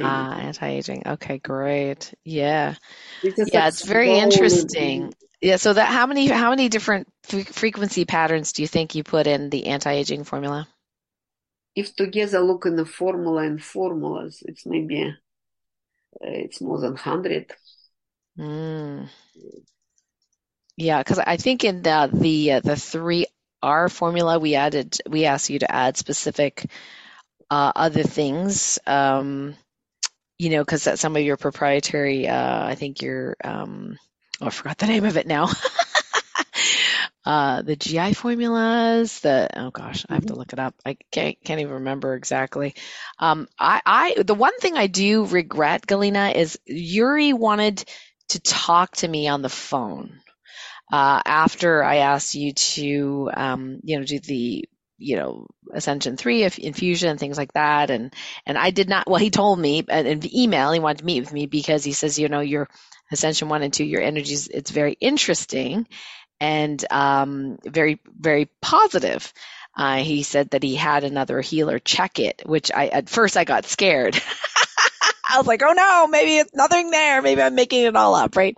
Ah, 0.01 0.37
anti-aging. 0.39 1.03
Okay, 1.07 1.39
great. 1.39 2.15
Yeah, 2.25 2.77
yeah, 3.23 3.69
it's 3.69 3.85
very 3.85 4.17
interesting. 4.17 5.13
Yeah. 5.41 5.57
So 5.57 5.73
that 5.73 5.89
how 5.89 6.07
many 6.07 6.29
how 6.29 6.51
many 6.51 6.69
different 6.69 7.09
frequency 7.25 8.05
patterns 8.05 8.53
do 8.53 8.63
you 8.63 8.69
think 8.69 8.95
you 8.95 9.03
put 9.03 9.27
in 9.27 9.51
the 9.51 9.67
anti-aging 9.67 10.25
formula? 10.25 10.69
If 11.75 11.97
together 11.97 12.41
look 12.41 12.67
in 12.67 12.77
the 12.77 12.87
formula 12.87 13.43
and 13.43 13.63
formulas, 13.63 14.43
it's 14.47 14.65
maybe 14.65 15.03
uh, 15.03 15.13
it's 16.21 16.61
more 16.61 16.81
than 16.81 16.97
hundred. 16.97 17.53
Mm. 18.39 19.09
Yeah, 20.77 20.99
because 20.99 21.19
I 21.19 21.37
think 21.37 21.65
in 21.65 21.83
the 21.83 22.09
the 22.13 22.53
uh, 22.53 22.61
the 22.61 22.77
three 22.77 23.27
R 23.65 23.89
formula, 23.89 24.39
we 24.39 24.55
added, 24.55 24.99
we 25.09 25.25
asked 25.25 25.51
you 25.51 25.59
to 25.61 25.75
add 25.75 25.97
specific 25.97 26.67
uh, 27.51 27.73
other 27.75 28.03
things, 28.03 28.79
um, 28.87 29.55
you 30.39 30.51
know, 30.51 30.63
because 30.63 30.85
that's 30.85 31.01
some 31.01 31.17
of 31.17 31.23
your 31.23 31.37
proprietary, 31.37 32.29
uh, 32.29 32.67
I 32.67 32.75
think 32.75 33.03
your, 33.03 33.37
um, 33.43 33.99
oh, 34.41 34.47
I 34.47 34.51
forgot 34.51 34.79
the 34.79 34.87
name 34.87 35.05
of 35.05 35.17
it 35.17 35.27
now. 35.27 35.49
uh, 37.25 37.63
the 37.63 37.77
GI 37.77 38.13
formulas, 38.15 39.21
the, 39.21 39.49
oh 39.57 39.71
gosh, 39.71 40.05
I 40.09 40.15
have 40.15 40.27
to 40.27 40.33
mm-hmm. 40.33 40.39
look 40.39 40.53
it 40.53 40.59
up. 40.59 40.75
I 40.85 40.97
can't, 41.11 41.37
can't 41.43 41.61
even 41.61 41.75
remember 41.75 42.15
exactly. 42.15 42.75
Um, 43.19 43.49
I, 43.59 43.81
I, 43.87 44.23
the 44.23 44.35
one 44.35 44.59
thing 44.59 44.77
I 44.77 44.89
do 44.89 45.25
regret, 45.25 45.87
Galina, 45.87 46.35
is 46.35 46.59
Yury 46.69 47.33
wanted 47.33 47.85
to 48.29 48.41
talk 48.41 48.97
to 48.97 49.09
me 49.09 49.29
on 49.29 49.43
the 49.43 49.49
phone 49.49 50.21
uh, 50.93 51.21
after 51.25 51.83
I 51.83 51.97
asked 51.97 52.35
you 52.35 52.53
to, 52.53 53.31
um, 53.35 53.81
you 53.83 53.99
know, 53.99 54.05
do 54.05 54.19
the, 54.21 54.69
you 54.99 55.17
know, 55.17 55.47
Ascension 55.73 56.17
3 56.17 56.45
infusion 56.59 57.11
and 57.11 57.19
things 57.19 57.37
like 57.39 57.53
that. 57.55 57.91
And, 57.91 58.15
and 58.47 58.57
I 58.57 58.71
did 58.71 58.89
not, 58.89 59.09
well, 59.09 59.19
he 59.21 59.31
told 59.31 59.59
me 59.59 59.85
in 59.89 60.21
the 60.21 60.43
email, 60.43 60.73
he 60.73 60.81
wanted 60.81 60.99
to 60.99 61.05
meet 61.05 61.21
with 61.21 61.33
me 61.33 61.47
because 61.47 61.85
he 61.85 61.93
says, 61.93 62.19
you 62.19 62.29
know, 62.29 62.41
your 62.41 62.69
Ascension 63.11 63.49
1 63.49 63.63
and 63.63 63.73
2, 63.73 63.85
your 63.85 64.03
energies, 64.03 64.49
it's 64.49 64.71
very 64.71 64.97
interesting 65.01 65.87
and 66.41 66.85
um, 66.91 67.59
very, 67.65 68.01
very 68.19 68.49
positive. 68.61 69.33
Uh, 69.77 69.97
he 69.97 70.23
said 70.23 70.51
that 70.51 70.63
he 70.63 70.77
had 70.77 71.05
another 71.05 71.41
healer 71.41 71.79
check 71.79 72.19
it, 72.21 72.43
which 72.47 72.71
I, 72.73 72.89
at 72.89 73.09
first 73.09 73.37
I 73.37 73.45
got 73.45 73.67
scared. 73.67 74.21
I 75.29 75.39
was 75.39 75.47
like, 75.47 75.63
oh 75.63 75.73
no, 75.73 76.07
maybe 76.07 76.39
it's 76.39 76.55
nothing 76.55 76.91
there. 76.91 77.23
Maybe 77.23 77.43
I'm 77.43 77.55
making 77.55 77.85
it 77.85 77.97
all 77.97 78.15
up, 78.15 78.37
right? 78.37 78.57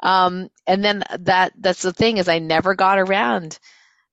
Um, 0.00 0.48
and 0.66 0.84
then 0.84 1.02
that 1.20 1.52
that's 1.58 1.82
the 1.82 1.92
thing 1.92 2.18
is 2.18 2.28
I 2.28 2.38
never 2.38 2.74
got 2.74 2.98
around, 2.98 3.58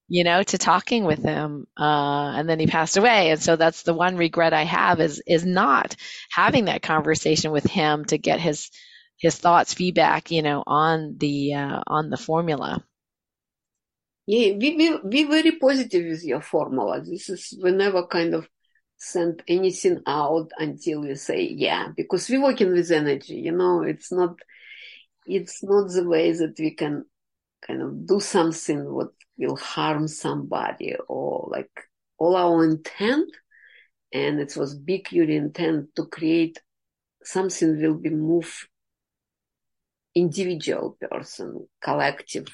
you 0.07 0.23
know, 0.23 0.43
to 0.43 0.57
talking 0.57 1.03
with 1.05 1.23
him. 1.23 1.67
Uh, 1.77 2.33
and 2.35 2.49
then 2.49 2.59
he 2.59 2.67
passed 2.67 2.97
away, 2.97 3.31
and 3.31 3.41
so 3.41 3.55
that's 3.55 3.83
the 3.83 3.93
one 3.93 4.17
regret 4.17 4.53
I 4.53 4.63
have 4.63 4.99
is 4.99 5.21
is 5.27 5.45
not 5.45 5.95
having 6.31 6.65
that 6.65 6.81
conversation 6.81 7.51
with 7.51 7.65
him 7.65 8.05
to 8.05 8.17
get 8.17 8.39
his 8.39 8.69
his 9.17 9.37
thoughts, 9.37 9.73
feedback, 9.73 10.31
you 10.31 10.41
know, 10.41 10.63
on 10.65 11.15
the 11.17 11.53
uh, 11.53 11.81
on 11.87 12.09
the 12.09 12.17
formula. 12.17 12.83
Yeah, 14.25 14.53
we, 14.57 14.77
we, 14.77 14.97
we 15.03 15.23
very 15.25 15.51
positive 15.59 16.05
with 16.05 16.23
your 16.23 16.41
formula. 16.41 17.01
This 17.01 17.29
is 17.29 17.57
we 17.61 17.71
never 17.71 18.07
kind 18.07 18.33
of 18.33 18.47
send 18.97 19.43
anything 19.47 20.01
out 20.07 20.49
until 20.57 21.01
we 21.01 21.15
say 21.15 21.41
yeah 21.41 21.89
because 21.95 22.29
we're 22.29 22.41
working 22.41 22.71
with 22.71 22.91
energy 22.91 23.35
you 23.35 23.51
know 23.51 23.81
it's 23.81 24.11
not 24.11 24.35
it's 25.25 25.63
not 25.63 25.89
the 25.91 26.07
way 26.07 26.31
that 26.31 26.55
we 26.59 26.71
can 26.71 27.03
kind 27.65 27.81
of 27.81 28.05
do 28.05 28.19
something 28.19 28.93
what 28.93 29.11
will 29.37 29.55
harm 29.55 30.07
somebody 30.07 30.95
or 31.07 31.47
like 31.51 31.71
all 32.17 32.35
our 32.35 32.63
intent 32.63 33.29
and 34.13 34.39
it 34.39 34.55
was 34.55 34.75
big 34.75 35.11
your 35.11 35.29
intent 35.29 35.87
to 35.95 36.05
create 36.05 36.61
something 37.23 37.81
will 37.81 37.95
be 37.95 38.09
move 38.09 38.67
individual 40.15 40.97
person 41.01 41.67
collective 41.81 42.47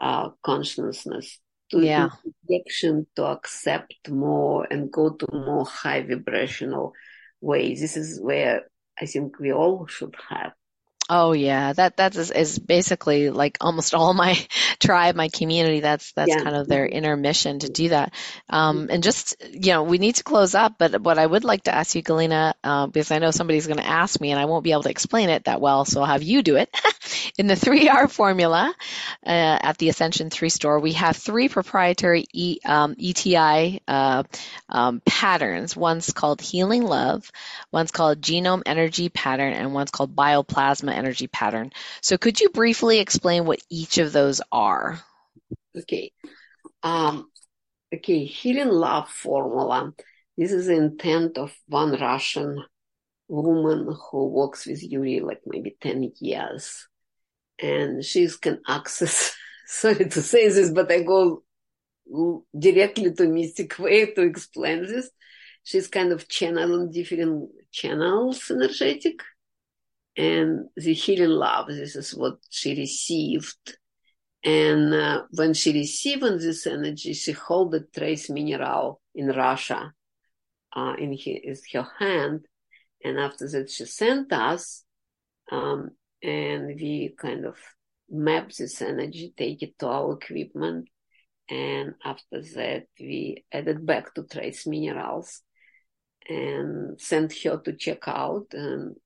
uh, 0.00 0.28
consciousness 0.42 1.38
to 1.70 1.80
yeah. 1.80 2.08
injection 2.48 3.06
to 3.16 3.26
accept 3.26 4.08
more 4.08 4.66
and 4.70 4.90
go 4.90 5.10
to 5.10 5.26
more 5.32 5.64
high 5.64 6.02
vibrational 6.02 6.92
ways. 7.40 7.80
This 7.80 7.96
is 7.96 8.20
where 8.20 8.62
I 9.00 9.06
think 9.06 9.38
we 9.38 9.52
all 9.52 9.86
should 9.86 10.14
have. 10.28 10.52
Oh 11.10 11.32
yeah, 11.32 11.72
that 11.72 11.96
that 11.96 12.16
is, 12.16 12.30
is 12.30 12.58
basically 12.58 13.30
like 13.30 13.56
almost 13.60 13.94
all 13.94 14.12
my 14.14 14.34
tribe, 14.78 15.14
my 15.16 15.28
community. 15.28 15.80
That's 15.80 16.12
that's 16.12 16.34
Yeah. 16.34 16.36
kind 16.36 16.54
of 16.56 16.68
their 16.68 16.86
inner 16.86 17.16
mission 17.16 17.60
to 17.60 17.68
do 17.68 17.88
that. 17.90 18.12
Um, 18.48 18.88
and 18.90 19.02
just 19.02 19.36
you 19.50 19.72
know, 19.72 19.84
we 19.84 19.98
need 19.98 20.16
to 20.16 20.24
close 20.24 20.54
up. 20.54 20.74
But 20.78 21.00
what 21.00 21.18
I 21.18 21.26
would 21.26 21.44
like 21.44 21.64
to 21.64 21.74
ask 21.74 21.94
you, 21.94 22.02
Galina, 22.02 22.52
uh, 22.62 22.86
because 22.86 23.10
I 23.10 23.18
know 23.18 23.30
somebody's 23.30 23.66
going 23.66 23.78
to 23.78 23.86
ask 23.86 24.20
me, 24.20 24.30
and 24.32 24.40
I 24.40 24.44
won't 24.46 24.64
be 24.64 24.72
able 24.72 24.82
to 24.84 24.90
explain 24.90 25.30
it 25.30 25.44
that 25.44 25.60
well, 25.60 25.84
so 25.84 26.00
I'll 26.00 26.06
have 26.06 26.22
you 26.22 26.42
do 26.42 26.56
it. 26.56 26.68
In 27.38 27.46
the 27.46 27.56
three 27.56 27.88
R 27.88 28.08
formula 28.08 28.74
uh, 29.24 29.58
at 29.62 29.78
the 29.78 29.88
Ascension 29.88 30.30
Three 30.30 30.48
store, 30.50 30.80
we 30.80 30.92
have 30.92 31.16
three 31.16 31.48
proprietary 31.48 32.26
e, 32.32 32.58
um, 32.64 32.94
ETI 32.98 33.80
uh, 33.88 34.24
um, 34.68 35.00
patterns. 35.06 35.76
One's 35.76 36.12
called 36.12 36.40
Healing 36.40 36.82
Love, 36.82 37.30
one's 37.72 37.90
called 37.90 38.20
Genome 38.20 38.62
Energy 38.66 39.08
Pattern, 39.08 39.52
and 39.52 39.72
one's 39.74 39.90
called 39.90 40.14
Bioplasma 40.14 40.92
Energy 40.98 41.26
Pattern. 41.26 41.70
So, 42.02 42.18
could 42.18 42.40
you 42.40 42.50
briefly 42.50 42.98
explain 42.98 43.46
what 43.46 43.60
each 43.70 43.98
of 43.98 44.12
those 44.12 44.40
are? 44.52 45.00
Okay. 45.76 46.12
Um, 46.82 47.30
okay, 47.94 48.24
healing 48.24 48.68
love 48.68 49.08
formula. 49.08 49.92
This 50.36 50.52
is 50.52 50.66
the 50.66 50.76
intent 50.76 51.38
of 51.38 51.54
one 51.66 51.92
Russian 51.98 52.62
woman 53.28 53.94
who 54.10 54.28
works 54.28 54.66
with 54.66 54.88
Yury 54.88 55.20
like 55.22 55.40
maybe 55.46 55.76
10 55.80 56.12
years. 56.20 56.86
And 57.60 58.04
she 58.04 58.28
can 58.40 58.60
access, 58.66 59.34
sorry 59.66 60.08
to 60.08 60.22
say 60.22 60.48
this, 60.48 60.70
but 60.70 60.90
I 60.90 61.02
go 61.02 61.42
directly 62.58 63.12
to 63.12 63.28
mystic 63.28 63.78
way 63.78 64.12
to 64.12 64.22
explain 64.22 64.82
this. 64.82 65.10
She's 65.64 65.88
kind 65.88 66.12
of 66.12 66.28
channeling 66.28 66.90
different 66.90 67.50
channels 67.70 68.50
energetic. 68.50 69.20
And 70.18 70.68
the 70.76 70.94
healing 70.94 71.30
love, 71.30 71.68
this 71.68 71.94
is 71.94 72.10
what 72.12 72.38
she 72.50 72.74
received. 72.74 73.78
And 74.42 74.92
uh, 74.92 75.22
when 75.30 75.54
she 75.54 75.72
received 75.72 76.24
this 76.40 76.66
energy, 76.66 77.12
she 77.12 77.32
held 77.32 77.70
the 77.70 77.86
trace 77.96 78.28
mineral 78.28 79.00
in 79.14 79.28
Russia 79.28 79.92
uh, 80.74 80.94
in 80.98 81.16
her 81.72 81.86
hand. 82.00 82.46
And 83.04 83.20
after 83.20 83.48
that, 83.48 83.70
she 83.70 83.84
sent 83.84 84.32
us, 84.32 84.84
um, 85.52 85.90
and 86.20 86.66
we 86.66 87.14
kind 87.16 87.44
of 87.44 87.56
map 88.10 88.50
this 88.50 88.82
energy, 88.82 89.32
take 89.36 89.62
it 89.62 89.78
to 89.78 89.86
our 89.86 90.14
equipment. 90.14 90.88
And 91.48 91.94
after 92.04 92.42
that, 92.56 92.86
we 92.98 93.44
added 93.52 93.86
back 93.86 94.14
to 94.14 94.24
trace 94.24 94.66
minerals 94.66 95.42
and 96.28 97.00
sent 97.00 97.32
her 97.44 97.58
to 97.58 97.72
check 97.76 98.08
out. 98.08 98.46
And 98.52 98.96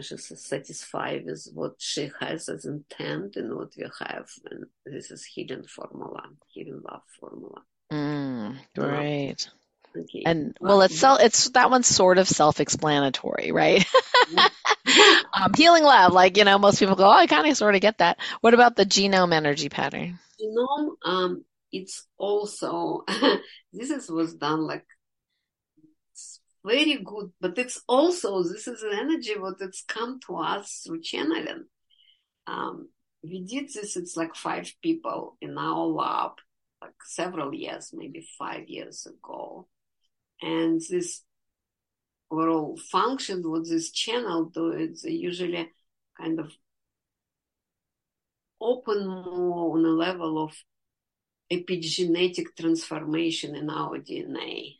she's 0.00 0.32
satisfied 0.40 1.24
with 1.26 1.48
what 1.54 1.74
she 1.78 2.10
has 2.20 2.48
as 2.48 2.64
intent 2.64 3.36
and 3.36 3.54
what 3.54 3.72
we 3.76 3.84
have. 4.00 4.28
And 4.50 4.66
this 4.84 5.10
is 5.10 5.26
hidden 5.34 5.64
formula, 5.64 6.22
healing 6.48 6.82
love 6.88 7.02
formula. 7.20 7.62
Mm, 7.92 8.56
great. 8.76 9.48
Okay. 9.96 10.22
And 10.26 10.56
well, 10.60 10.82
it's 10.82 10.98
self, 10.98 11.20
it's 11.20 11.50
that 11.50 11.70
one's 11.70 11.86
sort 11.86 12.18
of 12.18 12.28
self-explanatory, 12.28 13.50
right? 13.52 13.84
um, 15.32 15.52
healing 15.56 15.84
love, 15.84 16.12
like 16.12 16.36
you 16.36 16.44
know, 16.44 16.58
most 16.58 16.78
people 16.78 16.96
go, 16.96 17.06
"Oh, 17.06 17.10
I 17.10 17.26
kind 17.26 17.46
of 17.46 17.56
sort 17.56 17.76
of 17.76 17.80
get 17.80 17.98
that." 17.98 18.18
What 18.42 18.52
about 18.52 18.76
the 18.76 18.84
genome 18.84 19.32
energy 19.32 19.70
pattern? 19.70 20.18
genome 20.40 20.90
um 21.04 21.44
it's 21.72 22.06
also 22.18 23.04
this 23.72 23.90
is 23.90 24.10
was 24.10 24.34
done 24.34 24.60
like 24.60 24.84
very 26.66 26.96
good. 27.02 27.30
But 27.40 27.58
it's 27.58 27.80
also 27.88 28.42
this 28.42 28.66
is 28.66 28.82
an 28.82 28.92
energy 28.92 29.38
what 29.38 29.60
it's 29.60 29.84
come 29.84 30.20
to 30.26 30.36
us 30.36 30.82
through 30.84 31.02
channeling. 31.02 31.64
Um 32.46 32.88
we 33.22 33.44
did 33.44 33.70
this 33.72 33.96
it's 33.96 34.16
like 34.16 34.34
five 34.34 34.70
people 34.82 35.36
in 35.40 35.56
our 35.58 35.86
lab 35.86 36.32
like 36.82 37.00
several 37.04 37.54
years 37.54 37.90
maybe 37.92 38.28
five 38.38 38.68
years 38.68 39.06
ago. 39.06 39.68
And 40.42 40.80
this 40.90 41.22
overall 42.30 42.76
function 42.76 43.48
what 43.48 43.68
this 43.68 43.90
channel 43.92 44.46
do 44.46 44.70
it's 44.70 45.04
usually 45.04 45.70
kind 46.20 46.40
of 46.40 46.52
open 48.60 49.06
more 49.06 49.76
on 49.76 49.84
a 49.84 49.88
level 49.88 50.42
of 50.42 50.52
epigenetic 51.52 52.46
transformation 52.58 53.54
in 53.54 53.70
our 53.70 53.98
DNA. 53.98 54.76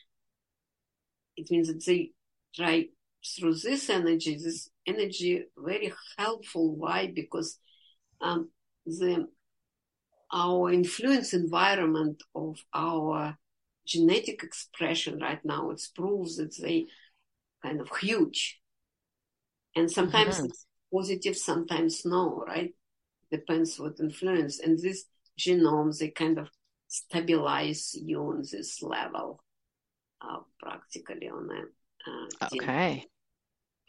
It 1.36 1.50
means 1.50 1.68
that 1.68 1.84
they 1.84 2.12
try 2.54 2.88
through 3.24 3.54
this 3.56 3.90
energy, 3.90 4.36
this 4.36 4.70
energy 4.86 5.44
very 5.56 5.92
helpful. 6.18 6.76
Why? 6.76 7.12
Because 7.14 7.58
um, 8.20 8.50
the 8.86 9.28
our 10.32 10.72
influence 10.72 11.34
environment 11.34 12.22
of 12.34 12.58
our 12.74 13.38
genetic 13.86 14.42
expression 14.42 15.20
right 15.20 15.44
now 15.44 15.70
it 15.70 15.80
proves 15.94 16.36
that 16.36 16.56
they 16.58 16.86
kind 17.62 17.80
of 17.80 17.88
huge, 17.98 18.60
and 19.76 19.90
sometimes 19.90 20.40
Mhm. 20.40 20.46
it's 20.46 20.66
positive, 20.92 21.36
sometimes 21.36 22.04
no, 22.04 22.42
right? 22.46 22.74
Depends 23.30 23.78
what 23.78 24.00
influence. 24.00 24.60
And 24.60 24.78
this 24.78 25.06
genome, 25.38 25.96
they 25.98 26.10
kind 26.10 26.38
of 26.38 26.48
stabilize 26.88 27.94
you 27.94 28.20
on 28.22 28.42
this 28.50 28.82
level, 28.82 29.42
uh, 30.22 30.40
practically 30.60 31.28
on 31.28 31.48
a 31.51 32.10
uh, 32.10 32.28
Okay. 32.43 33.09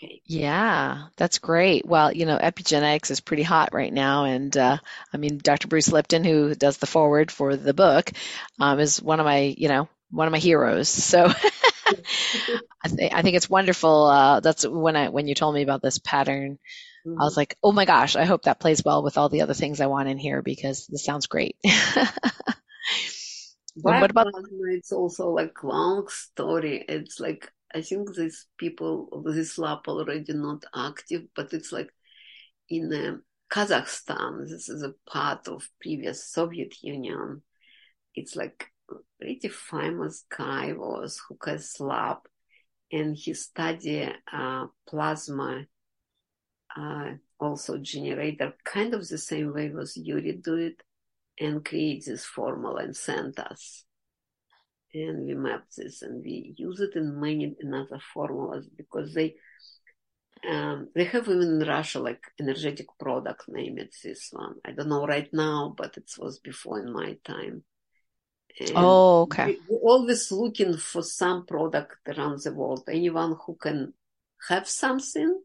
Okay. 0.03 0.21
Yeah, 0.25 1.07
that's 1.15 1.39
great. 1.39 1.85
Well, 1.85 2.11
you 2.11 2.25
know, 2.25 2.37
epigenetics 2.37 3.11
is 3.11 3.21
pretty 3.21 3.43
hot 3.43 3.73
right 3.73 3.93
now, 3.93 4.25
and 4.25 4.55
uh, 4.57 4.77
I 5.13 5.17
mean, 5.17 5.37
Dr. 5.37 5.67
Bruce 5.69 5.91
Lipton, 5.91 6.23
who 6.25 6.53
does 6.53 6.77
the 6.77 6.85
foreword 6.85 7.31
for 7.31 7.55
the 7.55 7.73
book, 7.73 8.11
um, 8.59 8.79
is 8.79 9.01
one 9.01 9.19
of 9.21 9.25
my, 9.25 9.55
you 9.57 9.69
know, 9.69 9.87
one 10.11 10.27
of 10.27 10.31
my 10.31 10.39
heroes. 10.39 10.89
So 11.07 11.25
I, 12.83 12.87
th- 12.89 13.13
I 13.13 13.21
think 13.21 13.37
it's 13.37 13.49
wonderful. 13.49 14.05
Uh, 14.05 14.39
that's 14.39 14.65
when 14.67 14.95
I 14.95 15.09
when 15.09 15.27
you 15.27 15.35
told 15.35 15.55
me 15.55 15.61
about 15.63 15.81
this 15.81 15.99
pattern, 15.99 16.59
I 17.19 17.23
Mhm. 17.23 17.25
was 17.25 17.37
like, 17.37 17.57
oh 17.63 17.71
my 17.71 17.85
gosh, 17.85 18.15
I 18.15 18.25
hope 18.25 18.43
that 18.43 18.59
plays 18.59 18.83
well 18.83 19.03
with 19.03 19.17
all 19.17 19.29
the 19.29 19.41
other 19.41 19.53
things 19.55 19.81
I 19.81 19.87
want 19.87 20.09
in 20.09 20.17
here 20.17 20.41
because 20.41 20.87
this 20.87 21.05
sounds 21.05 21.27
great. 21.27 21.57
And 23.85 24.01
what 24.01 24.11
about 24.11 24.27
Bioplasma, 24.27 24.75
it's 24.77 24.91
also 24.91 25.29
like 25.29 25.63
long 25.63 26.07
story. 26.09 26.85
It's 26.87 27.19
like 27.19 27.51
I 27.73 27.81
think 27.81 28.15
these 28.15 28.47
people 28.57 29.23
this 29.25 29.57
lab 29.57 29.87
already 29.87 30.33
not 30.33 30.63
active, 30.75 31.23
but 31.35 31.53
it's 31.53 31.71
like 31.71 31.91
in 32.69 32.93
uh, 32.93 33.17
Kazakhstan. 33.53 34.47
This 34.49 34.69
is 34.69 34.83
a 34.83 34.93
part 35.09 35.47
of 35.47 35.69
previous 35.81 36.25
Soviet 36.25 36.75
Union. 36.81 37.41
It's 38.15 38.35
like 38.35 38.71
pretty 39.19 39.49
famous 39.49 40.25
guy 40.35 40.73
was 40.73 41.21
who 41.27 41.37
has 41.45 41.79
lab, 41.79 42.17
and 42.91 43.15
he 43.15 43.33
study 43.33 44.09
uh, 44.31 44.65
plasma, 44.87 45.65
uh, 46.75 47.11
also 47.39 47.77
generator, 47.77 48.53
kind 48.63 48.93
of 48.93 49.07
the 49.07 49.17
same 49.17 49.53
way 49.53 49.69
was 49.69 49.97
Yury 49.97 50.41
do 50.41 50.55
it, 50.55 50.81
and 51.39 51.63
create 51.65 52.05
this 52.05 52.25
formula 52.25 52.83
and 52.83 52.95
send 52.95 53.39
us 53.39 53.85
and 54.93 55.25
we 55.25 55.33
map 55.33 55.63
this 55.77 56.01
and 56.01 56.23
we 56.23 56.53
use 56.57 56.79
it 56.79 56.95
in 56.95 57.19
many 57.19 57.55
another 57.61 57.99
formulas 58.13 58.67
because 58.75 59.13
they 59.13 59.35
um, 60.49 60.89
they 60.95 61.03
have 61.05 61.27
even 61.27 61.41
in 61.41 61.67
Russia 61.67 61.99
like 61.99 62.21
energetic 62.39 62.87
product 62.99 63.49
name 63.49 63.77
it's 63.77 64.01
this 64.01 64.29
one. 64.31 64.55
I 64.63 64.71
don't 64.71 64.87
know 64.89 65.05
right 65.05 65.27
now, 65.33 65.73
but 65.75 65.97
it 65.97 66.09
was 66.17 66.39
before 66.39 66.79
in 66.79 66.93
my 66.93 67.17
time. 67.25 67.63
And 68.59 68.75
Oh, 68.75 69.21
okay. 69.23 69.45
we- 69.45 69.61
we're 69.67 69.79
always 69.91 70.31
looking 70.31 70.77
for 70.77 71.01
some 71.01 71.45
product 71.45 71.97
around 72.07 72.41
the 72.43 72.53
world. 72.53 72.83
Anyone 72.87 73.35
who 73.45 73.55
can 73.55 73.93
have 74.47 74.67
something, 74.69 75.41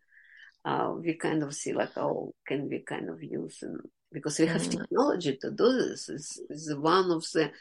uh, 0.64 0.94
we 0.96 1.14
kind 1.14 1.42
of 1.42 1.54
see 1.54 1.72
like, 1.72 1.96
oh, 1.96 2.34
can 2.46 2.68
we 2.68 2.80
kind 2.80 3.08
of 3.08 3.22
use 3.22 3.62
and 3.62 3.80
because 4.12 4.38
we 4.38 4.46
have 4.46 4.62
Mm. 4.62 4.70
technology 4.70 5.36
to 5.38 5.50
do 5.50 5.72
this. 5.72 6.08
Is 6.08 6.40
is 6.50 6.74
one 6.74 7.10
of 7.10 7.24
the 7.32 7.52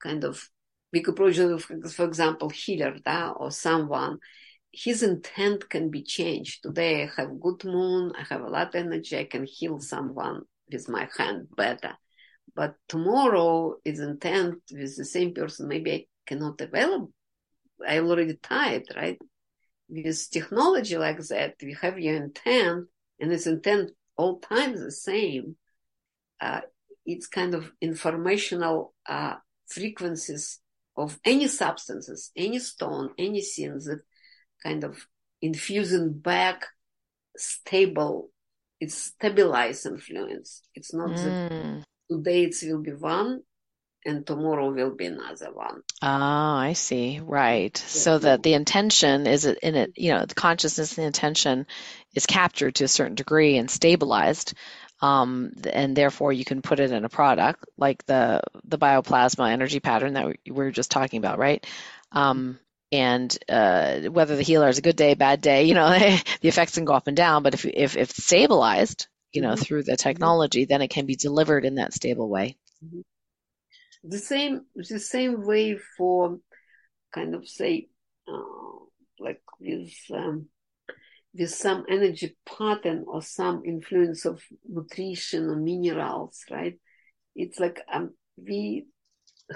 kind 0.00 0.24
of 0.24 0.48
big 0.92 1.08
approach 1.08 1.38
of, 1.38 1.64
for 1.64 2.04
example, 2.04 2.48
healer, 2.50 2.96
da, 2.98 3.32
or 3.32 3.50
someone. 3.50 4.18
His 4.72 5.02
intent 5.02 5.68
can 5.68 5.90
be 5.90 6.02
changed. 6.02 6.62
Today 6.62 7.04
I 7.04 7.10
have 7.16 7.40
good 7.40 7.64
moon, 7.64 8.12
I 8.16 8.22
have 8.30 8.42
a 8.42 8.48
lot 8.48 8.68
of 8.68 8.74
energy, 8.74 9.18
I 9.18 9.24
can 9.24 9.44
heal 9.44 9.80
someone 9.80 10.42
with 10.70 10.88
my 10.88 11.08
hand 11.16 11.48
better. 11.56 11.94
But 12.54 12.74
tomorrow 12.88 13.76
his 13.84 14.00
intent 14.00 14.62
with 14.70 14.96
the 14.96 15.04
same 15.04 15.32
person, 15.34 15.68
maybe 15.68 15.92
I 15.92 16.06
cannot 16.26 16.60
available. 16.60 17.12
I 17.86 17.98
already 17.98 18.36
tired, 18.36 18.84
right? 18.94 19.18
With 19.88 20.30
technology 20.30 20.98
like 20.98 21.20
that, 21.28 21.54
we 21.62 21.74
have 21.80 21.98
your 21.98 22.16
intent 22.16 22.88
and 23.20 23.32
its 23.32 23.46
intent 23.46 23.92
all 24.16 24.38
times 24.40 24.80
the 24.80 24.90
same. 24.90 25.56
Uh, 26.40 26.60
it's 27.06 27.26
kind 27.26 27.54
of 27.54 27.72
informational 27.80 28.94
uh, 29.06 29.34
frequencies 29.66 30.60
of 30.96 31.18
any 31.24 31.46
substances, 31.46 32.30
any 32.36 32.58
stone, 32.58 33.10
any 33.18 33.38
anything 33.38 33.78
that 33.78 34.00
kind 34.62 34.84
of 34.84 35.06
infusing 35.40 36.12
back 36.12 36.66
stable 37.36 38.30
it's 38.80 38.96
stabilized 38.96 39.86
influence. 39.86 40.62
It's 40.74 40.94
not 40.94 41.10
that 41.16 41.34
Mm. 41.34 41.82
today 42.10 42.44
it 42.44 42.56
will 42.62 42.82
be 42.82 42.92
one 42.92 43.42
and 44.06 44.26
tomorrow 44.26 44.70
will 44.70 44.94
be 44.94 45.06
another 45.06 45.52
one. 45.52 45.82
Ah, 46.00 46.58
I 46.58 46.74
see. 46.74 47.20
Right. 47.20 47.76
Yeah, 47.76 47.84
So 47.84 48.18
that 48.20 48.42
the 48.42 48.54
intention 48.54 49.26
is 49.26 49.44
in 49.44 49.74
it, 49.74 49.92
you 49.96 50.12
know, 50.12 50.24
the 50.26 50.34
consciousness 50.34 50.96
and 50.96 51.02
the 51.02 51.06
intention 51.08 51.66
is 52.14 52.26
captured 52.26 52.76
to 52.76 52.84
a 52.84 52.88
certain 52.88 53.16
degree 53.16 53.58
and 53.58 53.70
stabilized. 53.70 54.54
Um, 55.00 55.52
and 55.72 55.96
therefore 55.96 56.32
you 56.32 56.44
can 56.44 56.60
put 56.62 56.80
it 56.80 56.90
in 56.90 57.04
a 57.04 57.08
product 57.08 57.64
like 57.76 58.04
the 58.06 58.42
the 58.64 58.78
bioplasma 58.78 59.50
energy 59.50 59.78
pattern 59.80 60.14
that 60.14 60.26
we 60.26 60.34
we 60.46 60.52
were 60.52 60.70
just 60.72 60.90
talking 60.90 61.18
about, 61.18 61.38
right? 61.38 61.64
Um, 62.12 62.58
and 62.90 63.36
uh, 63.48 64.00
whether 64.10 64.36
the 64.36 64.42
healer 64.42 64.68
is 64.68 64.78
a 64.78 64.82
good 64.82 64.96
day, 64.96 65.14
bad 65.14 65.40
day, 65.40 65.64
you 65.64 65.74
know, 65.74 65.90
the 65.98 66.48
effects 66.48 66.74
can 66.74 66.84
go 66.84 66.94
up 66.94 67.06
and 67.06 67.16
down. 67.16 67.42
But 67.42 67.54
if 67.54 67.64
if 67.66 67.96
if 67.96 68.10
it's 68.10 68.24
stabilized, 68.24 69.06
you 69.32 69.42
know, 69.42 69.54
Mhm. 69.54 69.56
through 69.56 69.84
the 69.84 69.96
technology, 69.96 70.64
then 70.64 70.82
it 70.82 70.88
can 70.88 71.06
be 71.06 71.16
delivered 71.16 71.64
in 71.64 71.76
that 71.76 71.94
stable 71.94 72.28
way. 72.28 72.56
The 74.04 74.18
same, 74.18 74.66
the 74.74 74.98
same 74.98 75.46
way 75.46 75.76
for 75.76 76.40
kind 77.12 77.34
of 77.34 77.48
say, 77.48 77.88
uh, 78.28 78.86
like 79.20 79.42
with 79.60 79.92
um, 80.12 80.48
with 81.38 81.50
some 81.50 81.84
energy 81.88 82.36
pattern 82.44 83.04
or 83.06 83.22
some 83.22 83.62
influence 83.64 84.24
of 84.24 84.42
nutrition 84.68 85.48
or 85.48 85.56
minerals, 85.56 86.42
right? 86.50 86.78
It's 87.36 87.60
like 87.60 87.80
um, 87.92 88.14
we 88.36 88.86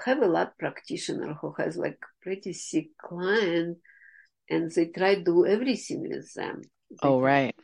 have 0.05 0.23
a 0.23 0.27
lot 0.27 0.59
practitioner 0.59 1.35
who 1.35 1.53
has 1.59 1.77
like 1.77 1.99
pretty 2.23 2.53
sick 2.53 2.89
client, 2.99 3.79
and 4.49 4.71
they 4.71 4.87
try 4.87 5.17
to 5.17 5.25
do 5.25 5.45
everything 5.45 6.09
with 6.09 6.33
them. 6.35 6.63
Oh, 7.03 7.21
right. 7.21 7.55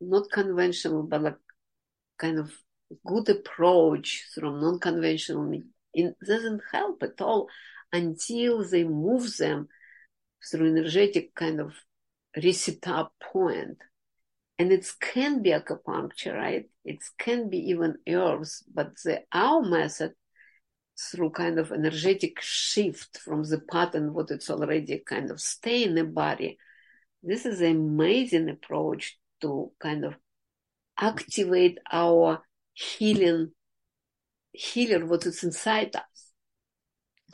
not 0.00 0.30
conventional, 0.32 1.02
but 1.02 1.22
like 1.22 1.36
kind 2.18 2.38
of 2.38 2.52
good 3.04 3.28
approach 3.28 4.26
from 4.34 4.60
non-conventional. 4.60 5.60
It 5.92 6.14
doesn't 6.26 6.62
help 6.72 7.02
at 7.02 7.20
all 7.20 7.48
until 7.92 8.68
they 8.68 8.84
move 8.84 9.36
them 9.36 9.68
through 10.50 10.70
energetic 10.70 11.34
kind 11.34 11.60
of 11.60 11.72
reset 12.36 12.86
up 12.88 13.12
point. 13.20 13.78
And 14.58 14.70
it 14.72 14.86
can 15.00 15.42
be 15.42 15.50
acupuncture, 15.50 16.34
right? 16.34 16.66
It 16.84 16.98
can 17.18 17.50
be 17.50 17.58
even 17.70 17.96
herbs, 18.08 18.62
but 18.72 18.92
the 19.04 19.22
our 19.32 19.62
method 19.62 20.12
through 20.96 21.30
kind 21.30 21.58
of 21.58 21.72
energetic 21.72 22.40
shift 22.40 23.18
from 23.18 23.42
the 23.42 23.58
pattern 23.58 24.14
what 24.14 24.30
it's 24.30 24.48
already 24.48 25.02
kind 25.04 25.30
of 25.30 25.40
stay 25.40 25.82
in 25.82 25.96
the 25.96 26.04
body. 26.04 26.56
This 27.22 27.46
is 27.46 27.60
an 27.60 27.72
amazing 27.72 28.48
approach 28.48 29.18
to 29.40 29.72
kind 29.80 30.04
of 30.04 30.14
activate 30.98 31.78
our 31.90 32.42
healing 32.74 33.50
healer 34.52 35.04
what 35.04 35.26
is 35.26 35.42
inside 35.42 35.96
us. 35.96 36.32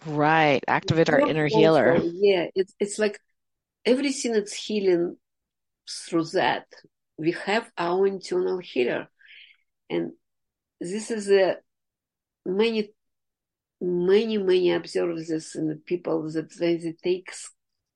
Right. 0.07 0.65
Activate 0.67 1.11
our 1.11 1.21
inner 1.21 1.49
also, 1.53 1.59
healer. 1.59 1.97
Yeah, 2.03 2.47
it's 2.55 2.75
it's 2.81 2.99
like 2.99 3.21
everything 3.85 4.35
is 4.35 4.53
healing 4.53 5.17
through 5.89 6.25
that. 6.33 6.67
We 7.17 7.33
have 7.33 7.71
our 7.77 8.07
internal 8.07 8.59
healer. 8.59 9.09
And 9.89 10.13
this 10.81 11.11
is 11.11 11.31
a 11.31 11.57
many 12.47 12.93
many, 13.81 14.39
many 14.39 14.73
observe 14.73 15.17
this 15.17 15.55
in 15.55 15.69
the 15.69 15.77
people 15.77 16.31
that 16.31 16.53
when 16.59 16.81
they 16.81 16.95
take 17.03 17.31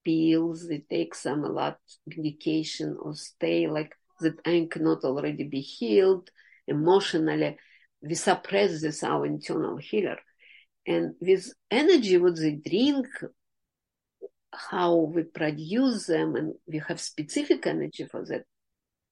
pills, 0.05 0.69
they 0.69 0.78
take 0.78 1.15
some 1.15 1.44
a 1.44 1.48
lot 1.48 1.78
medication 2.06 2.97
or 3.01 3.15
stay 3.15 3.66
like 3.66 3.93
that 4.20 4.39
I 4.47 4.66
cannot 4.70 5.05
already 5.05 5.44
be 5.44 5.61
healed 5.61 6.31
emotionally. 6.66 7.56
We 8.01 8.15
suppress 8.15 8.81
this 8.81 9.02
our 9.02 9.27
internal 9.27 9.77
healer. 9.77 10.19
And 10.86 11.15
with 11.20 11.52
energy, 11.70 12.19
what 12.19 12.36
they 12.36 12.52
drink, 12.52 13.06
how 14.70 14.94
we 14.94 15.24
produce 15.24 16.06
them, 16.06 16.36
and 16.36 16.55
we 16.66 16.82
have 16.86 17.01
specific 17.01 17.66
energy 17.66 18.05
for 18.05 18.24
that. 18.26 18.44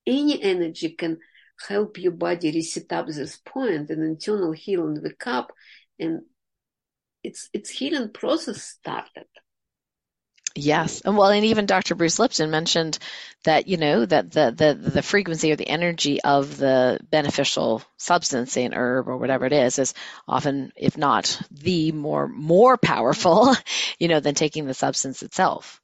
Any 0.05 0.41
energy 0.41 0.89
can 0.89 1.19
help 1.67 1.97
your 1.97 2.11
body 2.11 2.51
reset 2.51 2.91
up 2.91 3.07
this 3.07 3.37
point 3.37 3.89
and 3.89 4.03
internal 4.03 4.51
healing 4.51 4.99
wake 5.01 5.27
up 5.27 5.51
and 5.99 6.21
it's 7.23 7.49
it's 7.53 7.69
healing 7.69 8.11
process 8.11 8.61
started. 8.61 9.27
Yes. 10.55 11.01
And 11.01 11.17
well, 11.17 11.29
and 11.31 11.45
even 11.45 11.65
Dr. 11.65 11.95
Bruce 11.95 12.19
Lipton 12.19 12.51
mentioned 12.51 12.99
that, 13.43 13.67
you 13.67 13.77
know, 13.77 14.05
that 14.05 14.31
the, 14.31 14.53
the, 14.55 14.73
the 14.91 15.01
frequency 15.01 15.51
or 15.51 15.55
the 15.55 15.67
energy 15.67 16.21
of 16.21 16.57
the 16.57 16.99
beneficial 17.09 17.81
substance, 17.97 18.51
say 18.51 18.63
an 18.63 18.73
herb 18.75 19.07
or 19.07 19.17
whatever 19.17 19.45
it 19.47 19.53
is, 19.53 19.79
is 19.79 19.95
often, 20.27 20.71
if 20.75 20.95
not 20.95 21.41
the 21.49 21.91
more, 21.91 22.27
more 22.27 22.77
powerful, 22.77 23.55
you 23.99 24.07
know, 24.07 24.19
than 24.19 24.35
taking 24.35 24.65
the 24.65 24.75
substance 24.75 25.23
itself. 25.23 25.81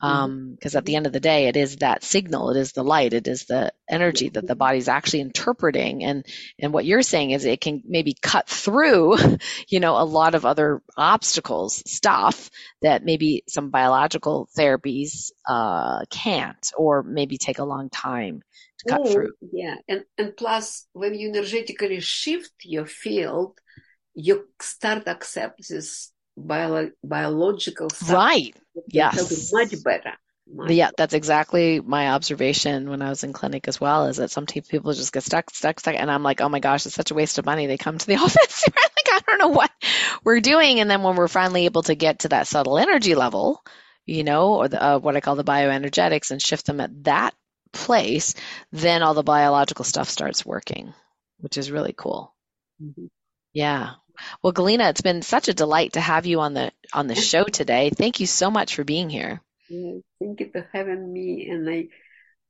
Um, 0.00 0.52
because 0.52 0.76
at 0.76 0.84
the 0.84 0.94
end 0.94 1.06
of 1.06 1.12
the 1.12 1.20
day, 1.20 1.48
it 1.48 1.56
is 1.56 1.76
that 1.78 2.04
signal, 2.04 2.50
it 2.50 2.56
is 2.56 2.72
the 2.72 2.84
light, 2.84 3.12
it 3.14 3.26
is 3.26 3.46
the 3.46 3.72
energy 3.90 4.28
that 4.28 4.46
the 4.46 4.54
body's 4.54 4.88
actually 4.88 5.20
interpreting. 5.20 6.04
And, 6.04 6.24
and 6.58 6.72
what 6.72 6.84
you're 6.84 7.02
saying 7.02 7.32
is 7.32 7.44
it 7.44 7.60
can 7.60 7.82
maybe 7.84 8.14
cut 8.20 8.48
through, 8.48 9.16
you 9.68 9.80
know, 9.80 10.00
a 10.00 10.04
lot 10.04 10.34
of 10.36 10.46
other 10.46 10.82
obstacles, 10.96 11.82
stuff 11.90 12.50
that 12.82 13.04
maybe 13.04 13.42
some 13.48 13.70
biological 13.70 14.48
therapies, 14.56 15.30
uh, 15.48 16.04
can't, 16.10 16.72
or 16.76 17.02
maybe 17.02 17.36
take 17.38 17.58
a 17.58 17.64
long 17.64 17.90
time 17.90 18.42
to 18.78 18.84
cut 18.84 19.00
Oh, 19.00 19.12
through. 19.12 19.32
Yeah, 19.40 19.76
and 19.88 20.04
and 20.16 20.36
plus 20.36 20.86
when 20.92 21.14
you 21.14 21.28
energetically 21.30 22.00
shift 22.00 22.52
your 22.64 22.86
field, 22.86 23.58
you 24.14 24.48
start 24.60 25.08
accept 25.08 25.68
this 25.68 26.12
bio- 26.36 26.92
biological 27.04 27.90
stuff. 27.90 28.10
Right. 28.10 28.56
Yes. 28.88 29.52
much 29.52 29.82
better. 29.82 30.12
Much 30.50 30.70
Yeah, 30.70 30.90
that's 30.96 31.14
exactly 31.14 31.80
my 31.80 32.08
observation 32.10 32.88
when 32.88 33.02
I 33.02 33.10
was 33.10 33.22
in 33.24 33.32
clinic 33.32 33.68
as 33.68 33.80
well, 33.80 34.06
is 34.06 34.16
that 34.16 34.30
some 34.30 34.46
te- 34.46 34.62
people 34.62 34.92
just 34.94 35.12
get 35.12 35.22
stuck, 35.22 35.50
stuck, 35.50 35.80
stuck. 35.80 35.94
And 35.94 36.10
I'm 36.10 36.22
like, 36.22 36.40
oh 36.40 36.48
my 36.48 36.60
gosh, 36.60 36.86
it's 36.86 36.94
such 36.94 37.10
a 37.10 37.14
waste 37.14 37.38
of 37.38 37.44
money. 37.46 37.66
They 37.66 37.76
come 37.76 37.98
to 37.98 38.06
the 38.06 38.16
office. 38.24 38.64
Like, 38.66 39.08
I 39.12 39.20
don't 39.26 39.38
know 39.38 39.48
what 39.48 39.70
we're 40.24 40.40
doing. 40.40 40.80
And 40.80 40.90
then 40.90 41.02
when 41.02 41.16
we're 41.16 41.28
finally 41.28 41.66
able 41.66 41.82
to 41.82 41.94
get 41.94 42.20
to 42.20 42.28
that 42.30 42.46
subtle 42.46 42.78
energy 42.78 43.14
level, 43.14 43.62
you 44.06 44.24
know, 44.24 44.54
or 44.54 44.68
the, 44.68 44.82
uh, 44.82 44.98
what 44.98 45.16
I 45.16 45.20
call 45.20 45.36
the 45.36 45.44
bioenergetics 45.44 46.30
and 46.30 46.40
shift 46.40 46.66
them 46.66 46.80
at 46.80 47.04
that 47.04 47.34
place, 47.72 48.34
then 48.72 49.02
all 49.02 49.14
the 49.14 49.22
biological 49.22 49.84
stuff 49.84 50.08
starts 50.08 50.46
working, 50.46 50.94
which 51.38 51.58
is 51.58 51.70
really 51.70 51.92
cool. 51.96 52.34
Mhm. 52.82 53.08
Yeah. 53.52 53.94
Well, 54.42 54.52
Galina, 54.52 54.90
it's 54.90 55.00
been 55.00 55.22
such 55.22 55.48
a 55.48 55.54
delight 55.54 55.94
to 55.94 56.00
have 56.00 56.26
you 56.26 56.40
on 56.40 56.54
the 56.54 56.72
on 56.92 57.06
the 57.06 57.14
show 57.14 57.44
today. 57.44 57.90
Thank 57.90 58.20
you 58.20 58.26
so 58.26 58.50
much 58.50 58.74
for 58.74 58.84
being 58.84 59.10
here. 59.10 59.40
Yeah, 59.68 59.98
thank 60.20 60.40
you 60.40 60.50
for 60.50 60.68
having 60.72 61.12
me. 61.12 61.48
And 61.50 61.68
I 61.68 61.88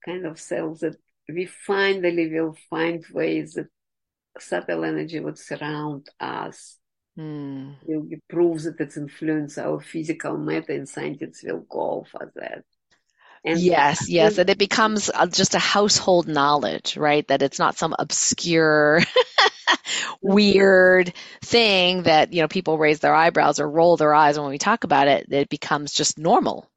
kind 0.05 0.27
of 0.27 0.39
felt 0.39 0.81
that 0.81 0.97
we 1.29 1.47
finally 1.47 2.33
will 2.33 2.57
find 2.71 3.05
ways 3.13 3.55
that 3.55 3.67
subtle 4.39 4.85
energy 4.85 5.21
would 5.21 5.39
surround 5.39 6.09
us. 6.21 6.79
Hmm. 7.17 7.73
Will 7.83 8.03
be 8.03 8.21
that 8.31 8.77
it's 8.79 8.97
influence 8.97 9.59
our 9.59 9.81
physical 9.81 10.39
matter, 10.39 10.73
and 10.73 10.89
scientists 10.89 11.43
will 11.43 11.67
go 11.69 12.07
for 12.11 12.33
that. 12.37 12.65
And 13.45 13.65
Yes, 13.65 14.09
yes, 14.09 14.37
and 14.39 14.51
it 14.51 14.59
becomes 14.59 15.09
uh, 15.13 15.27
just 15.27 15.55
a 15.55 15.59
household 15.59 16.29
knowledge, 16.29 16.97
right? 16.99 17.27
That 17.29 17.41
it's 17.43 17.59
not 17.59 17.79
some 17.79 17.95
obscure, 17.99 19.01
weird 20.23 21.13
thing 21.43 22.03
that, 22.05 22.33
you 22.33 22.43
know, 22.43 22.49
people 22.49 22.79
raise 22.79 23.01
their 23.01 23.15
eyebrows 23.15 23.61
or 23.61 23.71
roll 23.71 23.97
their 23.97 24.15
eyes 24.15 24.39
when 24.39 24.51
we 24.51 24.59
talk 24.59 24.85
about 24.85 25.09
it. 25.09 25.33
It 25.33 25.49
becomes 25.49 25.93
just 25.93 26.19
normal. 26.19 26.69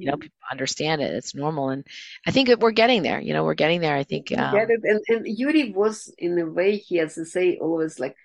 You 0.00 0.10
know, 0.10 0.16
Mhm. 0.16 0.20
people 0.20 0.38
understand 0.50 1.02
it. 1.02 1.14
It's 1.14 1.34
normal. 1.34 1.70
And 1.70 1.86
I 2.26 2.32
think 2.32 2.48
that 2.48 2.60
we're 2.60 2.72
getting 2.72 3.02
there. 3.02 3.20
You 3.20 3.34
know, 3.34 3.44
we're 3.44 3.54
getting 3.54 3.80
there. 3.80 3.96
I 3.96 4.04
think, 4.04 4.32
um, 4.38 4.46
get 4.50 4.70
it? 4.70 4.80
And, 4.84 5.00
and 5.08 5.26
Yury 5.38 5.74
was, 5.74 6.12
in 6.18 6.38
a 6.38 6.46
way, 6.46 6.76
he 6.78 6.96
has 6.96 7.14
to 7.14 7.24
say 7.24 7.58
always 7.58 7.98
like, 7.98 8.16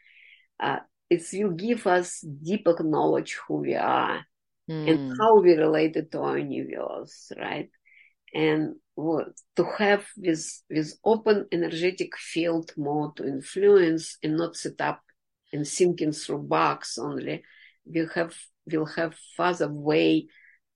uh, 0.60 0.80
it's 1.10 1.34
you 1.34 1.52
give 1.54 1.88
us 1.88 2.22
deeper 2.22 2.76
knowledge 2.84 3.38
who 3.48 3.58
we 3.58 3.76
are 3.76 4.26
hmm, 4.72 4.88
and 4.88 5.00
how 5.20 5.40
we 5.40 5.54
related 5.54 6.12
to 6.12 6.20
our 6.22 6.38
universe, 6.38 7.32
right? 7.38 7.70
And 8.34 8.76
what, 8.96 9.28
to 9.58 9.66
have 9.78 10.06
this, 10.18 10.64
this 10.70 10.98
open 11.04 11.48
energetic 11.52 12.18
field 12.18 12.72
more 12.78 13.14
to 13.16 13.28
influence 13.28 14.18
and 14.24 14.38
not 14.38 14.56
set 14.56 14.80
up 14.82 15.02
and 15.54 15.68
thinking 15.68 16.14
through 16.14 16.44
box 16.44 16.98
only. 16.98 17.44
We'll 17.86 18.10
have, 18.10 18.36
we'll 18.66 18.86
have 18.86 19.16
further 19.36 19.70
way 19.72 20.28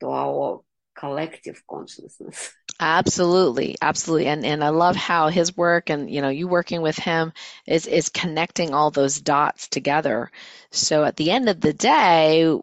to 0.02 0.08
our 0.10 0.62
collective 0.98 1.64
consciousness. 1.70 2.54
Absolutely, 2.80 3.76
absolutely. 3.82 4.28
And 4.28 4.46
and 4.46 4.64
I 4.64 4.70
love 4.70 4.96
how 4.98 5.30
his 5.30 5.56
work 5.56 5.90
and 5.90 6.10
you 6.12 6.22
know 6.22 6.30
you 6.30 6.48
working 6.48 6.82
with 6.82 6.98
him 6.98 7.32
is 7.66 7.88
is 7.88 8.10
connecting 8.10 8.74
all 8.74 8.92
those 8.92 9.22
dots 9.22 9.70
together. 9.70 10.30
So 10.72 11.04
at 11.06 11.16
the 11.16 11.32
end 11.32 11.48
of 11.48 11.62
the 11.62 11.74
day, 11.74 12.54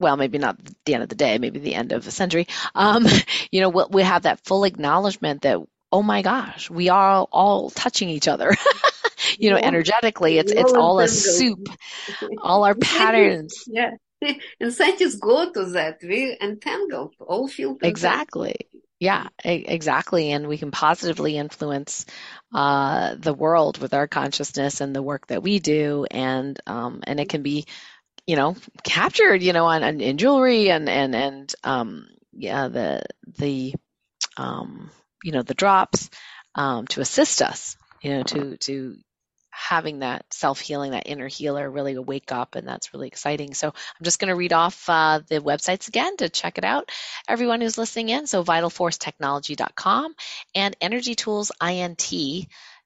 well, 0.00 0.16
maybe 0.16 0.38
not 0.38 0.58
the 0.84 0.94
end 0.94 1.02
of 1.02 1.08
the 1.08 1.14
day, 1.14 1.38
maybe 1.38 1.58
the 1.58 1.74
end 1.74 1.92
of 1.92 2.06
a 2.06 2.10
century. 2.10 2.46
Um, 2.74 3.06
you 3.50 3.60
know, 3.60 3.86
we 3.90 4.02
have 4.02 4.22
that 4.22 4.44
full 4.44 4.64
acknowledgement 4.64 5.42
that 5.42 5.60
oh 5.90 6.02
my 6.02 6.22
gosh, 6.22 6.70
we 6.70 6.88
are 6.88 7.26
all 7.32 7.70
touching 7.70 8.08
each 8.08 8.28
other. 8.28 8.54
you 9.38 9.50
know, 9.50 9.56
energetically, 9.56 10.38
it's 10.38 10.52
it's 10.52 10.72
all 10.72 11.00
a 11.00 11.08
soup. 11.08 11.68
All 12.42 12.64
our 12.64 12.74
patterns. 12.74 13.64
Yeah. 13.66 13.92
And 14.60 14.72
scientists 14.72 15.16
go 15.16 15.52
to 15.52 15.64
that. 15.72 15.98
We 16.02 16.36
entangled, 16.40 17.14
all 17.20 17.48
out. 17.48 17.76
Exactly. 17.82 18.56
Yeah, 18.98 19.28
exactly. 19.44 20.32
And 20.32 20.48
we 20.48 20.58
can 20.58 20.72
positively 20.72 21.36
influence 21.36 22.04
uh, 22.52 23.14
the 23.16 23.32
world 23.32 23.78
with 23.78 23.94
our 23.94 24.08
consciousness 24.08 24.80
and 24.80 24.94
the 24.94 25.02
work 25.02 25.28
that 25.28 25.42
we 25.42 25.60
do, 25.60 26.04
and 26.10 26.58
um, 26.66 27.00
and 27.04 27.20
it 27.20 27.28
can 27.28 27.42
be, 27.42 27.66
you 28.28 28.36
know, 28.36 28.54
captured, 28.84 29.42
you 29.42 29.54
know, 29.54 29.64
on, 29.64 29.82
on 29.82 30.02
in 30.02 30.18
jewelry 30.18 30.70
and 30.70 30.86
and 30.86 31.16
and 31.16 31.54
um, 31.64 32.06
yeah, 32.34 32.68
the 32.68 33.02
the 33.38 33.74
um, 34.36 34.90
you 35.24 35.32
know 35.32 35.42
the 35.42 35.54
drops 35.54 36.10
um, 36.54 36.86
to 36.88 37.00
assist 37.00 37.40
us, 37.40 37.78
you 38.02 38.10
know, 38.10 38.22
to 38.24 38.58
to 38.58 38.96
having 39.50 40.00
that 40.00 40.26
self 40.30 40.60
healing, 40.60 40.90
that 40.90 41.06
inner 41.06 41.26
healer 41.26 41.70
really 41.70 41.98
wake 41.98 42.30
up, 42.30 42.54
and 42.54 42.68
that's 42.68 42.92
really 42.92 43.08
exciting. 43.08 43.54
So 43.54 43.68
I'm 43.68 44.04
just 44.04 44.18
going 44.20 44.28
to 44.28 44.36
read 44.36 44.52
off 44.52 44.88
uh, 44.90 45.20
the 45.26 45.40
websites 45.40 45.88
again 45.88 46.18
to 46.18 46.28
check 46.28 46.58
it 46.58 46.64
out. 46.64 46.90
Everyone 47.26 47.62
who's 47.62 47.78
listening 47.78 48.10
in, 48.10 48.26
so 48.26 48.44
vitalforcetechnology.com 48.44 50.14
and 50.54 50.76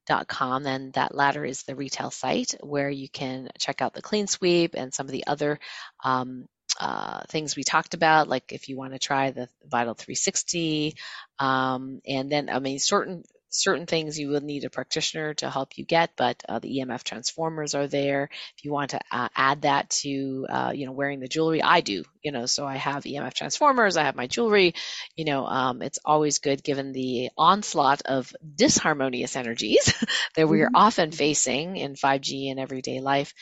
energytoolsint.com, 0.09 0.67
and 0.67 0.93
that 0.95 1.15
latter 1.15 1.45
is 1.45 1.63
the 1.63 1.75
retail 1.75 2.11
site 2.11 2.55
where 2.61 2.91
you 2.91 3.09
can 3.09 3.49
check 3.59 3.83
out 3.83 3.95
the 3.95 4.03
clean 4.03 4.27
sweep 4.27 4.75
and 4.75 4.93
some 4.93 5.07
of 5.07 5.13
the 5.13 5.27
other 5.27 5.59
um, 6.05 6.47
uh, 6.81 7.21
things 7.29 7.57
we 7.57 7.65
talked 7.65 7.95
about, 7.95 8.29
like 8.29 8.53
if 8.53 8.69
you 8.69 8.77
want 8.77 8.93
to 8.93 8.99
try 8.99 9.31
the 9.31 9.49
Vital 9.67 9.95
360, 9.95 10.97
um, 11.39 12.01
and 12.07 12.31
then 12.31 12.49
I 12.49 12.59
mean 12.59 12.79
certain 12.79 13.25
certain 13.51 13.85
things 13.85 14.19
you 14.19 14.29
will 14.29 14.41
need 14.41 14.65
a 14.65 14.71
practitioner 14.71 15.35
to 15.35 15.51
help 15.51 15.77
you 15.77 15.85
get, 15.85 16.13
but 16.17 16.43
uh, 16.49 16.59
the 16.59 16.79
EMF 16.79 17.03
transformers 17.03 17.75
are 17.75 17.87
there. 17.87 18.31
If 18.57 18.65
you 18.65 18.73
want 18.73 18.93
to 18.93 19.01
uh, 19.11 19.29
add 19.37 19.63
that 19.63 19.91
to, 19.91 20.47
uh, 20.49 20.73
you 20.75 20.87
know, 20.87 20.93
wearing 20.93 21.21
the 21.21 21.29
jewelry, 21.29 21.63
I 21.63 21.83
do, 21.83 22.05
you 22.23 22.33
know, 22.33 22.47
so 22.47 22.67
I 22.67 22.77
have 22.77 23.07
EMF 23.07 23.35
transformers, 23.35 23.97
I 23.97 24.05
have 24.05 24.17
my 24.17 24.27
jewelry, 24.27 24.75
you 25.17 25.25
know, 25.25 25.47
um, 25.47 25.83
it's 25.83 25.99
always 26.05 26.39
good 26.39 26.63
given 26.63 26.93
the 26.93 27.31
onslaught 27.37 28.03
of 28.07 28.35
disharmonious 28.57 29.37
energies 29.37 29.93
that 30.37 30.49
we 30.49 30.63
are 30.63 30.71
Mhm. 30.71 30.75
often 30.75 31.11
facing 31.13 31.77
in 31.77 31.97
5G 31.97 32.49
and 32.51 32.61
everyday 32.61 33.01
life. 33.01 33.35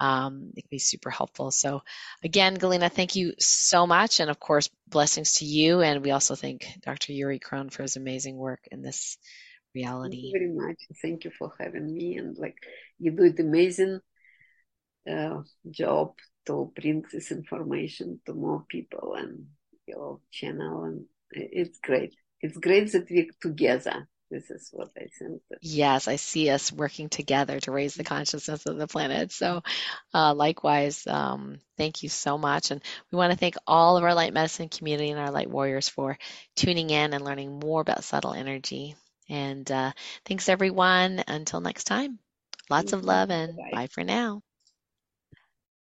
Um, 0.00 0.52
it 0.56 0.62
can 0.62 0.68
be 0.70 0.78
super 0.78 1.10
helpful. 1.10 1.50
So 1.50 1.82
again, 2.22 2.56
Galina, 2.56 2.90
thank 2.90 3.16
you 3.16 3.34
so 3.38 3.86
much. 3.86 4.20
And 4.20 4.30
of 4.30 4.38
course, 4.40 4.68
blessings 4.88 5.34
to 5.36 5.44
you. 5.44 5.80
And 5.80 6.02
we 6.04 6.10
also 6.10 6.34
thank 6.34 6.66
Dr. 6.82 7.12
Yury 7.12 7.40
Kronn 7.40 7.70
for 7.70 7.82
his 7.82 7.96
amazing 7.96 8.36
work 8.36 8.60
in 8.70 8.82
this 8.82 9.18
reality. 9.74 9.98
Thank 10.02 10.22
you 10.22 10.30
very 10.30 10.52
much. 10.52 10.76
Thank 11.02 11.24
you 11.24 11.30
for 11.30 11.52
having 11.58 11.92
me. 11.94 12.16
And 12.16 12.36
like 12.38 12.56
you 12.98 13.10
do 13.12 13.24
it 13.24 13.40
amazing 13.40 14.00
uh, 15.10 15.42
job 15.70 16.14
to 16.48 16.72
bring 16.74 17.04
this 17.12 17.30
information 17.30 18.20
to 18.26 18.34
more 18.34 18.64
people 18.68 19.14
and 19.14 19.46
your 19.86 20.20
channel. 20.32 20.84
And 20.84 21.04
it's 21.30 21.78
great. 21.78 22.14
It's 22.40 22.58
great 22.58 22.90
that 22.92 23.06
we're 23.10 23.26
together. 23.40 24.08
This 24.30 24.50
is 24.50 24.68
what 24.72 24.90
I 24.96 25.06
think. 25.18 25.40
That 25.50 25.58
Yes, 25.62 26.08
I 26.08 26.16
see 26.16 26.50
us 26.50 26.72
working 26.72 27.08
together 27.08 27.60
to 27.60 27.72
raise 27.72 27.94
the 27.94 28.04
consciousness 28.04 28.66
of 28.66 28.76
the 28.76 28.86
planet. 28.86 29.32
So, 29.32 29.62
uh, 30.12 30.34
likewise, 30.34 31.06
um, 31.06 31.58
thank 31.78 32.02
you 32.02 32.08
so 32.08 32.36
much. 32.36 32.70
And 32.70 32.82
we 33.10 33.16
want 33.16 33.32
to 33.32 33.38
thank 33.38 33.56
all 33.66 33.96
of 33.96 34.04
our 34.04 34.14
light 34.14 34.34
medicine 34.34 34.68
community 34.68 35.10
and 35.10 35.20
our 35.20 35.30
light 35.30 35.50
warriors 35.50 35.88
for 35.88 36.18
tuning 36.56 36.90
in 36.90 37.14
and 37.14 37.24
learning 37.24 37.58
more 37.58 37.80
about 37.80 38.04
subtle 38.04 38.34
energy. 38.34 38.96
And 39.30 39.70
uh, 39.70 39.92
thanks, 40.24 40.48
everyone. 40.48 41.24
Until 41.26 41.60
next 41.60 41.84
time, 41.84 42.18
lots 42.70 42.92
of 42.92 43.04
love 43.04 43.30
and 43.30 43.56
Bye. 43.56 43.70
bye 43.72 43.86
for 43.86 44.04
now. 44.04 44.42